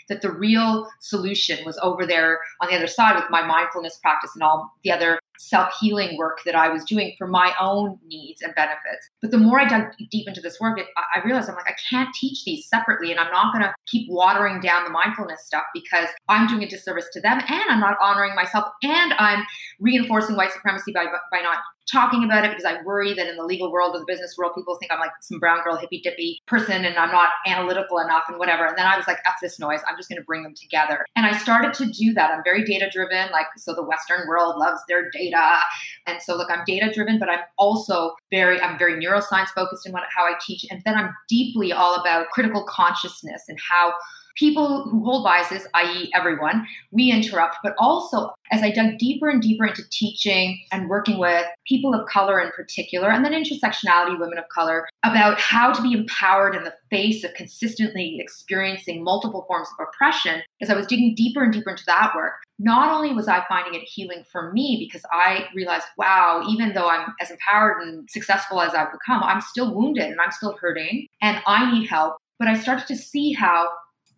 that 0.09 0.23
the 0.23 0.31
real 0.31 0.89
solution 1.01 1.65
was 1.65 1.79
over 1.83 2.07
there 2.07 2.41
on 2.61 2.69
the 2.69 2.77
other 2.77 2.87
side 2.87 3.17
with 3.17 3.25
my 3.31 3.45
mindfulness 3.45 3.99
practice 4.03 4.31
and 4.35 4.43
all 4.43 4.73
the 4.83 4.93
other 4.93 5.19
self 5.39 5.73
healing 5.81 6.17
work 6.17 6.41
that 6.45 6.55
I 6.55 6.69
was 6.69 6.85
doing 6.85 7.15
for 7.19 7.27
my 7.27 7.53
own 7.61 7.99
needs 8.07 8.43
and 8.43 8.55
benefits. 8.55 9.11
But 9.21 9.31
the 9.31 9.39
more 9.39 9.61
I 9.61 9.69
dug 9.69 9.93
deep 10.11 10.29
into 10.29 10.41
this 10.41 10.61
work, 10.61 10.79
it, 10.79 10.87
I 11.15 11.25
realized 11.25 11.49
I'm 11.49 11.57
like, 11.57 11.69
I 11.69 11.75
can't 11.91 12.15
teach 12.15 12.45
these 12.45 12.67
separately. 12.69 13.11
And 13.11 13.21
I'm 13.21 13.33
not 13.33 13.53
going 13.53 13.65
to 13.65 13.75
keep 13.87 14.09
watering 14.11 14.61
down 14.61 14.85
the 14.85 14.91
mindfulness 14.91 15.45
stuff 15.45 15.65
because 15.75 16.09
I'm 16.29 16.47
doing 16.47 16.63
a 16.63 16.69
disservice 16.69 17.09
to 17.13 17.21
them 17.21 17.41
and 17.49 17.63
I'm 17.69 17.81
not 17.81 17.97
honoring 18.01 18.35
myself 18.35 18.67
and 18.83 19.13
I'm 19.15 19.45
reinforcing 19.81 20.37
white 20.37 20.53
supremacy 20.53 20.93
by, 20.93 21.07
by 21.31 21.41
not 21.41 21.59
talking 21.91 22.25
about 22.25 22.45
it 22.45 22.51
because 22.51 22.65
I 22.65 22.83
worry 22.83 23.13
that 23.15 23.29
in 23.29 23.37
the 23.37 23.45
legal 23.45 23.71
world 23.71 23.95
or 23.95 24.01
the 24.01 24.07
business 24.07 24.37
world, 24.39 24.53
people 24.55 24.77
think 24.77 24.93
I'm 24.93 25.01
like 25.01 25.11
some 25.21 25.39
brown 25.39 25.63
girl, 25.63 25.77
hippy 25.77 26.01
dippy 26.01 26.41
person 26.47 26.85
and 26.85 26.97
I'm 26.97 27.11
not 27.11 27.31
analytical 27.47 27.99
enough 27.99 28.25
and 28.29 28.39
whatever. 28.39 28.65
And 28.65 28.79
then 28.79 28.87
I 28.87 28.97
was 28.97 29.07
like, 29.07 29.19
F 29.27 29.35
this 29.43 29.59
noise. 29.59 29.81
I'm 29.89 29.94
just 29.97 30.09
going 30.09 30.21
to 30.21 30.25
bring 30.25 30.43
them 30.43 30.55
together. 30.55 31.05
And 31.17 31.27
I 31.27 31.37
started 31.39 31.75
to 31.75 31.87
do 31.87 32.13
that. 32.15 32.31
I'm 32.31 32.43
very 32.45 32.65
data 32.65 32.89
driven. 32.93 33.31
Like, 33.33 33.47
so 33.57 33.75
the 33.75 33.83
Western 33.83 34.27
world 34.29 34.57
loves 34.57 34.81
their 34.89 35.11
data. 35.11 35.59
And 36.07 36.21
so, 36.23 36.37
look, 36.37 36.51
I'm 36.51 36.65
data 36.67 36.93
driven, 36.93 37.19
but 37.19 37.29
I'm 37.29 37.41
also 37.59 38.15
very, 38.31 38.61
I'm 38.61 38.79
very 38.79 38.95
neuroscience 39.05 39.49
focused 39.49 39.87
in 39.87 39.93
what, 39.93 40.03
how 40.15 40.25
I 40.25 40.35
teach. 40.45 40.65
And 40.71 40.83
then 40.85 40.97
I'm 40.97 41.15
deeply 41.29 41.73
all 41.73 41.95
about 41.95 42.29
critical 42.31 42.65
consciousness 42.65 43.45
and 43.49 43.59
how 43.59 43.93
people 44.37 44.89
who 44.91 45.05
hold 45.05 45.25
biases, 45.25 45.67
i.e., 45.75 46.11
everyone, 46.15 46.67
we 46.91 47.11
interrupt. 47.11 47.57
But 47.63 47.75
also, 47.79 48.33
as 48.51 48.63
I 48.63 48.71
dug 48.71 48.99
deeper 48.99 49.29
and 49.29 49.41
deeper 49.41 49.67
into 49.67 49.89
teaching 49.91 50.61
and 50.73 50.89
working 50.89 51.19
with 51.19 51.47
people 51.67 51.95
of 51.95 52.09
color 52.09 52.41
in 52.41 52.51
particular, 52.53 53.11
and 53.11 53.25
then 53.25 53.33
intersectionality, 53.33 54.19
women 54.19 54.39
of 54.39 54.49
color, 54.49 54.87
about 55.03 55.41
how 55.41 55.73
to 55.73 55.83
be 55.83 55.93
empowered 55.93 56.55
in 56.55 56.65
the 56.65 56.75
face 56.91 57.25
of 57.25 57.35
consistently 57.35 58.19
experiencing 58.21 59.03
multiple 59.03 59.45
forms 59.47 59.69
of 59.79 59.87
oppression, 59.87 60.43
as 60.61 60.71
I 60.71 60.77
was 60.77 60.87
digging 60.87 61.15
deeper 61.15 61.43
and 61.43 61.53
deeper 61.53 61.71
into 61.71 61.85
that 61.87 62.13
work, 62.15 62.35
not 62.59 62.93
only 62.93 63.13
was 63.13 63.29
I 63.29 63.45
finding 63.49 63.75
it 63.75 63.85
healing 63.85 64.25
for 64.31 64.53
me 64.53 64.77
because 64.79 65.03
I 65.13 65.47
realized, 65.55 65.87
wow, 65.99 66.45
even 66.49 66.73
though 66.73 66.89
I'm 66.89 67.13
as 67.21 67.31
empowered 67.31 67.83
and 67.83 68.09
successful 68.09 68.61
as 68.61 68.75
I've 68.75 68.93
become, 68.93 69.23
I'm 69.23 69.41
still 69.41 69.75
wounded 69.75 70.05
and 70.05 70.21
I'm 70.21 70.31
still 70.31 70.57
hurting 70.61 71.09
and 71.21 71.43
I 71.47 71.73
need 71.73 71.87
help. 71.89 72.17
But 72.39 72.49
I 72.49 72.59
started 72.59 72.87
to 72.89 72.97
see 72.97 73.33
how 73.33 73.69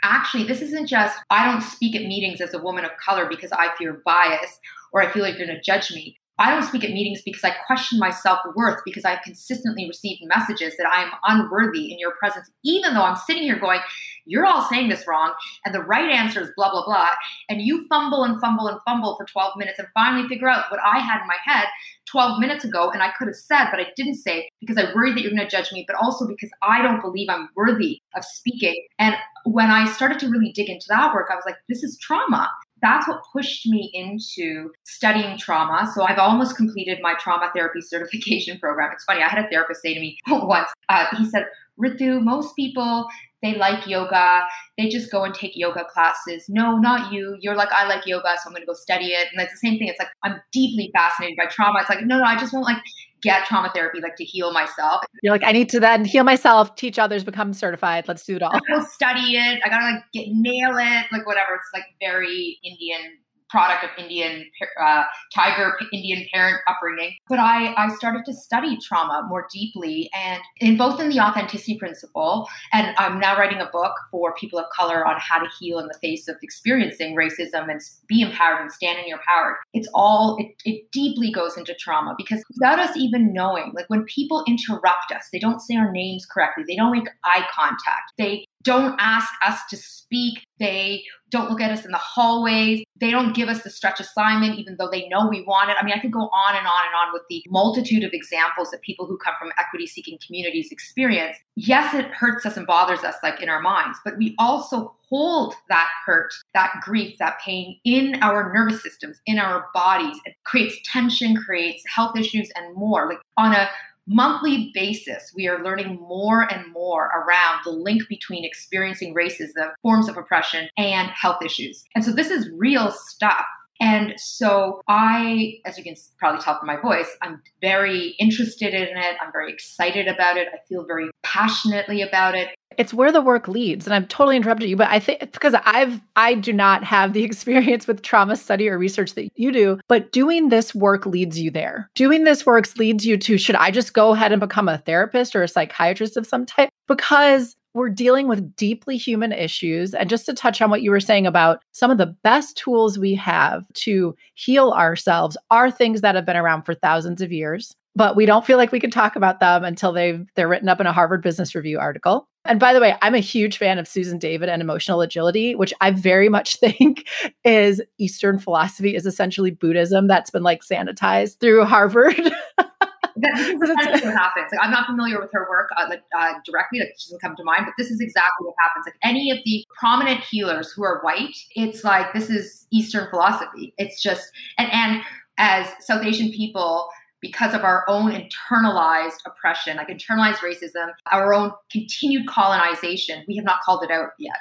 actually, 0.07 0.45
this 0.45 0.62
isn't 0.62 0.87
just, 0.87 1.19
I 1.31 1.51
don't 1.51 1.62
speak 1.62 1.95
at 1.97 2.03
meetings 2.03 2.40
as 2.40 2.55
a 2.55 2.59
woman 2.59 2.85
of 2.85 2.92
color 3.05 3.27
because 3.29 3.53
I 3.53 3.75
fear 3.77 4.03
bias 4.05 4.59
or 4.92 5.03
I 5.03 5.11
feel 5.11 5.23
like 5.23 5.37
you're 5.38 5.47
going 5.47 5.57
to 5.57 5.62
judge 5.62 5.92
me. 5.92 6.19
I 6.38 6.51
don't 6.51 6.64
speak 6.64 6.85
at 6.85 6.90
meetings 6.90 7.22
because 7.25 7.44
I 7.44 7.55
question 7.66 7.99
my 7.99 8.11
self 8.11 8.40
worth 8.55 8.81
because 8.85 9.05
I've 9.05 9.22
consistently 9.22 9.87
received 9.87 10.22
messages 10.27 10.77
that 10.77 10.87
I 10.87 11.03
am 11.03 11.11
unworthy 11.25 11.90
in 11.92 11.99
your 11.99 12.12
presence, 12.18 12.51
even 12.62 12.92
though 12.92 13.03
I'm 13.03 13.16
sitting 13.16 13.44
here 13.44 13.59
going, 13.59 13.81
You're 14.27 14.44
all 14.44 14.68
saying 14.68 14.88
this 14.88 15.07
wrong, 15.07 15.33
and 15.64 15.75
the 15.75 15.83
right 15.83 16.11
answer 16.11 16.42
is 16.42 16.51
blah, 16.57 16.70
blah, 16.70 16.85
blah. 16.85 17.09
And 17.49 17.62
you 17.62 17.87
fumble 17.88 18.25
and 18.25 18.38
fumble 18.40 18.68
and 18.68 18.79
fumble 18.87 19.16
for 19.16 19.25
12 19.25 19.57
minutes 19.57 19.79
and 19.79 19.88
finally 19.94 20.29
figure 20.29 20.49
out 20.49 20.70
what 20.70 20.81
I 20.85 20.99
had 20.99 21.22
in 21.22 21.27
my 21.27 21.37
head 21.44 21.66
12 22.11 22.38
minutes 22.38 22.64
ago 22.64 22.90
and 22.90 23.03
I 23.03 23.12
could 23.18 23.29
have 23.29 23.37
said, 23.37 23.68
but 23.70 23.81
I 23.81 23.87
didn't 23.96 24.16
say 24.16 24.49
because 24.61 24.77
I 24.77 24.94
worry 24.94 25.12
that 25.12 25.22
you're 25.22 25.33
going 25.33 25.42
to 25.42 25.49
judge 25.49 25.72
me, 25.72 25.85
but 25.87 25.96
also 25.96 26.27
because 26.27 26.51
I 26.62 26.83
don't 26.83 27.01
believe 27.01 27.29
I'm 27.31 27.49
worthy 27.57 28.01
of 28.14 28.25
speaking. 28.25 28.87
And 28.99 29.16
when 29.44 29.70
I 29.70 29.90
started 29.90 30.18
to 30.20 30.29
really 30.29 30.53
dig 30.53 30.68
into 30.68 30.87
that 30.90 31.14
work, 31.14 31.29
I 31.33 31.35
was 31.35 31.44
like, 31.46 31.57
This 31.68 31.83
is 31.83 31.99
trauma 31.99 32.51
that's 32.87 33.09
what 33.09 33.22
pushed 33.33 33.66
me 33.66 33.90
into 33.92 34.70
studying 34.85 35.37
trauma. 35.38 35.90
So 35.94 36.05
I've 36.05 36.18
almost 36.18 36.57
completed 36.57 36.99
my 37.03 37.14
trauma 37.20 37.51
therapy 37.55 37.81
certification 37.83 38.59
program. 38.59 38.90
It's 38.92 39.05
funny, 39.05 39.22
I 39.22 39.29
had 39.29 39.44
a 39.44 39.49
therapist 39.49 39.83
say 39.83 39.94
to 39.94 40.01
me 40.01 40.16
once, 40.29 40.68
uh, 40.88 41.07
he 41.16 41.29
said, 41.29 41.46
Ritu, 41.83 42.22
most 42.22 42.57
people, 42.57 43.07
they 43.42 43.55
like 43.55 43.87
yoga. 43.87 44.44
They 44.79 44.88
just 44.88 45.11
go 45.11 45.25
and 45.25 45.35
take 45.35 45.53
yoga 45.55 45.85
classes. 45.92 46.46
No, 46.49 46.79
not 46.79 47.12
you. 47.12 47.37
You're 47.40 47.55
like, 47.55 47.70
I 47.70 47.87
like 47.87 48.07
yoga, 48.07 48.35
so 48.37 48.49
I'm 48.49 48.53
going 48.53 48.62
to 48.62 48.66
go 48.66 48.72
study 48.72 49.09
it. 49.09 49.29
And 49.31 49.42
it's 49.42 49.53
the 49.53 49.68
same 49.68 49.79
thing. 49.79 49.88
It's 49.88 49.99
like, 49.99 50.09
I'm 50.25 50.40
deeply 50.53 50.90
fascinated 50.94 51.37
by 51.37 51.46
trauma. 51.46 51.81
It's 51.81 51.90
like, 51.90 52.05
no, 52.05 52.18
no, 52.18 52.25
I 52.25 52.38
just 52.38 52.55
won't 52.55 52.64
like 52.64 52.79
get 53.22 53.44
trauma 53.46 53.70
therapy, 53.74 54.00
like 54.00 54.16
to 54.16 54.24
heal 54.24 54.52
myself. 54.52 55.02
You're 55.22 55.33
like, 55.33 55.44
I 55.44 55.52
need 55.52 55.68
to 55.70 55.81
then 55.81 56.05
heal 56.05 56.24
myself, 56.24 56.74
teach 56.76 56.98
others, 56.98 57.24
become 57.24 57.52
certified. 57.52 58.07
Let's 58.09 58.24
do 58.24 58.37
it 58.37 58.42
all. 58.42 58.55
I 58.55 58.61
go 58.68 58.85
study 58.85 59.37
it. 59.37 59.61
I 59.64 59.68
gotta 59.68 59.92
like 59.92 60.05
get 60.12 60.29
nail 60.29 60.76
it, 60.79 61.07
like 61.12 61.26
whatever. 61.26 61.55
It's 61.55 61.70
like 61.72 61.85
very 62.00 62.59
Indian 62.62 63.18
product 63.48 63.85
of 63.85 63.90
Indian 63.98 64.44
uh, 64.80 65.04
tiger 65.35 65.76
Indian 65.92 66.26
parent 66.32 66.59
upbringing. 66.68 67.14
But 67.28 67.38
I, 67.38 67.74
I 67.76 67.94
started 67.96 68.24
to 68.26 68.35
study 68.35 68.78
trauma 68.82 69.26
more 69.28 69.46
deeply 69.52 70.11
and 70.14 70.40
in 70.61 70.76
both 70.76 71.00
in 71.00 71.09
the 71.09 71.20
authenticity 71.20 71.78
principle, 71.78 72.48
and 72.72 72.94
I'm 72.98 73.18
now 73.18 73.38
writing 73.38 73.61
a 73.61 73.66
book 73.66 73.92
for 74.11 74.35
people 74.35 74.59
of 74.59 74.66
color 74.74 75.06
on 75.06 75.16
how 75.18 75.38
to 75.38 75.46
heal 75.59 75.78
in 75.78 75.87
the 75.87 75.98
face 76.00 76.28
of 76.28 76.37
experiencing 76.42 77.16
racism 77.16 77.70
and 77.70 77.80
be 78.09 78.22
empowered 78.22 78.62
and 78.62 78.72
stand 78.72 78.98
in 78.98 79.09
your 79.09 79.20
power. 79.26 79.59
It's 79.72 79.88
all 79.94 80.37
it, 80.38 80.54
it 80.64 80.90
deeply 80.92 81.30
goes 81.32 81.56
into 81.56 81.74
trauma 81.74 82.14
because 82.16 82.42
without 82.54 82.78
us 82.78 82.96
even 82.96 83.32
knowing, 83.32 83.72
like 83.74 83.88
when 83.88 84.04
people 84.04 84.44
interrupt 84.46 85.12
us, 85.14 85.28
they 85.32 85.38
don't 85.38 85.61
say 85.61 85.76
our 85.76 85.90
names 85.90 86.26
correctly, 86.26 86.64
they 86.66 86.76
don't 86.76 86.92
make 86.92 87.09
eye 87.24 87.46
contact, 87.52 88.12
they 88.18 88.44
don't 88.66 88.96
ask 88.98 89.33
us 89.46 89.61
to 89.70 89.76
speak. 89.76 90.44
They 90.59 91.05
don't 91.31 91.48
look 91.48 91.61
at 91.61 91.70
us 91.70 91.85
in 91.85 91.92
the 91.92 91.98
hallways. 91.98 92.85
They 93.00 93.11
don't 93.11 93.35
give 93.35 93.48
us 93.48 93.62
the 93.62 93.70
stretch 93.70 94.00
assignment, 94.00 94.59
even 94.59 94.76
though 94.76 94.90
they 94.90 95.09
know 95.09 95.29
we 95.29 95.44
want 95.44 95.70
it. 95.70 95.76
I 95.81 95.85
mean, 95.85 95.94
I 95.94 96.00
could 96.00 96.12
go 96.12 96.29
on 96.29 96.57
and 96.57 96.66
on 96.66 96.83
and 96.87 96.94
on 96.94 97.12
with 97.12 97.22
the 97.31 97.44
multitude 97.48 98.02
of 98.02 98.12
examples 98.12 98.70
that 98.70 98.83
people 98.83 99.07
who 99.07 99.18
come 99.18 99.35
from 99.38 99.52
equity 99.59 99.87
seeking 99.87 100.18
communities 100.24 100.72
experience. 100.72 101.37
Yes, 101.55 101.94
it 101.94 102.07
hurts 102.07 102.44
us 102.44 102.57
and 102.57 102.66
bothers 102.66 103.05
us, 103.05 103.14
like 103.22 103.40
in 103.40 103.48
our 103.48 103.61
minds, 103.61 103.98
but 104.05 104.18
we 104.18 104.35
also 104.38 104.96
hold 105.09 105.55
that 105.68 105.88
hurt, 106.05 106.33
that 106.55 106.72
grief, 106.83 107.16
that 107.18 107.38
pain 107.44 107.79
in 107.85 108.18
our 108.22 108.52
nervous 108.52 108.83
systems, 108.83 109.20
in 109.26 109.38
our 109.38 109.68
bodies. 109.72 110.18
It 110.24 110.35
creates 110.44 110.76
tension, 110.85 111.37
creates 111.37 111.83
health 111.94 112.16
issues, 112.16 112.50
and 112.57 112.74
more. 112.74 113.09
Like 113.09 113.18
on 113.37 113.52
a 113.52 113.68
monthly 114.07 114.71
basis, 114.75 115.33
we 115.35 115.49
are 115.49 115.62
learning 115.62 115.99
more 116.01 116.42
and 116.53 116.73
more 116.73 117.07
around 117.07 117.61
the 117.64 117.71
link 117.71 118.03
between 118.09 118.45
experiencing 118.45 119.14
racism, 119.14 119.71
forms 119.83 120.09
of 120.09 120.16
oppression, 120.16 120.69
and 120.77 121.09
health 121.11 121.42
issues. 121.45 121.85
And 121.95 122.05
so 122.05 122.12
this 122.12 122.31
is 122.31 122.51
real 122.57 122.90
stuff. 122.90 123.45
And 123.79 124.14
so 124.16 124.81
I, 124.88 125.55
as 125.66 125.77
you 125.77 125.85
can 125.85 125.97
probably 126.19 126.40
tell 126.40 126.59
from 126.59 126.66
my 126.66 126.81
voice, 126.81 127.14
I'm 127.21 127.42
very 127.61 128.14
interested 128.19 128.73
in 128.73 128.97
it. 128.97 129.16
I'm 129.21 129.33
very 129.33 129.53
excited 129.53 130.09
about 130.09 130.38
it. 130.38 130.49
I 130.49 130.59
feel 130.66 130.87
very 130.87 131.11
passionately 131.23 132.01
about 132.01 132.35
it. 132.35 132.49
It's 132.79 132.92
where 132.92 133.12
the 133.12 133.20
work 133.20 133.48
leads. 133.48 133.87
And 133.87 133.94
I'm 133.94 134.07
totally 134.07 134.37
interrupted 134.37 134.68
you, 134.68 134.76
but 134.76 134.90
I 134.90 134.98
think 134.98 135.20
because 135.20 135.55
I've 135.64 136.00
I 136.14 136.35
do 136.35 136.52
not 136.52 136.85
have 136.85 137.12
the 137.12 137.24
experience 137.24 137.87
with 137.87 138.02
trauma 138.02 138.37
study 138.37 138.68
or 138.68 138.79
research 138.79 139.14
that 139.14 139.31
you 139.37 139.52
do, 139.52 139.79
but 139.88 140.12
doing 140.12 140.48
this 140.48 140.74
work 140.74 141.07
leads 141.07 141.38
you 141.38 141.50
there. 141.50 141.90
Doing 141.94 142.24
this 142.24 142.44
work 142.44 142.76
leads 142.76 143.07
you 143.07 143.16
to 143.18 143.38
should 143.38 143.57
I 143.57 143.70
just 143.70 143.94
go 143.94 144.12
ahead 144.12 144.33
and 144.33 144.40
become 144.40 144.68
a 144.68 144.79
therapist 144.79 145.35
or 145.35 145.42
a 145.42 145.48
psychiatrist 145.48 146.16
of 146.16 146.26
some 146.26 146.44
type? 146.44 146.70
Because 146.87 147.57
we're 147.76 147.90
dealing 147.90 148.26
with 148.26 148.57
deeply 148.57 148.96
human 148.96 149.33
issues. 149.33 149.92
And 149.92 150.09
just 150.09 150.24
to 150.26 150.33
touch 150.33 150.62
on 150.62 150.70
what 150.70 150.81
you 150.81 150.90
were 150.90 150.98
saying 150.98 151.26
about 151.26 151.62
some 151.72 151.90
of 151.90 151.98
the 151.98 152.07
best 152.07 152.57
tools 152.57 152.98
we 152.98 153.14
have 153.16 153.64
to 153.74 154.16
heal 154.35 154.70
ourselves 154.70 155.37
are 155.50 155.70
things 155.70 156.00
that 156.00 156.14
have 156.14 156.24
been 156.24 156.38
around 156.38 156.62
for 156.62 156.74
thousands 156.74 157.20
of 157.20 157.33
years, 157.33 157.76
but 157.96 158.14
we 158.14 158.26
don't 158.26 158.46
feel 158.46 158.59
like 158.59 158.70
we 158.70 158.78
can 158.78 158.90
talk 158.90 159.16
about 159.16 159.40
them 159.40 159.64
until 159.64 159.92
they 159.92 160.20
they're 160.37 160.46
written 160.46 160.68
up 160.68 160.80
in 160.80 160.87
a 160.87 160.92
Harvard 160.92 161.22
Business 161.22 161.54
Review 161.54 161.78
article. 161.78 162.28
And 162.44 162.61
by 162.61 162.72
the 162.72 162.80
way, 162.80 162.94
I'm 163.02 163.14
a 163.14 163.20
huge 163.20 163.59
fan 163.59 163.78
of 163.78 163.88
Susan 163.88 164.18
David 164.18 164.48
and 164.48 164.62
emotional 164.62 165.00
agility, 165.00 165.56
which 165.56 165.74
I 165.80 165.90
very 165.90 166.28
much 166.28 166.56
think 166.61 167.09
is 167.42 167.82
Eastern 167.98 168.38
philosophy, 168.38 168.94
is 168.94 169.06
essentially 169.06 169.50
Buddhism 169.50 170.06
that's 170.06 170.30
been 170.30 170.44
like 170.44 170.62
sanitized 170.62 171.40
through 171.40 171.64
Harvard. 171.64 172.16
this 173.16 173.40
is 173.48 173.59
what 173.59 174.14
happens. 174.14 174.52
Like, 174.52 174.61
I'm 174.62 174.70
not 174.70 174.87
familiar 174.87 175.18
with 175.18 175.30
her 175.32 175.46
work 175.48 175.70
uh, 175.76 175.96
uh, 176.16 176.32
directly, 176.44 176.80
like 176.80 176.94
she 176.98 177.09
doesn't 177.09 177.22
come 177.22 177.35
to 177.37 177.44
mind, 177.44 177.62
but 177.64 177.74
this 177.78 177.90
is 177.90 178.00
exactly 178.00 178.46
what 178.46 178.54
happens. 178.62 178.85
Like 178.87 178.96
any 179.02 179.30
of 179.30 179.38
the 179.46 179.64
prominent 179.78 180.20
healers 180.20 180.70
who 180.70 180.85
are 180.85 181.00
white, 181.00 181.37
it's 181.54 181.82
like 181.82 182.12
this 182.12 182.28
is 182.28 182.66
Eastern 182.70 183.09
philosophy. 183.09 183.72
It's 183.78 184.02
just 184.02 184.30
and 184.59 184.70
and 184.70 185.02
as 185.38 185.68
South 185.80 186.04
Asian 186.04 186.30
people, 186.30 186.88
because 187.26 187.54
of 187.54 187.62
our 187.62 187.84
own 187.88 188.12
internalized 188.12 189.18
oppression, 189.26 189.76
like 189.76 189.88
internalized 189.88 190.36
racism, 190.36 190.90
our 191.10 191.34
own 191.34 191.50
continued 191.70 192.26
colonization, 192.28 193.24
we 193.26 193.36
have 193.36 193.44
not 193.44 193.60
called 193.60 193.82
it 193.82 193.90
out 193.90 194.10
yet. 194.18 194.36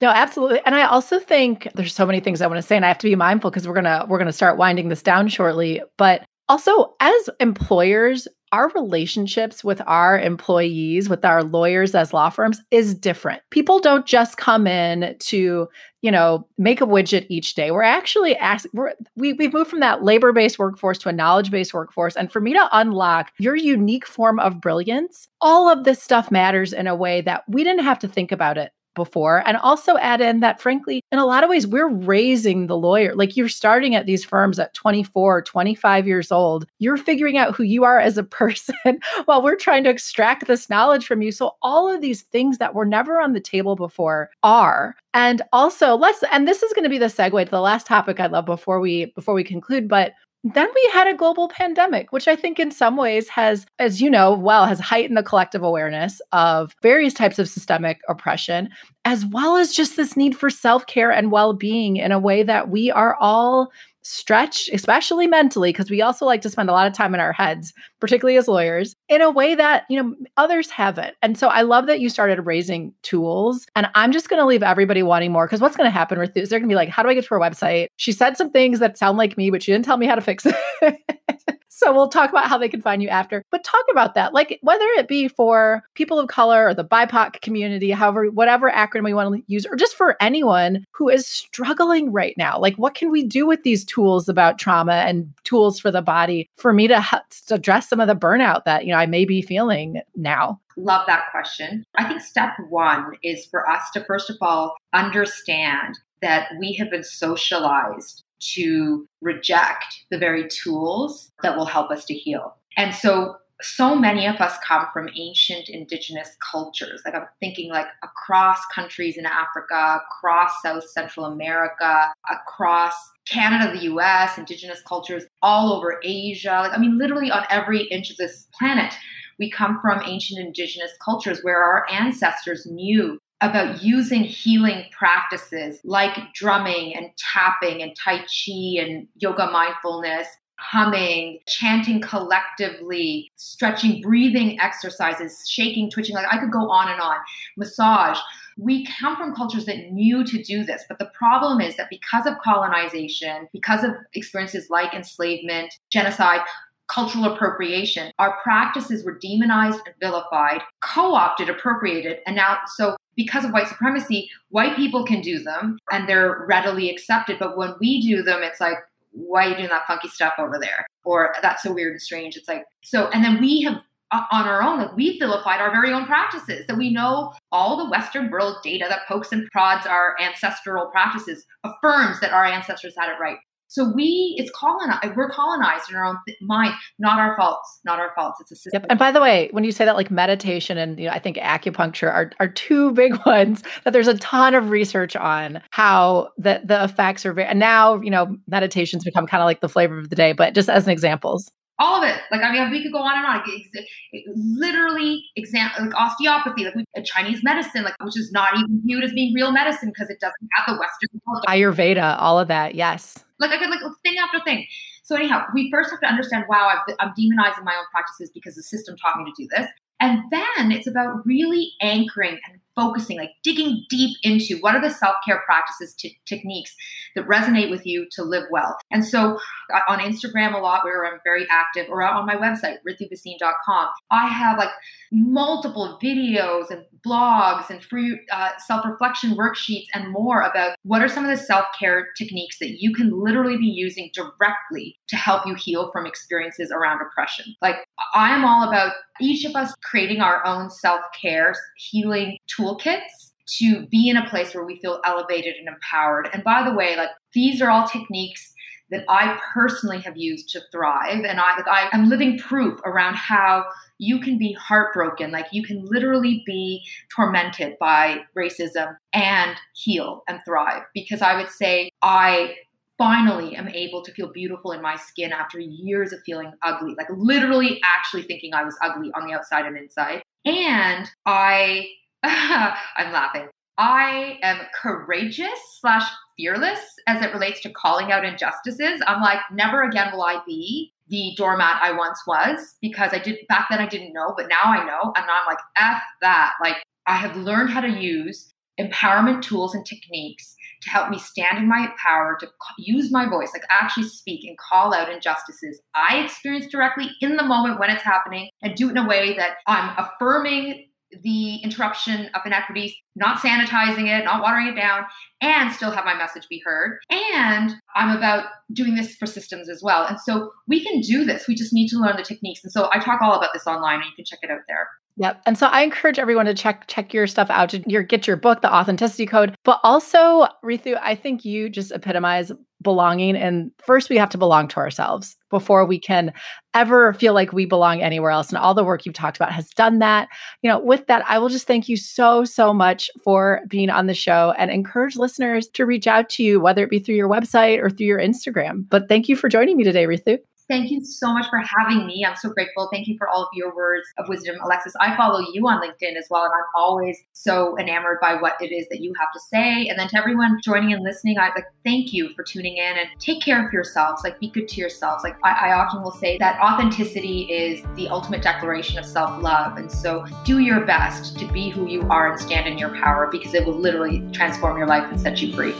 No, 0.00 0.10
absolutely. 0.10 0.60
And 0.64 0.74
I 0.74 0.86
also 0.86 1.18
think 1.18 1.68
there's 1.74 1.94
so 1.94 2.06
many 2.06 2.20
things 2.20 2.40
I 2.40 2.46
want 2.46 2.58
to 2.58 2.62
say 2.62 2.76
and 2.76 2.84
I 2.84 2.88
have 2.88 2.98
to 2.98 3.08
be 3.08 3.16
mindful 3.16 3.50
because 3.50 3.66
we're 3.66 3.74
going 3.74 3.84
to 3.84 4.06
we're 4.08 4.18
going 4.18 4.26
to 4.26 4.32
start 4.32 4.56
winding 4.56 4.90
this 4.90 5.02
down 5.02 5.28
shortly, 5.28 5.82
but 5.96 6.24
also, 6.48 6.94
as 7.00 7.30
employers, 7.40 8.26
our 8.52 8.68
relationships 8.70 9.62
with 9.62 9.80
our 9.86 10.18
employees, 10.18 11.08
with 11.08 11.24
our 11.24 11.42
lawyers 11.42 11.94
as 11.94 12.12
law 12.12 12.30
firms 12.30 12.60
is 12.70 12.94
different. 12.94 13.42
People 13.50 13.78
don't 13.78 14.06
just 14.06 14.36
come 14.36 14.66
in 14.66 15.16
to, 15.18 15.68
you 16.02 16.10
know, 16.10 16.46
make 16.56 16.80
a 16.80 16.86
widget 16.86 17.26
each 17.28 17.54
day. 17.54 17.70
We're 17.70 17.82
actually 17.82 18.36
asking, 18.36 18.70
we're, 18.74 18.92
we, 19.16 19.32
we've 19.34 19.52
moved 19.52 19.70
from 19.70 19.80
that 19.80 20.02
labor 20.02 20.32
based 20.32 20.58
workforce 20.58 20.98
to 20.98 21.08
a 21.08 21.12
knowledge 21.12 21.50
based 21.50 21.74
workforce. 21.74 22.16
And 22.16 22.30
for 22.30 22.40
me 22.40 22.52
to 22.52 22.68
unlock 22.72 23.32
your 23.38 23.56
unique 23.56 24.06
form 24.06 24.38
of 24.38 24.60
brilliance, 24.60 25.28
all 25.40 25.68
of 25.68 25.84
this 25.84 26.02
stuff 26.02 26.30
matters 26.30 26.72
in 26.72 26.86
a 26.86 26.96
way 26.96 27.20
that 27.22 27.44
we 27.48 27.64
didn't 27.64 27.84
have 27.84 27.98
to 28.00 28.08
think 28.08 28.32
about 28.32 28.58
it 28.58 28.72
before. 28.98 29.42
And 29.46 29.56
also 29.56 29.96
add 29.96 30.20
in 30.20 30.40
that, 30.40 30.60
frankly, 30.60 31.02
in 31.10 31.18
a 31.18 31.24
lot 31.24 31.42
of 31.42 31.48
ways, 31.48 31.66
we're 31.66 31.88
raising 31.88 32.66
the 32.66 32.76
lawyer. 32.76 33.14
Like 33.14 33.34
you're 33.34 33.48
starting 33.48 33.94
at 33.94 34.04
these 34.04 34.26
firms 34.26 34.58
at 34.58 34.74
24, 34.74 35.40
25 35.42 36.06
years 36.06 36.30
old. 36.30 36.66
You're 36.78 36.98
figuring 36.98 37.38
out 37.38 37.54
who 37.54 37.62
you 37.62 37.84
are 37.84 37.98
as 37.98 38.18
a 38.18 38.22
person 38.38 39.00
while 39.24 39.42
we're 39.42 39.56
trying 39.56 39.84
to 39.84 39.90
extract 39.90 40.46
this 40.46 40.68
knowledge 40.68 41.06
from 41.06 41.22
you. 41.22 41.32
So 41.32 41.52
all 41.62 41.88
of 41.88 42.02
these 42.02 42.22
things 42.22 42.58
that 42.58 42.74
were 42.74 42.84
never 42.84 43.18
on 43.18 43.32
the 43.32 43.40
table 43.40 43.74
before 43.74 44.28
are. 44.42 44.94
And 45.14 45.40
also 45.52 45.96
let's 45.96 46.22
and 46.30 46.46
this 46.46 46.62
is 46.62 46.72
going 46.74 46.84
to 46.84 46.90
be 46.90 46.98
the 46.98 47.06
segue 47.06 47.44
to 47.44 47.50
the 47.50 47.60
last 47.60 47.86
topic 47.86 48.20
I 48.20 48.26
love 48.26 48.44
before 48.44 48.78
we 48.78 49.06
before 49.06 49.34
we 49.34 49.42
conclude, 49.42 49.88
but 49.88 50.12
then 50.54 50.68
we 50.74 50.90
had 50.92 51.06
a 51.08 51.16
global 51.16 51.48
pandemic, 51.48 52.12
which 52.12 52.28
I 52.28 52.36
think 52.36 52.58
in 52.58 52.70
some 52.70 52.96
ways 52.96 53.28
has, 53.28 53.66
as 53.78 54.00
you 54.00 54.10
know, 54.10 54.34
well, 54.34 54.66
has 54.66 54.80
heightened 54.80 55.16
the 55.16 55.22
collective 55.22 55.62
awareness 55.62 56.20
of 56.32 56.74
various 56.82 57.14
types 57.14 57.38
of 57.38 57.48
systemic 57.48 58.00
oppression, 58.08 58.68
as 59.04 59.24
well 59.26 59.56
as 59.56 59.72
just 59.72 59.96
this 59.96 60.16
need 60.16 60.36
for 60.36 60.50
self 60.50 60.86
care 60.86 61.10
and 61.10 61.30
well 61.30 61.52
being 61.52 61.96
in 61.96 62.12
a 62.12 62.18
way 62.18 62.42
that 62.42 62.68
we 62.68 62.90
are 62.90 63.16
all 63.16 63.70
stretch, 64.08 64.70
especially 64.72 65.26
mentally, 65.26 65.70
because 65.70 65.90
we 65.90 66.00
also 66.00 66.24
like 66.24 66.40
to 66.40 66.48
spend 66.48 66.70
a 66.70 66.72
lot 66.72 66.86
of 66.86 66.94
time 66.94 67.12
in 67.12 67.20
our 67.20 67.32
heads, 67.32 67.74
particularly 68.00 68.38
as 68.38 68.48
lawyers, 68.48 68.96
in 69.08 69.20
a 69.20 69.30
way 69.30 69.54
that, 69.54 69.84
you 69.90 70.02
know, 70.02 70.14
others 70.38 70.70
haven't. 70.70 71.14
And 71.20 71.36
so 71.36 71.48
I 71.48 71.60
love 71.60 71.86
that 71.86 72.00
you 72.00 72.08
started 72.08 72.40
raising 72.46 72.94
tools. 73.02 73.66
And 73.76 73.86
I'm 73.94 74.10
just 74.10 74.30
going 74.30 74.40
to 74.40 74.46
leave 74.46 74.62
everybody 74.62 75.02
wanting 75.02 75.30
more 75.30 75.46
because 75.46 75.60
what's 75.60 75.76
going 75.76 75.86
to 75.86 75.90
happen 75.90 76.18
with 76.18 76.34
is 76.36 76.48
they're 76.48 76.58
going 76.58 76.70
to 76.70 76.72
be 76.72 76.76
like, 76.76 76.88
how 76.88 77.02
do 77.02 77.10
I 77.10 77.14
get 77.14 77.24
to 77.24 77.30
her 77.30 77.40
website? 77.40 77.88
She 77.96 78.12
said 78.12 78.38
some 78.38 78.50
things 78.50 78.78
that 78.78 78.96
sound 78.96 79.18
like 79.18 79.36
me, 79.36 79.50
but 79.50 79.62
she 79.62 79.72
didn't 79.72 79.84
tell 79.84 79.98
me 79.98 80.06
how 80.06 80.14
to 80.14 80.22
fix 80.22 80.46
it. 80.46 80.56
so 81.68 81.92
we'll 81.92 82.08
talk 82.08 82.30
about 82.30 82.48
how 82.48 82.58
they 82.58 82.68
can 82.68 82.82
find 82.82 83.02
you 83.02 83.08
after. 83.08 83.44
But 83.50 83.64
talk 83.64 83.84
about 83.90 84.14
that, 84.14 84.34
like 84.34 84.58
whether 84.62 84.84
it 84.96 85.08
be 85.08 85.28
for 85.28 85.82
people 85.94 86.18
of 86.18 86.28
color 86.28 86.66
or 86.66 86.74
the 86.74 86.84
BIPOC 86.84 87.40
community, 87.40 87.90
however, 87.90 88.30
whatever 88.30 88.70
acronym 88.70 89.04
we 89.04 89.14
want 89.14 89.34
to 89.34 89.42
use, 89.52 89.66
or 89.66 89.76
just 89.76 89.96
for 89.96 90.16
anyone 90.20 90.84
who 90.92 91.08
is 91.08 91.26
struggling 91.26 92.12
right 92.12 92.34
now. 92.36 92.58
Like, 92.58 92.76
what 92.76 92.94
can 92.94 93.10
we 93.10 93.24
do 93.24 93.46
with 93.46 93.62
these 93.62 93.84
tools 93.84 94.28
about 94.28 94.58
trauma 94.58 95.04
and 95.06 95.32
tools 95.44 95.78
for 95.78 95.90
the 95.90 96.02
body 96.02 96.48
for 96.56 96.72
me 96.72 96.88
to, 96.88 97.04
address 97.50 97.88
some 97.88 98.00
of 98.00 98.08
the 98.08 98.16
burnout 98.16 98.64
that 98.64 98.84
you 98.84 98.92
know 98.92 98.98
I 98.98 99.06
may 99.06 99.24
be 99.24 99.42
feeling 99.42 100.00
now? 100.16 100.60
Love 100.76 101.06
that 101.06 101.30
question. 101.30 101.84
I 101.96 102.06
think 102.08 102.20
step 102.20 102.52
one 102.68 103.12
is 103.22 103.46
for 103.46 103.68
us 103.68 103.90
to 103.94 104.04
first 104.04 104.30
of 104.30 104.36
all 104.40 104.74
understand 104.92 105.98
that 106.22 106.48
we 106.58 106.72
have 106.74 106.90
been 106.90 107.04
socialized 107.04 108.24
to 108.40 109.06
reject 109.20 110.04
the 110.10 110.18
very 110.18 110.48
tools 110.48 111.32
that 111.42 111.56
will 111.56 111.66
help 111.66 111.90
us 111.90 112.04
to 112.06 112.14
heal. 112.14 112.56
And 112.76 112.94
so 112.94 113.36
so 113.60 113.96
many 113.96 114.26
of 114.26 114.36
us 114.36 114.56
come 114.64 114.86
from 114.92 115.08
ancient 115.16 115.68
indigenous 115.68 116.36
cultures. 116.52 117.02
Like 117.04 117.14
I'm 117.14 117.26
thinking 117.40 117.70
like 117.70 117.88
across 118.04 118.60
countries 118.72 119.16
in 119.16 119.26
Africa, 119.26 120.00
across 120.06 120.52
South 120.62 120.88
Central 120.88 121.26
America, 121.26 122.12
across 122.30 122.94
Canada, 123.26 123.72
the 123.72 123.84
US, 123.94 124.38
indigenous 124.38 124.80
cultures 124.86 125.24
all 125.42 125.72
over 125.72 126.00
Asia. 126.04 126.60
Like 126.62 126.72
I 126.72 126.78
mean 126.78 126.98
literally 126.98 127.30
on 127.30 127.44
every 127.50 127.82
inch 127.84 128.10
of 128.10 128.16
this 128.16 128.46
planet. 128.56 128.94
We 129.40 129.50
come 129.50 129.78
from 129.80 130.02
ancient 130.04 130.40
indigenous 130.40 130.90
cultures 131.04 131.40
where 131.42 131.62
our 131.62 131.86
ancestors 131.90 132.66
knew 132.66 133.20
about 133.40 133.82
using 133.82 134.24
healing 134.24 134.84
practices 134.90 135.80
like 135.84 136.32
drumming 136.34 136.96
and 136.96 137.10
tapping 137.16 137.82
and 137.82 137.94
Tai 137.96 138.18
Chi 138.18 138.80
and 138.80 139.06
yoga 139.16 139.48
mindfulness, 139.50 140.26
humming, 140.58 141.38
chanting 141.46 142.00
collectively, 142.00 143.30
stretching, 143.36 144.02
breathing 144.02 144.58
exercises, 144.60 145.44
shaking, 145.48 145.88
twitching. 145.90 146.16
Like 146.16 146.26
I 146.32 146.38
could 146.38 146.50
go 146.50 146.68
on 146.68 146.90
and 146.90 147.00
on, 147.00 147.16
massage. 147.56 148.18
We 148.56 148.86
come 148.86 149.16
from 149.16 149.36
cultures 149.36 149.66
that 149.66 149.92
knew 149.92 150.24
to 150.24 150.42
do 150.42 150.64
this. 150.64 150.84
But 150.88 150.98
the 150.98 151.10
problem 151.16 151.60
is 151.60 151.76
that 151.76 151.88
because 151.90 152.26
of 152.26 152.34
colonization, 152.42 153.48
because 153.52 153.84
of 153.84 153.92
experiences 154.14 154.68
like 154.68 154.94
enslavement, 154.94 155.72
genocide, 155.90 156.40
cultural 156.88 157.26
appropriation. 157.26 158.10
Our 158.18 158.38
practices 158.42 159.04
were 159.04 159.18
demonized 159.18 159.80
and 159.86 159.94
vilified, 160.00 160.62
co 160.80 161.14
opted, 161.14 161.48
appropriated, 161.48 162.18
and 162.26 162.34
now, 162.34 162.58
so 162.76 162.96
because 163.18 163.44
of 163.44 163.50
white 163.50 163.66
supremacy, 163.66 164.30
white 164.50 164.76
people 164.76 165.04
can 165.04 165.20
do 165.20 165.40
them 165.40 165.76
and 165.90 166.08
they're 166.08 166.46
readily 166.48 166.88
accepted. 166.88 167.36
But 167.38 167.56
when 167.56 167.74
we 167.80 168.00
do 168.00 168.22
them, 168.22 168.44
it's 168.44 168.60
like, 168.60 168.78
why 169.10 169.46
are 169.46 169.48
you 169.50 169.56
doing 169.56 169.68
that 169.70 169.86
funky 169.88 170.06
stuff 170.06 170.34
over 170.38 170.56
there? 170.58 170.86
Or 171.04 171.34
that's 171.42 171.64
so 171.64 171.72
weird 171.72 171.92
and 171.92 172.00
strange. 172.00 172.36
It's 172.36 172.46
like, 172.46 172.64
so, 172.82 173.08
and 173.08 173.24
then 173.24 173.40
we 173.40 173.62
have 173.62 173.82
on 174.12 174.46
our 174.46 174.62
own, 174.62 174.78
like 174.78 174.96
we 174.96 175.18
vilified 175.18 175.60
our 175.60 175.70
very 175.70 175.92
own 175.92 176.06
practices. 176.06 176.64
That 176.66 176.78
we 176.78 176.90
know 176.90 177.32
all 177.50 177.76
the 177.76 177.90
Western 177.90 178.30
world 178.30 178.58
data 178.62 178.86
that 178.88 179.06
pokes 179.08 179.32
and 179.32 179.50
prods 179.50 179.84
our 179.84 180.14
ancestral 180.20 180.86
practices, 180.86 181.44
affirms 181.64 182.20
that 182.20 182.32
our 182.32 182.44
ancestors 182.44 182.94
had 182.96 183.10
it 183.10 183.20
right. 183.20 183.38
So 183.68 183.92
we, 183.94 184.34
it's 184.38 184.50
colonized. 184.50 185.14
We're 185.14 185.30
colonized 185.30 185.90
in 185.90 185.96
our 185.96 186.04
own 186.04 186.16
th- 186.26 186.38
mind. 186.40 186.74
Not 186.98 187.18
our 187.18 187.36
faults. 187.36 187.80
Not 187.84 187.98
our 187.98 188.12
faults. 188.14 188.40
It's 188.40 188.50
a 188.50 188.56
system. 188.56 188.82
Yep. 188.82 188.86
And 188.90 188.98
by 188.98 189.12
the 189.12 189.20
way, 189.20 189.48
when 189.52 189.62
you 189.62 189.72
say 189.72 189.84
that, 189.84 189.94
like 189.94 190.10
meditation 190.10 190.78
and 190.78 190.98
you 190.98 191.06
know, 191.06 191.12
I 191.12 191.18
think 191.18 191.36
acupuncture 191.36 192.08
are 192.12 192.32
are 192.40 192.48
two 192.48 192.92
big 192.98 193.14
ones 193.26 193.62
that 193.84 193.92
there's 193.92 194.08
a 194.08 194.16
ton 194.18 194.54
of 194.54 194.70
research 194.70 195.14
on 195.16 195.62
how 195.70 196.30
the 196.38 196.62
the 196.64 196.82
effects 196.82 197.26
are 197.26 197.32
very. 197.32 197.46
And 197.46 197.58
now 197.58 198.00
you 198.00 198.10
know 198.10 198.36
meditations 198.46 199.04
become 199.04 199.26
kind 199.26 199.42
of 199.42 199.46
like 199.46 199.60
the 199.60 199.68
flavor 199.68 199.98
of 199.98 200.08
the 200.08 200.16
day. 200.16 200.32
But 200.32 200.54
just 200.54 200.68
as 200.68 200.86
an 200.86 200.90
examples, 200.90 201.50
all 201.78 202.02
of 202.02 202.08
it. 202.08 202.20
Like 202.30 202.42
I 202.42 202.52
mean, 202.52 202.70
we 202.70 202.82
could 202.82 202.92
go 202.92 202.98
on 202.98 203.16
and 203.16 203.26
on. 203.26 203.36
Like, 203.38 203.86
literally, 204.34 205.24
exam 205.36 205.70
like 205.78 205.94
osteopathy, 205.94 206.64
like 206.64 206.74
a 206.96 207.02
Chinese 207.02 207.42
medicine, 207.42 207.84
like 207.84 207.94
which 208.02 208.18
is 208.18 208.32
not 208.32 208.56
even 208.56 208.80
viewed 208.84 209.04
as 209.04 209.12
being 209.12 209.34
real 209.34 209.52
medicine 209.52 209.90
because 209.90 210.10
it 210.10 210.20
doesn't 210.20 210.48
have 210.54 210.66
the 210.66 210.78
Western 210.78 211.20
Ayurveda, 211.48 212.16
all 212.18 212.38
of 212.38 212.48
that. 212.48 212.74
Yes. 212.74 213.24
Like 213.38 213.50
I 213.50 213.58
could 213.58 213.70
like 213.70 213.80
thing 214.04 214.16
after 214.18 214.40
thing. 214.44 214.66
So 215.04 215.16
anyhow, 215.16 215.44
we 215.54 215.70
first 215.70 215.90
have 215.90 216.00
to 216.00 216.06
understand. 216.06 216.44
Wow, 216.48 216.68
I've, 216.68 216.94
I'm 216.98 217.10
demonizing 217.10 217.64
my 217.64 217.74
own 217.74 217.86
practices 217.90 218.30
because 218.34 218.56
the 218.56 218.62
system 218.62 218.96
taught 218.96 219.16
me 219.18 219.24
to 219.24 219.42
do 219.42 219.48
this. 219.56 219.70
And 220.00 220.22
then 220.30 220.70
it's 220.70 220.86
about 220.86 221.26
really 221.26 221.72
anchoring 221.80 222.38
and 222.48 222.60
focusing, 222.78 223.18
like 223.18 223.32
digging 223.42 223.84
deep 223.90 224.16
into 224.22 224.56
what 224.60 224.76
are 224.76 224.80
the 224.80 224.90
self 224.90 225.16
care 225.26 225.42
practices, 225.44 225.94
t- 225.94 226.18
techniques 226.26 226.74
that 227.16 227.26
resonate 227.26 227.70
with 227.70 227.84
you 227.84 228.06
to 228.12 228.22
live 228.22 228.44
well. 228.52 228.78
And 228.92 229.04
so 229.04 229.38
uh, 229.74 229.80
on 229.88 229.98
Instagram, 229.98 230.54
a 230.54 230.58
lot 230.58 230.84
where 230.84 231.04
I'm 231.04 231.18
very 231.24 231.46
active, 231.50 231.86
or 231.90 232.02
on 232.02 232.24
my 232.24 232.36
website, 232.36 232.76
ritubhasin.com, 232.88 233.88
I 234.12 234.28
have 234.28 234.58
like 234.58 234.70
multiple 235.10 235.98
videos 236.02 236.70
and 236.70 236.84
blogs 237.04 237.68
and 237.68 237.82
free 237.82 238.20
uh, 238.30 238.50
self 238.64 238.84
reflection 238.86 239.36
worksheets 239.36 239.86
and 239.92 240.12
more 240.12 240.42
about 240.42 240.76
what 240.84 241.02
are 241.02 241.08
some 241.08 241.24
of 241.24 241.36
the 241.36 241.44
self 241.44 241.64
care 241.78 242.08
techniques 242.16 242.58
that 242.60 242.80
you 242.80 242.94
can 242.94 243.10
literally 243.12 243.56
be 243.56 243.66
using 243.66 244.10
directly 244.14 244.96
to 245.08 245.16
help 245.16 245.46
you 245.46 245.54
heal 245.54 245.90
from 245.92 246.06
experiences 246.06 246.70
around 246.70 247.00
oppression. 247.02 247.56
Like, 247.60 247.76
I 248.14 248.34
am 248.34 248.44
all 248.44 248.68
about 248.68 248.92
each 249.20 249.44
of 249.44 249.56
us 249.56 249.74
creating 249.82 250.20
our 250.20 250.46
own 250.46 250.70
self 250.70 251.00
care 251.20 251.54
healing 251.76 252.37
toolkits 252.56 253.32
to 253.58 253.86
be 253.86 254.08
in 254.08 254.16
a 254.16 254.28
place 254.28 254.54
where 254.54 254.64
we 254.64 254.78
feel 254.80 255.00
elevated 255.04 255.56
and 255.56 255.68
empowered. 255.68 256.28
And 256.32 256.44
by 256.44 256.62
the 256.62 256.74
way, 256.74 256.96
like 256.96 257.10
these 257.32 257.62
are 257.62 257.70
all 257.70 257.88
techniques 257.88 258.52
that 258.90 259.04
I 259.08 259.38
personally 259.52 260.00
have 260.00 260.16
used 260.16 260.48
to 260.50 260.60
thrive. 260.72 261.24
And 261.24 261.40
I 261.40 261.56
like 261.56 261.68
I 261.68 261.88
am 261.92 262.08
living 262.08 262.38
proof 262.38 262.80
around 262.84 263.16
how 263.16 263.64
you 263.98 264.20
can 264.20 264.38
be 264.38 264.52
heartbroken, 264.54 265.30
like 265.30 265.46
you 265.52 265.62
can 265.62 265.84
literally 265.84 266.42
be 266.46 266.82
tormented 267.14 267.76
by 267.78 268.20
racism 268.36 268.96
and 269.12 269.56
heal 269.74 270.22
and 270.28 270.40
thrive. 270.46 270.82
Because 270.94 271.20
I 271.20 271.36
would 271.36 271.50
say 271.50 271.90
I 272.02 272.54
finally 272.96 273.54
am 273.54 273.68
able 273.68 274.02
to 274.02 274.12
feel 274.12 274.32
beautiful 274.32 274.72
in 274.72 274.82
my 274.82 274.96
skin 274.96 275.32
after 275.32 275.58
years 275.60 276.12
of 276.12 276.20
feeling 276.26 276.52
ugly, 276.62 276.94
like 276.98 277.08
literally 277.10 277.80
actually 277.84 278.22
thinking 278.22 278.54
I 278.54 278.64
was 278.64 278.76
ugly 278.82 279.10
on 279.14 279.26
the 279.26 279.34
outside 279.34 279.66
and 279.66 279.76
inside. 279.76 280.22
And 280.44 281.08
I, 281.24 281.86
I'm 282.22 283.12
laughing. 283.12 283.48
I 283.78 284.38
am 284.42 284.58
courageous 284.80 285.58
slash 285.80 286.02
fearless 286.36 286.80
as 287.06 287.22
it 287.22 287.32
relates 287.32 287.60
to 287.60 287.70
calling 287.70 288.10
out 288.10 288.24
injustices. 288.24 289.00
I'm 289.06 289.22
like, 289.22 289.38
never 289.52 289.82
again 289.82 290.10
will 290.12 290.22
I 290.22 290.40
be 290.44 290.92
the 291.08 291.34
doormat 291.36 291.80
I 291.82 291.92
once 291.92 292.20
was 292.26 292.76
because 292.82 293.12
I 293.12 293.18
did 293.18 293.38
back 293.48 293.68
then 293.70 293.78
I 293.78 293.86
didn't 293.86 294.12
know, 294.12 294.34
but 294.36 294.48
now 294.48 294.64
I 294.64 294.84
know. 294.84 295.12
And 295.16 295.24
I'm 295.24 295.46
like, 295.46 295.58
F 295.76 296.02
that. 296.20 296.54
Like 296.60 296.76
I 297.06 297.16
have 297.16 297.36
learned 297.36 297.70
how 297.70 297.80
to 297.80 297.88
use 297.88 298.52
empowerment 298.80 299.42
tools 299.42 299.74
and 299.74 299.84
techniques 299.86 300.54
to 300.82 300.90
help 300.90 301.10
me 301.10 301.18
stand 301.18 301.58
in 301.58 301.68
my 301.68 301.88
power, 302.02 302.36
to 302.40 302.48
use 302.78 303.10
my 303.10 303.28
voice, 303.28 303.50
like 303.52 303.64
actually 303.70 304.08
speak 304.08 304.44
and 304.44 304.56
call 304.58 304.94
out 304.94 305.10
injustices 305.10 305.80
I 305.94 306.18
experience 306.18 306.70
directly 306.70 307.10
in 307.20 307.36
the 307.36 307.42
moment 307.42 307.80
when 307.80 307.90
it's 307.90 308.02
happening 308.02 308.50
and 308.62 308.74
do 308.74 308.88
it 308.88 308.92
in 308.92 308.98
a 308.98 309.08
way 309.08 309.36
that 309.36 309.56
I'm 309.66 309.94
affirming 309.98 310.87
the 311.22 311.56
interruption 311.56 312.26
of 312.34 312.42
inequities, 312.44 312.94
not 313.16 313.38
sanitizing 313.38 314.06
it, 314.06 314.24
not 314.24 314.42
watering 314.42 314.68
it 314.68 314.76
down, 314.76 315.04
and 315.40 315.72
still 315.72 315.90
have 315.90 316.04
my 316.04 316.14
message 316.14 316.46
be 316.48 316.62
heard. 316.64 316.98
And 317.10 317.74
I'm 317.94 318.16
about 318.16 318.44
doing 318.72 318.94
this 318.94 319.16
for 319.16 319.26
systems 319.26 319.68
as 319.68 319.82
well. 319.82 320.04
And 320.06 320.20
so 320.20 320.52
we 320.66 320.84
can 320.84 321.00
do 321.00 321.24
this. 321.24 321.48
We 321.48 321.54
just 321.54 321.72
need 321.72 321.88
to 321.88 321.98
learn 321.98 322.16
the 322.16 322.22
techniques. 322.22 322.62
And 322.62 322.72
so 322.72 322.88
I 322.92 322.98
talk 322.98 323.22
all 323.22 323.36
about 323.36 323.52
this 323.52 323.66
online 323.66 323.96
and 323.96 324.04
you 324.04 324.16
can 324.16 324.24
check 324.24 324.40
it 324.42 324.50
out 324.50 324.60
there. 324.68 324.88
Yep. 325.18 325.42
And 325.46 325.58
so 325.58 325.66
I 325.66 325.82
encourage 325.82 326.18
everyone 326.18 326.46
to 326.46 326.54
check 326.54 326.86
check 326.86 327.12
your 327.12 327.26
stuff 327.26 327.50
out, 327.50 327.70
to 327.70 327.82
your 327.90 328.04
get 328.04 328.26
your 328.26 328.36
book, 328.36 328.62
the 328.62 328.72
authenticity 328.72 329.26
code. 329.26 329.54
But 329.64 329.80
also, 329.82 330.46
Ritu, 330.64 330.98
I 331.02 331.16
think 331.16 331.44
you 331.44 331.68
just 331.68 331.90
epitomize 331.90 332.52
belonging. 332.80 333.36
And 333.36 333.72
first 333.84 334.08
we 334.08 334.16
have 334.16 334.30
to 334.30 334.38
belong 334.38 334.68
to 334.68 334.76
ourselves 334.76 335.36
before 335.50 335.84
we 335.84 335.98
can 335.98 336.32
ever 336.74 337.12
feel 337.14 337.34
like 337.34 337.52
we 337.52 337.66
belong 337.66 338.00
anywhere 338.00 338.30
else. 338.30 338.50
And 338.50 338.58
all 338.58 338.74
the 338.74 338.84
work 338.84 339.04
you've 339.04 339.16
talked 339.16 339.36
about 339.36 339.50
has 339.50 339.70
done 339.70 339.98
that. 339.98 340.28
You 340.62 340.70
know, 340.70 340.78
with 340.78 341.08
that, 341.08 341.24
I 341.28 341.40
will 341.40 341.48
just 341.48 341.66
thank 341.66 341.88
you 341.88 341.96
so, 341.96 342.44
so 342.44 342.72
much 342.72 343.10
for 343.24 343.62
being 343.66 343.90
on 343.90 344.06
the 344.06 344.14
show 344.14 344.54
and 344.56 344.70
encourage 344.70 345.16
listeners 345.16 345.66
to 345.70 345.84
reach 345.84 346.06
out 346.06 346.28
to 346.30 346.44
you, 346.44 346.60
whether 346.60 346.84
it 346.84 346.90
be 346.90 347.00
through 347.00 347.16
your 347.16 347.28
website 347.28 347.82
or 347.82 347.90
through 347.90 348.06
your 348.06 348.20
Instagram. 348.20 348.88
But 348.88 349.08
thank 349.08 349.28
you 349.28 349.34
for 349.34 349.48
joining 349.48 349.76
me 349.76 349.82
today, 349.82 350.04
Ritu. 350.04 350.38
Thank 350.68 350.90
you 350.90 351.02
so 351.02 351.32
much 351.32 351.48
for 351.48 351.62
having 351.78 352.06
me. 352.06 352.26
I'm 352.28 352.36
so 352.36 352.50
grateful. 352.50 352.90
Thank 352.92 353.08
you 353.08 353.16
for 353.16 353.26
all 353.26 353.42
of 353.42 353.48
your 353.54 353.74
words 353.74 354.06
of 354.18 354.28
wisdom, 354.28 354.56
Alexis. 354.62 354.92
I 355.00 355.16
follow 355.16 355.40
you 355.52 355.66
on 355.66 355.80
LinkedIn 355.80 356.14
as 356.16 356.26
well, 356.28 356.44
and 356.44 356.52
I'm 356.52 356.68
always 356.74 357.16
so 357.32 357.78
enamored 357.78 358.18
by 358.20 358.34
what 358.34 358.54
it 358.60 358.70
is 358.70 358.86
that 358.90 359.00
you 359.00 359.14
have 359.18 359.32
to 359.32 359.40
say. 359.40 359.88
And 359.88 359.98
then 359.98 360.08
to 360.08 360.18
everyone 360.18 360.60
joining 360.62 360.92
and 360.92 361.02
listening, 361.02 361.38
I 361.38 361.48
like 361.54 361.64
thank 361.86 362.12
you 362.12 362.34
for 362.34 362.42
tuning 362.42 362.76
in 362.76 362.98
and 362.98 363.08
take 363.18 363.42
care 363.42 363.66
of 363.66 363.72
yourselves. 363.72 364.22
Like 364.22 364.38
be 364.40 364.50
good 364.50 364.68
to 364.68 364.80
yourselves. 364.80 365.24
Like 365.24 365.36
I, 365.42 365.70
I 365.70 365.72
often 365.72 366.02
will 366.02 366.12
say 366.12 366.36
that 366.36 366.60
authenticity 366.60 367.42
is 367.44 367.82
the 367.96 368.08
ultimate 368.08 368.42
declaration 368.42 368.98
of 368.98 369.06
self-love. 369.06 369.78
And 369.78 369.90
so 369.90 370.26
do 370.44 370.58
your 370.58 370.84
best 370.84 371.38
to 371.38 371.46
be 371.46 371.70
who 371.70 371.88
you 371.88 372.02
are 372.10 372.30
and 372.30 372.38
stand 372.38 372.68
in 372.68 372.76
your 372.76 372.90
power 372.90 373.28
because 373.32 373.54
it 373.54 373.64
will 373.64 373.78
literally 373.78 374.22
transform 374.32 374.76
your 374.76 374.86
life 374.86 375.10
and 375.10 375.18
set 375.18 375.40
you 375.40 375.50
free. 375.54 375.74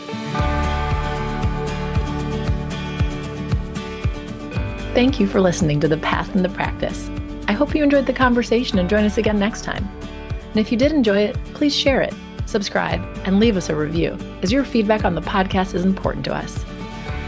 Thank 4.99 5.21
you 5.21 5.29
for 5.29 5.41
listening 5.41 5.79
to 5.79 5.87
The 5.87 5.97
Path 5.99 6.35
and 6.35 6.45
the 6.45 6.49
Practice. 6.49 7.09
I 7.47 7.53
hope 7.53 7.73
you 7.73 7.85
enjoyed 7.85 8.07
the 8.07 8.13
conversation 8.13 8.81
and 8.81 8.91
join 8.91 9.05
us 9.05 9.17
again 9.17 9.39
next 9.39 9.63
time. 9.63 9.89
And 10.01 10.57
if 10.57 10.73
you 10.73 10.77
did 10.77 10.91
enjoy 10.91 11.19
it, 11.19 11.37
please 11.55 11.73
share 11.73 12.03
it, 12.03 12.13
subscribe, 12.47 13.01
and 13.25 13.39
leave 13.39 13.57
us 13.57 13.69
a 13.69 13.77
review, 13.77 14.19
as 14.43 14.51
your 14.51 14.65
feedback 14.65 15.05
on 15.05 15.15
the 15.15 15.21
podcast 15.21 15.77
is 15.77 15.85
important 15.85 16.25
to 16.25 16.35
us. 16.35 16.65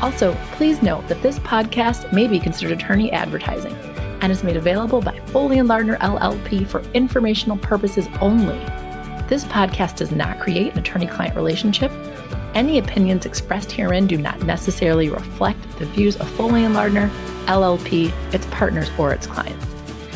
Also, 0.02 0.34
please 0.54 0.82
note 0.82 1.06
that 1.06 1.22
this 1.22 1.38
podcast 1.38 2.12
may 2.12 2.26
be 2.26 2.40
considered 2.40 2.76
attorney 2.76 3.12
advertising 3.12 3.74
and 4.20 4.32
is 4.32 4.42
made 4.42 4.56
available 4.56 5.00
by 5.00 5.16
Foley 5.26 5.60
and 5.60 5.68
Lardner 5.68 5.96
LLP 5.98 6.66
for 6.66 6.80
informational 6.92 7.56
purposes 7.56 8.08
only. 8.20 8.58
This 9.28 9.44
podcast 9.44 9.94
does 9.94 10.10
not 10.10 10.40
create 10.40 10.72
an 10.72 10.80
attorney 10.80 11.06
client 11.06 11.36
relationship. 11.36 11.92
Any 12.54 12.78
opinions 12.78 13.26
expressed 13.26 13.70
herein 13.70 14.06
do 14.06 14.16
not 14.16 14.42
necessarily 14.42 15.08
reflect 15.08 15.60
the 15.78 15.86
views 15.86 16.16
of 16.16 16.28
Foley 16.30 16.64
and 16.64 16.74
Lardner 16.74 17.08
LLP, 17.46 18.12
its 18.34 18.46
partners, 18.46 18.90
or 18.98 19.12
its 19.12 19.26
clients. 19.26 19.66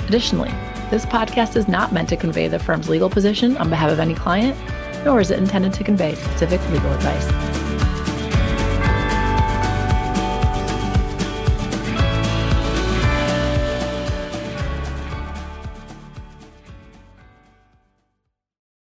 Additionally, 0.09 0.51
this 0.91 1.07
podcast 1.07 1.57
is 1.57 1.69
not 1.69 1.93
meant 1.93 2.09
to 2.09 2.17
convey 2.17 2.49
the 2.49 2.59
firm's 2.59 2.89
legal 2.89 3.09
position 3.09 3.57
on 3.57 3.71
behalf 3.71 3.91
of 3.91 4.01
any 4.01 4.15
client, 4.15 4.57
nor 5.05 5.21
is 5.21 5.31
it 5.31 5.39
intended 5.39 5.73
to 5.75 5.85
convey 5.85 6.15
specific 6.15 6.61
legal 6.71 6.93
advice. 6.93 7.64